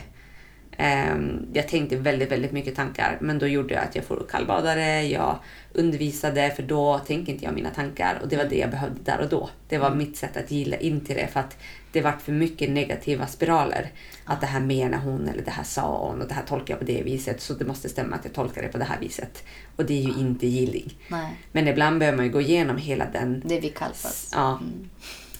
Ehm, 0.76 1.46
jag 1.52 1.68
tänkte 1.68 1.96
väldigt, 1.96 2.32
väldigt 2.32 2.52
mycket 2.52 2.74
tankar. 2.76 3.18
Men 3.20 3.38
då 3.38 3.46
gjorde 3.46 3.74
jag 3.74 3.82
att 3.84 3.96
jag 3.96 4.04
får 4.04 4.26
kallbadare, 4.30 5.02
jag 5.02 5.38
undervisade 5.72 6.50
för 6.56 6.62
då 6.62 6.98
tänker 6.98 7.32
inte 7.32 7.44
jag 7.44 7.54
mina 7.54 7.70
tankar. 7.70 8.18
Och 8.22 8.28
det 8.28 8.36
var 8.36 8.44
det 8.44 8.56
jag 8.58 8.70
behövde 8.70 9.00
där 9.04 9.20
och 9.20 9.28
då. 9.28 9.50
Det 9.68 9.78
var 9.78 9.94
mitt 9.94 10.16
sätt 10.16 10.36
att 10.36 10.50
gilla 10.50 10.76
in 10.76 11.00
till 11.00 11.16
det. 11.16 11.26
För 11.32 11.40
att 11.40 11.56
det 11.96 12.02
vart 12.02 12.22
för 12.22 12.32
mycket 12.32 12.70
negativa 12.70 13.26
spiraler. 13.26 13.92
Att 14.24 14.40
det 14.40 14.46
här 14.46 14.60
menar 14.60 14.98
hon 14.98 15.28
eller 15.28 15.42
det 15.42 15.50
här 15.50 15.64
sa 15.64 16.08
hon 16.08 16.22
och 16.22 16.28
det 16.28 16.34
här 16.34 16.42
tolkar 16.42 16.74
jag 16.74 16.78
på 16.78 16.84
det 16.84 17.02
viset. 17.02 17.40
Så 17.40 17.54
det 17.54 17.64
måste 17.64 17.88
stämma 17.88 18.16
att 18.16 18.24
jag 18.24 18.34
tolkar 18.34 18.62
det 18.62 18.68
på 18.68 18.78
det 18.78 18.84
här 18.84 19.00
viset. 19.00 19.44
Och 19.76 19.84
det 19.84 19.94
är 19.94 20.02
ju 20.02 20.14
inte 20.20 20.46
gilling. 20.46 20.98
Nej, 21.08 21.36
Men 21.52 21.68
ibland 21.68 21.98
behöver 21.98 22.16
man 22.16 22.26
ju 22.26 22.32
gå 22.32 22.40
igenom 22.40 22.76
hela 22.76 23.06
den 23.10 23.42
det 23.44 23.60
vi 23.60 23.68
kallar 23.68 23.94
för. 23.94 24.36
Ja. 24.36 24.60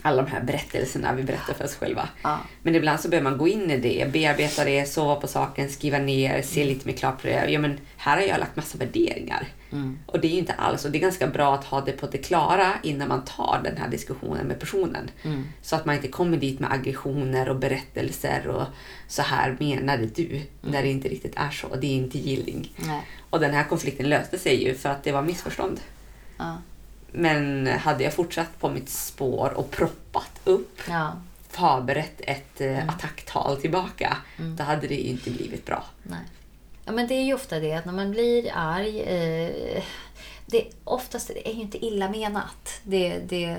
Alla 0.07 0.23
de 0.23 0.31
här 0.31 0.41
berättelserna 0.41 1.13
vi 1.15 1.23
berättar 1.23 1.55
för 1.55 1.65
oss 1.65 1.75
själva. 1.75 2.09
Ja. 2.23 2.39
Men 2.63 2.75
ibland 2.75 3.01
så 3.01 3.09
behöver 3.09 3.31
man 3.31 3.39
gå 3.39 3.49
in 3.49 3.71
i 3.71 3.77
det, 3.79 4.13
bearbeta 4.13 4.65
det, 4.65 4.87
sova 4.87 5.15
på 5.17 5.27
saken, 5.27 5.69
skriva 5.71 5.99
ner, 5.99 6.43
se 6.43 6.63
Mm. 6.63 6.75
lite 6.75 6.87
mer 6.87 6.95
klart 6.97 7.23
på 7.23 7.27
det. 7.27 7.51
Ja, 7.51 7.59
men 7.61 7.79
här 7.97 8.17
har 8.17 8.23
jag 8.23 8.41
lagt 8.41 8.57
massa 8.57 8.79
värderingar. 8.79 9.47
Mm. 9.73 9.99
Och 10.07 10.21
det 10.21 10.27
är 10.29 10.31
ju 10.33 10.39
inte 10.39 10.53
alls, 10.53 10.85
och 10.85 10.91
det 10.91 10.99
är 10.99 11.01
ganska 11.01 11.27
bra 11.27 11.55
att 11.55 11.65
ha 11.65 11.81
det 11.81 11.93
på 11.93 12.07
det 12.07 12.19
klara 12.19 12.73
innan 12.83 13.09
man 13.09 13.25
tar 13.25 13.61
den 13.65 13.77
här 13.77 13.89
diskussionen 13.89 14.47
med 14.47 14.61
personen. 14.61 15.11
Mm. 15.23 15.45
Så 15.63 15.77
att 15.77 15.85
man 15.87 15.95
inte 15.95 16.09
kommer 16.09 16.37
dit 16.37 16.61
med 16.61 16.73
aggressioner 16.73 17.49
och 17.49 17.57
berättelser 17.57 18.47
och 18.49 18.67
så 19.09 19.23
här 19.23 19.57
menade 19.61 20.07
du, 20.07 20.27
Mm. 20.27 20.43
när 20.61 20.83
det 20.83 20.89
inte 20.89 21.09
riktigt 21.09 21.35
är 21.37 21.51
så. 21.51 21.77
Det 21.77 21.87
är 21.87 21.97
inte 21.97 22.19
gilling. 22.19 22.73
Nej. 22.77 23.03
Och 23.31 23.41
den 23.41 23.55
här 23.55 23.65
konflikten 23.65 24.09
löste 24.09 24.39
sig 24.39 24.65
ju 24.65 24.75
för 24.75 24.89
att 24.89 25.05
det 25.05 25.13
var 25.13 25.23
missförstånd. 25.23 25.81
Ja. 26.39 26.57
Men 27.13 27.67
hade 27.67 28.05
jag 28.05 28.15
fortsatt 28.15 28.61
på 28.61 28.69
mitt 28.69 28.89
spår 28.89 29.53
och 29.57 29.71
proppat 29.71 30.41
upp, 30.45 30.81
Ja. 30.89 31.13
förberett 31.49 32.21
ett 32.21 32.61
eh, 32.61 32.67
Mm. 32.77 32.89
attacktal 32.89 33.57
tillbaka, 33.61 34.17
då 34.57 34.65
hade 34.65 34.87
det 34.87 34.97
inte 35.01 35.31
blivit 35.31 35.67
bra. 35.67 35.85
Nej. 36.03 36.21
Ja, 36.85 36.93
men 36.93 37.07
det 37.09 37.15
är 37.15 37.23
ju 37.25 37.35
ofta 37.35 37.61
det 37.61 37.73
att 37.73 37.85
när 37.85 37.93
man 37.93 38.11
blir 38.11 38.51
arg... 38.55 39.01
Eh, 39.01 39.83
det, 40.47 40.65
oftast 40.85 41.29
det 41.29 41.49
är 41.49 41.55
ju 41.55 41.61
inte 41.61 41.85
illa 41.85 42.11
menat. 42.11 42.81
Det, 42.83 43.19
det, 43.19 43.57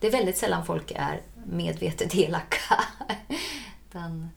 det 0.00 0.06
är 0.06 0.10
väldigt 0.10 0.38
sällan 0.38 0.66
folk 0.66 0.92
är 0.96 1.20
medvetet 1.46 2.14
elaka. 2.14 2.84
Utan 3.88 4.30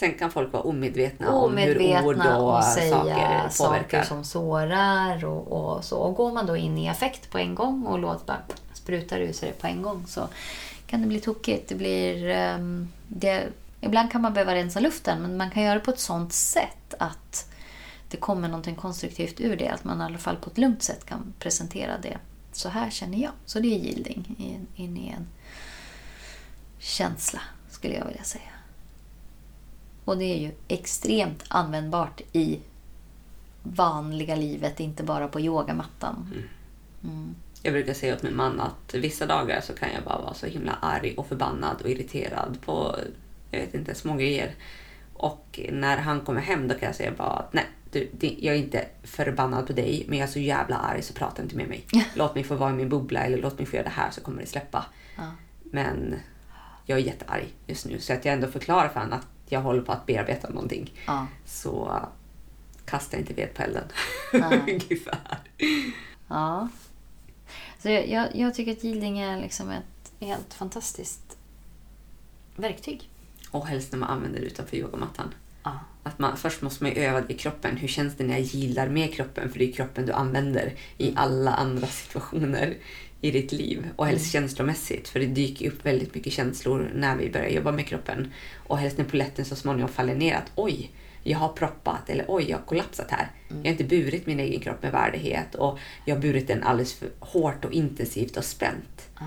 Sen 0.00 0.14
kan 0.14 0.30
folk 0.30 0.52
vara 0.52 0.62
omedvetna, 0.62 1.32
om 1.32 1.56
hur 1.56 1.76
ord 1.76 1.82
omedvetna 1.82 2.38
och, 2.38 2.56
och 2.56 2.64
säga 2.64 2.90
saker 2.90 3.48
saker, 3.48 3.68
påverkar. 3.68 4.02
som 4.02 4.24
sårar. 4.24 5.24
Och, 5.24 5.52
och, 5.52 5.84
så. 5.84 5.98
och 5.98 6.14
går 6.14 6.32
man 6.32 6.46
då 6.46 6.56
in 6.56 6.78
i 6.78 6.88
affekt 6.88 7.30
på 7.30 7.38
en 7.38 7.54
gång 7.54 7.86
och 7.86 7.98
låter 7.98 8.26
bara 8.26 8.42
spruta 8.72 9.18
ur 9.18 9.32
sig 9.32 9.48
det 9.48 9.60
på 9.60 9.66
en 9.66 9.82
gång 9.82 10.04
så 10.06 10.28
kan 10.86 11.00
det 11.00 11.06
bli 11.06 11.20
tokigt. 11.20 11.68
Det 11.68 11.74
blir, 11.74 12.28
ehm, 12.28 12.88
det, 13.08 13.48
ibland 13.80 14.12
kan 14.12 14.22
man 14.22 14.32
behöva 14.32 14.54
rensa 14.54 14.80
luften 14.80 15.22
men 15.22 15.36
man 15.36 15.50
kan 15.50 15.62
göra 15.62 15.74
det 15.74 15.80
på 15.80 15.90
ett 15.90 16.00
sånt 16.00 16.32
sätt 16.32 16.94
att 16.98 17.50
det 18.08 18.16
kommer 18.16 18.48
någonting 18.48 18.74
konstruktivt 18.74 19.40
ur 19.40 19.56
det. 19.56 19.68
Att 19.68 19.84
man 19.84 20.00
i 20.00 20.04
alla 20.04 20.18
fall 20.18 20.36
på 20.36 20.50
ett 20.50 20.58
lugnt 20.58 20.82
sätt 20.82 21.04
kan 21.04 21.32
presentera 21.38 21.98
det. 22.02 22.18
Så 22.52 22.68
här 22.68 22.90
känner 22.90 23.18
jag. 23.18 23.32
Så 23.46 23.60
det 23.60 23.68
är 23.68 23.78
yielding 23.78 24.36
in, 24.38 24.66
in 24.84 24.96
i 24.96 25.08
en 25.08 25.26
känsla 26.78 27.40
skulle 27.70 27.94
jag 27.94 28.04
vilja 28.04 28.24
säga. 28.24 28.59
Och 30.10 30.18
det 30.18 30.24
är 30.24 30.38
ju 30.38 30.50
extremt 30.68 31.44
användbart 31.48 32.20
i 32.32 32.60
vanliga 33.62 34.36
livet, 34.36 34.80
inte 34.80 35.02
bara 35.02 35.28
på 35.28 35.40
yogamattan. 35.40 36.32
Mm. 37.04 37.34
Jag 37.62 37.72
brukar 37.72 37.94
säga 37.94 38.14
åt 38.14 38.22
min 38.22 38.36
man 38.36 38.60
att 38.60 38.94
vissa 38.94 39.26
dagar 39.26 39.60
så 39.60 39.72
kan 39.72 39.88
jag 39.94 40.04
bara 40.04 40.18
vara 40.18 40.34
så 40.34 40.46
himla 40.46 40.72
arg 40.72 41.14
och 41.16 41.26
förbannad 41.26 41.82
och 41.82 41.90
irriterad 41.90 42.58
på, 42.64 42.96
jag 43.50 43.60
vet 43.60 43.74
inte, 43.74 43.94
små 43.94 44.14
grejer. 44.14 44.54
Och 45.14 45.60
när 45.72 45.96
han 45.96 46.20
kommer 46.20 46.40
hem 46.40 46.68
då 46.68 46.74
kan 46.74 46.86
jag 46.86 46.96
säga 46.96 47.12
bara 47.18 47.30
att 47.30 47.52
nej, 47.52 47.66
du, 47.90 48.08
jag 48.20 48.54
är 48.54 48.58
inte 48.58 48.86
förbannad 49.02 49.66
på 49.66 49.72
dig 49.72 50.04
men 50.08 50.18
jag 50.18 50.28
är 50.28 50.32
så 50.32 50.38
jävla 50.38 50.76
arg 50.76 51.02
så 51.02 51.14
prata 51.14 51.42
inte 51.42 51.56
med 51.56 51.68
mig. 51.68 51.84
Låt 52.14 52.34
mig 52.34 52.44
få 52.44 52.54
vara 52.54 52.70
i 52.70 52.74
min 52.74 52.88
bubbla 52.88 53.20
eller 53.20 53.38
låt 53.38 53.58
mig 53.58 53.66
få 53.66 53.76
göra 53.76 53.84
det 53.84 53.94
här 53.94 54.10
så 54.10 54.20
kommer 54.20 54.40
det 54.40 54.46
släppa. 54.46 54.86
Ja. 55.16 55.30
Men 55.62 56.14
jag 56.86 56.98
är 56.98 57.02
jättearg 57.02 57.54
just 57.66 57.86
nu 57.86 58.00
så 58.00 58.12
att 58.12 58.24
jag 58.24 58.34
ändå 58.34 58.46
förklarar 58.46 58.88
för 58.88 59.00
honom 59.00 59.18
att 59.18 59.26
jag 59.52 59.60
håller 59.60 59.82
på 59.82 59.92
att 59.92 60.06
bearbeta 60.06 60.48
någonting. 60.48 60.92
Ja. 61.06 61.26
Så 61.46 61.88
uh, 61.88 62.04
kasta 62.84 63.16
inte 63.16 63.34
ved 63.34 63.54
på 63.54 63.62
elden. 63.62 63.84
Ungefär. 64.68 65.38
ja. 66.28 66.68
Så 67.78 67.88
jag, 67.88 68.36
jag, 68.36 68.54
tycker 68.54 68.72
att 68.72 68.84
yielding 68.84 69.18
är 69.18 69.40
liksom 69.40 69.70
ett 69.70 70.12
helt 70.20 70.54
fantastiskt 70.54 71.36
verktyg. 72.56 73.10
Och 73.50 73.66
helst 73.66 73.92
när 73.92 73.98
man 73.98 74.10
använder 74.10 74.40
det 74.40 74.46
utanför 74.46 74.76
yogamattan. 74.76 75.34
Ja. 75.62 75.80
Att 76.02 76.18
man, 76.18 76.36
först 76.36 76.62
måste 76.62 76.84
man 76.84 76.92
ju 76.92 76.98
öva 76.98 77.20
det 77.20 77.32
i 77.34 77.36
kroppen. 77.36 77.76
Hur 77.76 77.88
känns 77.88 78.16
det 78.16 78.24
när 78.24 78.34
jag 78.34 78.42
gillar 78.42 78.88
med 78.88 79.14
kroppen? 79.14 79.50
För 79.50 79.58
det 79.58 79.68
är 79.68 79.72
kroppen 79.72 80.06
du 80.06 80.12
använder 80.12 80.72
i 80.98 81.12
alla 81.16 81.54
andra 81.54 81.86
situationer 81.86 82.76
i 83.20 83.30
ditt 83.30 83.52
liv. 83.52 83.88
Och 83.96 84.06
helst 84.06 84.32
känslomässigt. 84.32 85.08
För 85.08 85.20
det 85.20 85.26
dyker 85.26 85.68
upp 85.68 85.86
väldigt 85.86 86.14
mycket 86.14 86.32
känslor 86.32 86.90
när 86.94 87.16
vi 87.16 87.30
börjar 87.30 87.48
jobba 87.48 87.72
med 87.72 87.86
kroppen. 87.86 88.32
Och 88.66 88.78
helst 88.78 88.98
när 88.98 89.04
polletten 89.04 89.44
så 89.44 89.56
småningom 89.56 89.88
faller 89.88 90.14
ner 90.14 90.34
att 90.34 90.52
oj, 90.54 90.90
jag 91.22 91.38
har 91.38 91.48
proppat 91.48 92.10
eller 92.10 92.24
oj, 92.28 92.50
jag 92.50 92.58
har 92.58 92.64
kollapsat 92.64 93.10
här. 93.10 93.30
Jag 93.48 93.56
har 93.56 93.66
inte 93.66 93.84
burit 93.84 94.26
min 94.26 94.40
egen 94.40 94.60
kropp 94.60 94.82
med 94.82 94.92
värdighet 94.92 95.54
och 95.54 95.78
jag 96.04 96.14
har 96.14 96.22
burit 96.22 96.48
den 96.48 96.62
alldeles 96.62 96.94
för 96.94 97.08
hårt 97.20 97.64
och 97.64 97.72
intensivt 97.72 98.36
och 98.36 98.44
spänt. 98.44 99.08
Ja. 99.20 99.26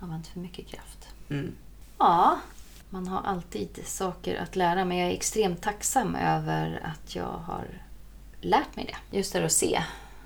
Använt 0.00 0.26
för 0.26 0.40
mycket 0.40 0.66
kraft. 0.66 1.08
Mm. 1.30 1.52
Ja, 1.98 2.38
man 2.90 3.08
har 3.08 3.22
alltid 3.22 3.80
saker 3.84 4.36
att 4.36 4.56
lära 4.56 4.84
men 4.84 4.96
jag 4.98 5.08
är 5.10 5.14
extremt 5.14 5.62
tacksam 5.62 6.14
över 6.14 6.80
att 6.84 7.14
jag 7.16 7.24
har 7.46 7.66
lärt 8.40 8.76
mig 8.76 8.84
det. 9.10 9.16
Just 9.18 9.32
det 9.32 9.44
att 9.44 9.52
se 9.52 9.82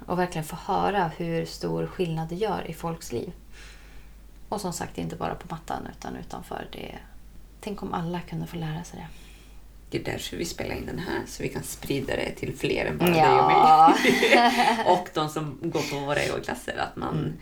och 0.06 0.18
verkligen 0.18 0.44
få 0.44 0.56
höra 0.56 1.10
hur 1.16 1.44
stor 1.44 1.86
skillnad 1.86 2.28
det 2.28 2.34
gör 2.34 2.64
i 2.70 2.74
folks 2.74 3.12
liv. 3.12 3.32
Och 4.48 4.60
som 4.60 4.72
sagt, 4.72 4.98
inte 4.98 5.16
bara 5.16 5.34
på 5.34 5.46
mattan 5.54 5.88
utan 5.98 6.16
utanför. 6.16 6.66
Det. 6.72 6.98
Tänk 7.60 7.82
om 7.82 7.94
alla 7.94 8.20
kunde 8.20 8.46
få 8.46 8.56
lära 8.56 8.84
sig 8.84 8.98
det. 9.00 9.06
Det 9.90 9.98
är 10.08 10.12
därför 10.12 10.36
vi 10.36 10.44
spelar 10.44 10.74
in 10.74 10.86
den 10.86 10.98
här, 10.98 11.20
så 11.26 11.42
vi 11.42 11.48
kan 11.48 11.62
sprida 11.62 12.16
det 12.16 12.30
till 12.30 12.56
fler 12.56 12.84
än 12.86 12.98
bara 12.98 13.10
dig 13.10 13.20
och 13.22 13.26
Ja. 13.28 13.94
mig. 14.04 14.86
och 14.86 15.08
de 15.14 15.28
som 15.28 15.58
går 15.62 15.90
på 15.90 16.06
våra 16.06 16.24
yoga-klasser. 16.26 16.76
Att 16.78 16.96
man, 16.96 17.18
Mm. 17.18 17.32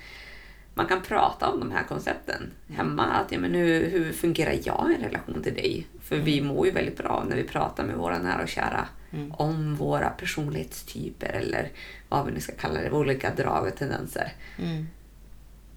man 0.75 0.87
kan 0.87 1.03
prata 1.03 1.49
om 1.49 1.61
de 1.61 1.71
här 1.71 1.85
koncepten 1.85 2.51
hemma. 2.77 3.05
Att, 3.21 3.33
ja, 3.33 3.39
men 3.39 3.55
hur, 3.55 3.91
hur 3.91 4.13
fungerar 4.13 4.55
jag 4.65 4.87
i 4.99 5.05
relation 5.05 5.43
till 5.43 5.55
dig? 5.55 5.87
För 6.03 6.17
vi 6.17 6.39
Mm. 6.39 6.55
mår 6.55 6.67
ju 6.67 6.73
väldigt 6.73 6.97
bra 6.97 7.25
när 7.29 7.37
vi 7.37 7.43
pratar 7.45 7.85
med 7.85 7.97
våra 7.97 8.19
nära 8.19 8.43
och 8.43 8.49
kära 8.49 8.89
om 9.33 9.77
våra 9.77 10.11
personlighetstyper 10.11 11.27
eller 11.29 11.69
vad 12.09 12.27
vi 12.27 12.33
nu 12.33 12.41
ska 12.41 12.53
kalla 12.53 12.81
det, 12.81 12.91
olika 12.91 13.35
drag 13.35 13.67
och 13.67 13.77
tendenser. 13.77 14.33
Mm. 14.59 14.87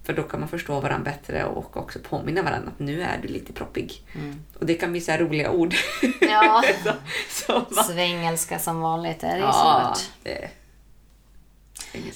För 0.03 0.13
då 0.13 0.23
kan 0.23 0.39
man 0.39 0.49
förstå 0.49 0.79
varandra 0.79 1.11
bättre 1.11 1.45
och 1.45 1.77
också 1.77 1.99
påminna 1.99 2.41
varandra 2.41 2.67
att 2.73 2.79
nu 2.79 3.01
är 3.01 3.19
du 3.21 3.27
lite 3.27 3.53
proppig. 3.53 4.01
Mm. 4.15 4.35
Och 4.59 4.65
det 4.65 4.73
kan 4.73 4.91
bli 4.91 5.01
så 5.01 5.11
roliga 5.11 5.51
ord. 5.51 5.73
Ja. 6.21 6.63
så, 7.29 7.45
som 7.45 7.65
man- 7.75 7.83
Svengelska 7.85 8.59
som 8.59 8.79
vanligt, 8.79 9.19
det 9.19 9.27
är 9.27 9.37
Ja, 9.37 9.93
svårt. 9.95 10.09
det... 10.23 10.49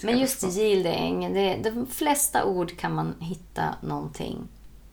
Men 0.03 0.19
just 0.19 0.43
yielding, 0.57 1.33
det, 1.33 1.55
de 1.63 1.87
flesta 1.87 2.45
ord 2.45 2.77
kan 2.77 2.93
man 2.95 3.15
hitta 3.19 3.75
någonting, 3.83 4.47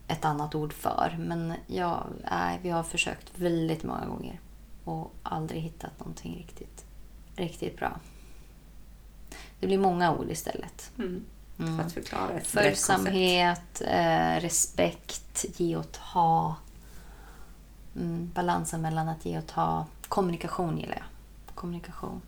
ett 0.07 0.25
annat 0.25 0.55
ord 0.55 0.73
för. 0.73 1.15
Men 1.19 1.53
ja, 1.67 2.05
nej, 2.31 2.59
vi 2.61 2.69
har 2.69 2.83
försökt 2.83 3.39
väldigt 3.39 3.83
många 3.83 4.05
gånger 4.05 4.39
och 4.83 5.13
aldrig 5.23 5.61
hittat 5.61 5.99
någonting 5.99 6.37
riktigt, 6.37 6.85
riktigt 7.35 7.77
bra. 7.77 7.99
Det 9.59 9.67
blir 9.67 9.77
många 9.77 10.15
ord 10.15 10.31
istället. 10.31 10.91
Mm. 10.97 11.25
Mm. 11.59 11.77
För 11.77 11.85
att 11.85 11.93
förklara 11.93 12.31
ett. 12.31 12.47
Följsamhet, 12.47 13.81
eh, 13.81 14.35
respekt, 14.39 15.45
ge 15.55 15.77
och 15.77 15.91
ta. 15.91 16.55
Mm, 17.95 18.31
balansen 18.33 18.81
mellan 18.81 19.09
att 19.09 19.25
ge 19.25 19.37
och 19.37 19.47
ta. 19.47 19.85
Kommunikation 20.07 20.77
gillar 20.77 20.95
jag. 20.95 21.05
Kommunikation. 21.55 22.21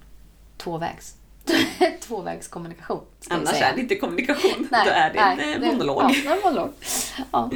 Tvåvägs. 0.58 1.16
Tvåvägskommunikation. 2.02 3.02
Annars 3.30 3.62
är 3.62 3.76
det 3.76 3.82
inte 3.82 3.96
kommunikation. 3.96 4.68
Då 4.72 4.92
är 4.92 5.14
det 5.14 5.20
en 5.20 5.40
eh, 5.40 5.60
det- 5.60 5.72
monolog. 5.72 6.02
Ja, 6.04 6.08
det 6.08 6.28
är 6.28 6.36
en 6.36 6.42
monolog. 6.44 6.74
Ja. 7.32 7.50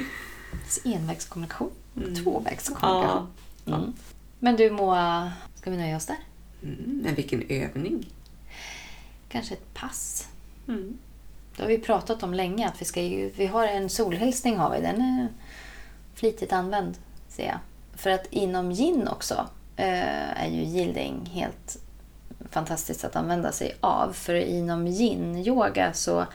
faktiskt 0.71 0.85
envägskommunikation. 0.85 1.71
Mm. 1.95 2.15
Tvåvägskommunikation. 2.15 3.27
Ja. 3.65 3.75
Mm. 3.75 3.93
Men 4.39 4.55
du 4.55 4.71
Moa, 4.71 5.31
ska 5.55 5.71
vi 5.71 5.77
nöja 5.77 5.97
oss 5.97 6.05
där? 6.05 6.17
Mm, 6.63 7.01
men 7.03 7.15
vilken 7.15 7.43
övning. 7.49 8.09
Kanske 9.29 9.53
ett 9.53 9.73
pass? 9.73 10.27
Mm. 10.67 10.97
Det 11.55 11.61
har 11.63 11.69
vi 11.69 11.77
pratat 11.77 12.23
om 12.23 12.33
länge. 12.33 12.67
Att 12.67 12.81
vi, 12.81 12.85
ska 12.85 13.01
ju, 13.01 13.29
vi 13.29 13.45
har 13.45 13.67
en 13.67 13.89
solhälsning 13.89 14.57
har 14.57 14.71
vi. 14.71 14.81
Den 14.81 15.01
är 15.01 15.27
flitigt 16.15 16.53
använd, 16.53 16.97
ser 17.27 17.45
jag. 17.45 17.59
För 17.95 18.09
att 18.09 18.27
inom 18.29 18.71
gin 18.71 19.07
också 19.07 19.47
eh, 19.75 20.43
är 20.43 20.47
ju 20.47 20.61
yielding 20.61 21.29
helt 21.33 21.77
fantastiskt 22.51 23.03
att 23.03 23.15
använda 23.15 23.51
sig 23.51 23.77
av. 23.81 24.13
För 24.13 24.33
inom 24.35 24.87
yin-yoga 24.87 25.93
så 25.93 26.25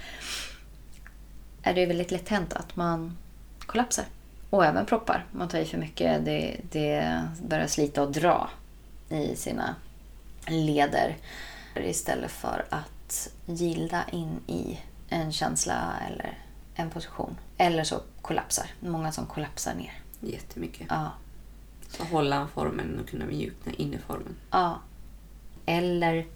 är 1.63 1.75
det 1.75 1.87
väldigt 1.87 2.11
lätt 2.11 2.29
hänt 2.29 2.53
att 2.53 2.77
man 2.77 3.17
kollapsar. 3.59 4.05
Och 4.51 4.65
även 4.65 4.87
proppar. 4.87 5.25
Man 5.33 5.49
tar 5.49 5.59
i 5.59 5.65
för 5.65 5.79
mycket. 5.79 6.25
Det, 6.25 6.61
det 6.73 7.23
börjar 7.43 7.67
slita 7.67 8.03
och 8.03 8.13
dra 8.13 8.51
i 9.09 9.37
sina 9.37 9.75
leder. 10.47 11.17
Istället 11.75 12.31
för 12.31 12.65
att 12.71 13.29
gilda 13.47 14.05
in 14.13 14.41
i 14.47 14.81
en 15.09 15.33
känsla 15.33 15.95
eller 16.11 16.39
en 16.75 16.91
position. 16.91 17.37
Eller 17.57 17.85
så 17.85 18.01
kollapsar. 18.23 18.67
Många 18.81 19.13
som 19.13 19.27
kollapsar 19.27 19.75
ner. 19.75 19.93
Jättemycket. 20.21 20.87
Ja. 20.91 21.13
Så 21.91 22.05
hålla 22.05 22.49
formen 22.55 23.01
och 23.01 23.09
kunna 23.09 23.25
mjukna 23.25 23.73
in 23.73 23.95
i 23.95 23.99
formen. 23.99 24.37
Ja. 24.51 24.81
Eller 25.67 26.27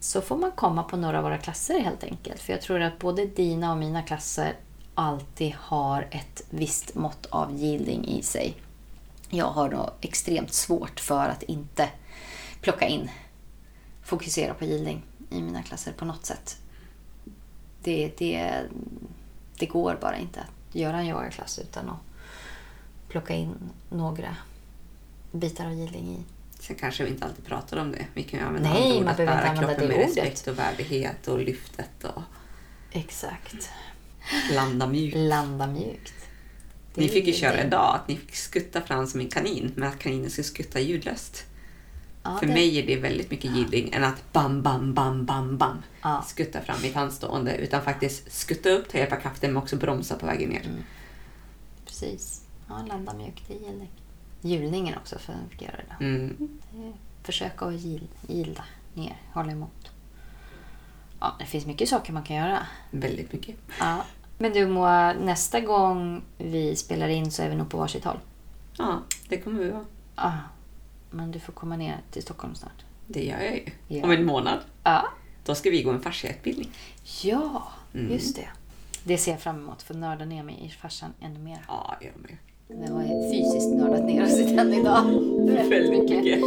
så 0.00 0.20
får 0.20 0.36
man 0.36 0.52
komma 0.52 0.82
på 0.82 0.96
några 0.96 1.18
av 1.18 1.24
våra 1.24 1.38
klasser 1.38 1.80
helt 1.80 2.04
enkelt. 2.04 2.40
För 2.40 2.52
jag 2.52 2.62
tror 2.62 2.80
att 2.80 2.98
både 2.98 3.26
dina 3.26 3.72
och 3.72 3.78
mina 3.78 4.02
klasser 4.02 4.56
alltid 4.94 5.54
har 5.54 6.08
ett 6.10 6.42
visst 6.50 6.94
mått 6.94 7.26
av 7.26 7.56
yielding 7.56 8.04
i 8.04 8.22
sig. 8.22 8.54
Jag 9.30 9.46
har 9.46 9.68
då 9.68 9.90
extremt 10.00 10.52
svårt 10.52 11.00
för 11.00 11.28
att 11.28 11.42
inte 11.42 11.88
plocka 12.60 12.86
in, 12.86 13.10
fokusera 14.02 14.54
på 14.54 14.64
yielding 14.64 15.02
i 15.30 15.42
mina 15.42 15.62
klasser 15.62 15.92
på 15.92 16.04
något 16.04 16.26
sätt. 16.26 16.56
Det, 17.82 18.12
det, 18.18 18.62
det 19.58 19.66
går 19.66 19.98
bara 20.00 20.16
inte 20.16 20.40
att 20.40 20.74
göra 20.74 20.98
en 20.98 21.06
yogaklass 21.06 21.58
utan 21.58 21.88
att 21.88 21.98
plocka 23.08 23.34
in 23.34 23.54
några 23.90 24.36
bitar 25.32 25.66
av 25.66 25.72
yielding 25.72 26.08
i. 26.08 26.37
Sen 26.68 26.76
kanske 26.76 27.04
vi 27.04 27.10
inte 27.10 27.24
alltid 27.24 27.46
pratar 27.46 27.76
om 27.76 27.92
det. 27.92 28.06
Vi 28.14 28.22
kan 28.22 28.40
ju 28.40 28.46
använda 28.46 28.68
Nej, 28.72 28.82
andra 28.82 29.00
ord 29.00 29.08
att 29.08 29.16
bära 29.16 29.56
kroppen 29.56 29.88
med 29.88 29.96
ordet. 29.96 30.08
respekt 30.08 30.46
och 30.46 30.58
värdighet 30.58 31.28
och 31.28 31.38
lyftet 31.38 32.04
och 32.04 32.22
Exakt. 32.92 33.70
landa 34.52 34.86
mjukt. 34.86 35.16
Landa 35.16 35.66
mjukt. 35.66 36.14
Det 36.94 37.00
Ni 37.00 37.08
fick 37.08 37.26
ju 37.26 37.32
köra 37.32 37.56
det. 37.56 37.66
idag 37.66 37.94
att 37.94 38.08
ni 38.08 38.16
fick 38.16 38.34
skutta 38.36 38.80
fram 38.82 39.06
som 39.06 39.20
en 39.20 39.28
kanin, 39.28 39.72
men 39.76 39.88
att 39.88 39.98
kaninen 39.98 40.30
skulle 40.30 40.44
skutta 40.44 40.80
ljudlöst. 40.80 41.44
Ja, 42.22 42.38
För 42.38 42.46
det- 42.46 42.52
mig 42.52 42.78
är 42.78 42.86
det 42.86 42.96
väldigt 42.96 43.30
mycket 43.30 43.50
gilling 43.56 43.90
än 43.92 44.04
att 44.04 44.32
bam, 44.32 44.62
bam, 44.62 44.94
bam, 44.94 45.26
bam, 45.26 45.58
bam 45.58 45.82
Ja. 46.02 46.24
skutta 46.28 46.60
fram 46.60 46.84
i 46.84 46.92
handstående. 46.92 47.56
Utan 47.56 47.82
faktiskt 47.82 48.32
skutta 48.32 48.70
upp, 48.70 48.88
ta 48.88 48.98
hjälp 48.98 49.12
av 49.12 49.16
kraften 49.20 49.52
men 49.52 49.62
också 49.62 49.76
bromsa 49.76 50.14
på 50.16 50.26
vägen 50.26 50.48
ner. 50.50 50.66
Mm. 50.66 50.82
Precis. 51.86 52.42
Ja, 52.68 52.84
landa 52.88 53.14
mjukt. 53.14 53.42
Det 53.48 53.54
är 53.54 53.86
Hjulningen 54.40 54.94
också 54.98 55.18
för 55.18 55.32
att 55.32 55.62
göra 55.62 55.76
det. 55.98 56.04
Mm. 56.04 56.58
Är- 56.74 56.92
Försöka 57.22 57.64
att 57.64 57.72
yield- 57.74 58.08
yielda 58.28 58.64
ner, 58.94 59.16
hålla 59.34 59.52
emot. 59.52 59.90
Ja, 61.20 61.36
det 61.38 61.44
finns 61.44 61.66
mycket 61.66 61.88
saker 61.88 62.12
man 62.12 62.22
kan 62.22 62.36
göra. 62.36 62.58
Väldigt 62.90 63.32
mycket. 63.32 63.56
Ja. 63.80 64.04
Men 64.38 64.52
du 64.52 64.66
Moa, 64.66 65.12
nästa 65.12 65.60
gång 65.60 66.22
vi 66.38 66.76
spelar 66.76 67.08
in 67.08 67.30
så 67.30 67.42
är 67.42 67.48
vi 67.48 67.56
nog 67.56 67.70
på 67.70 67.78
varsitt 67.78 68.04
håll. 68.04 68.18
Ja, 68.78 68.98
det 69.28 69.38
kommer 69.40 69.58
vi 69.64 69.70
vara. 69.70 69.84
Ja. 70.16 70.32
Men 71.10 71.30
du 71.30 71.40
får 71.40 71.52
komma 71.52 71.76
ner 71.76 71.96
till 72.10 72.22
Stockholm 72.22 72.54
snart. 72.54 72.84
Det 73.06 73.24
gör 73.24 73.40
jag 73.40 73.54
ju. 73.56 73.64
Ja. 73.88 74.04
Om 74.04 74.10
en 74.10 74.24
månad. 74.24 74.58
Ja. 74.84 75.08
Då 75.44 75.54
ska 75.54 75.70
vi 75.70 75.82
gå 75.82 75.90
en 75.90 76.00
fasciautbildning. 76.00 76.70
Ja, 77.22 77.68
Mm. 77.94 78.12
just 78.12 78.36
det. 78.36 78.48
Det 79.04 79.18
ser 79.18 79.30
jag 79.30 79.40
fram 79.40 79.56
emot, 79.56 79.82
för 79.82 79.94
nörda 79.94 80.24
ner 80.24 80.42
mig 80.42 80.64
i 80.64 80.68
farsan 80.70 81.12
ännu 81.20 81.38
mer. 81.38 81.58
Ja, 81.68 81.96
de 82.00 82.04
ju. 82.06 82.36
Vi 82.70 82.86
har 82.92 83.30
fysiskt 83.30 83.74
nördat 83.74 84.04
ner 84.04 84.24
oss 84.24 84.40
i 84.40 84.56
den 84.56 84.74
idag. 84.74 85.04
Väldigt 85.70 85.90
mycket. 85.90 86.24
mycket. 86.24 86.40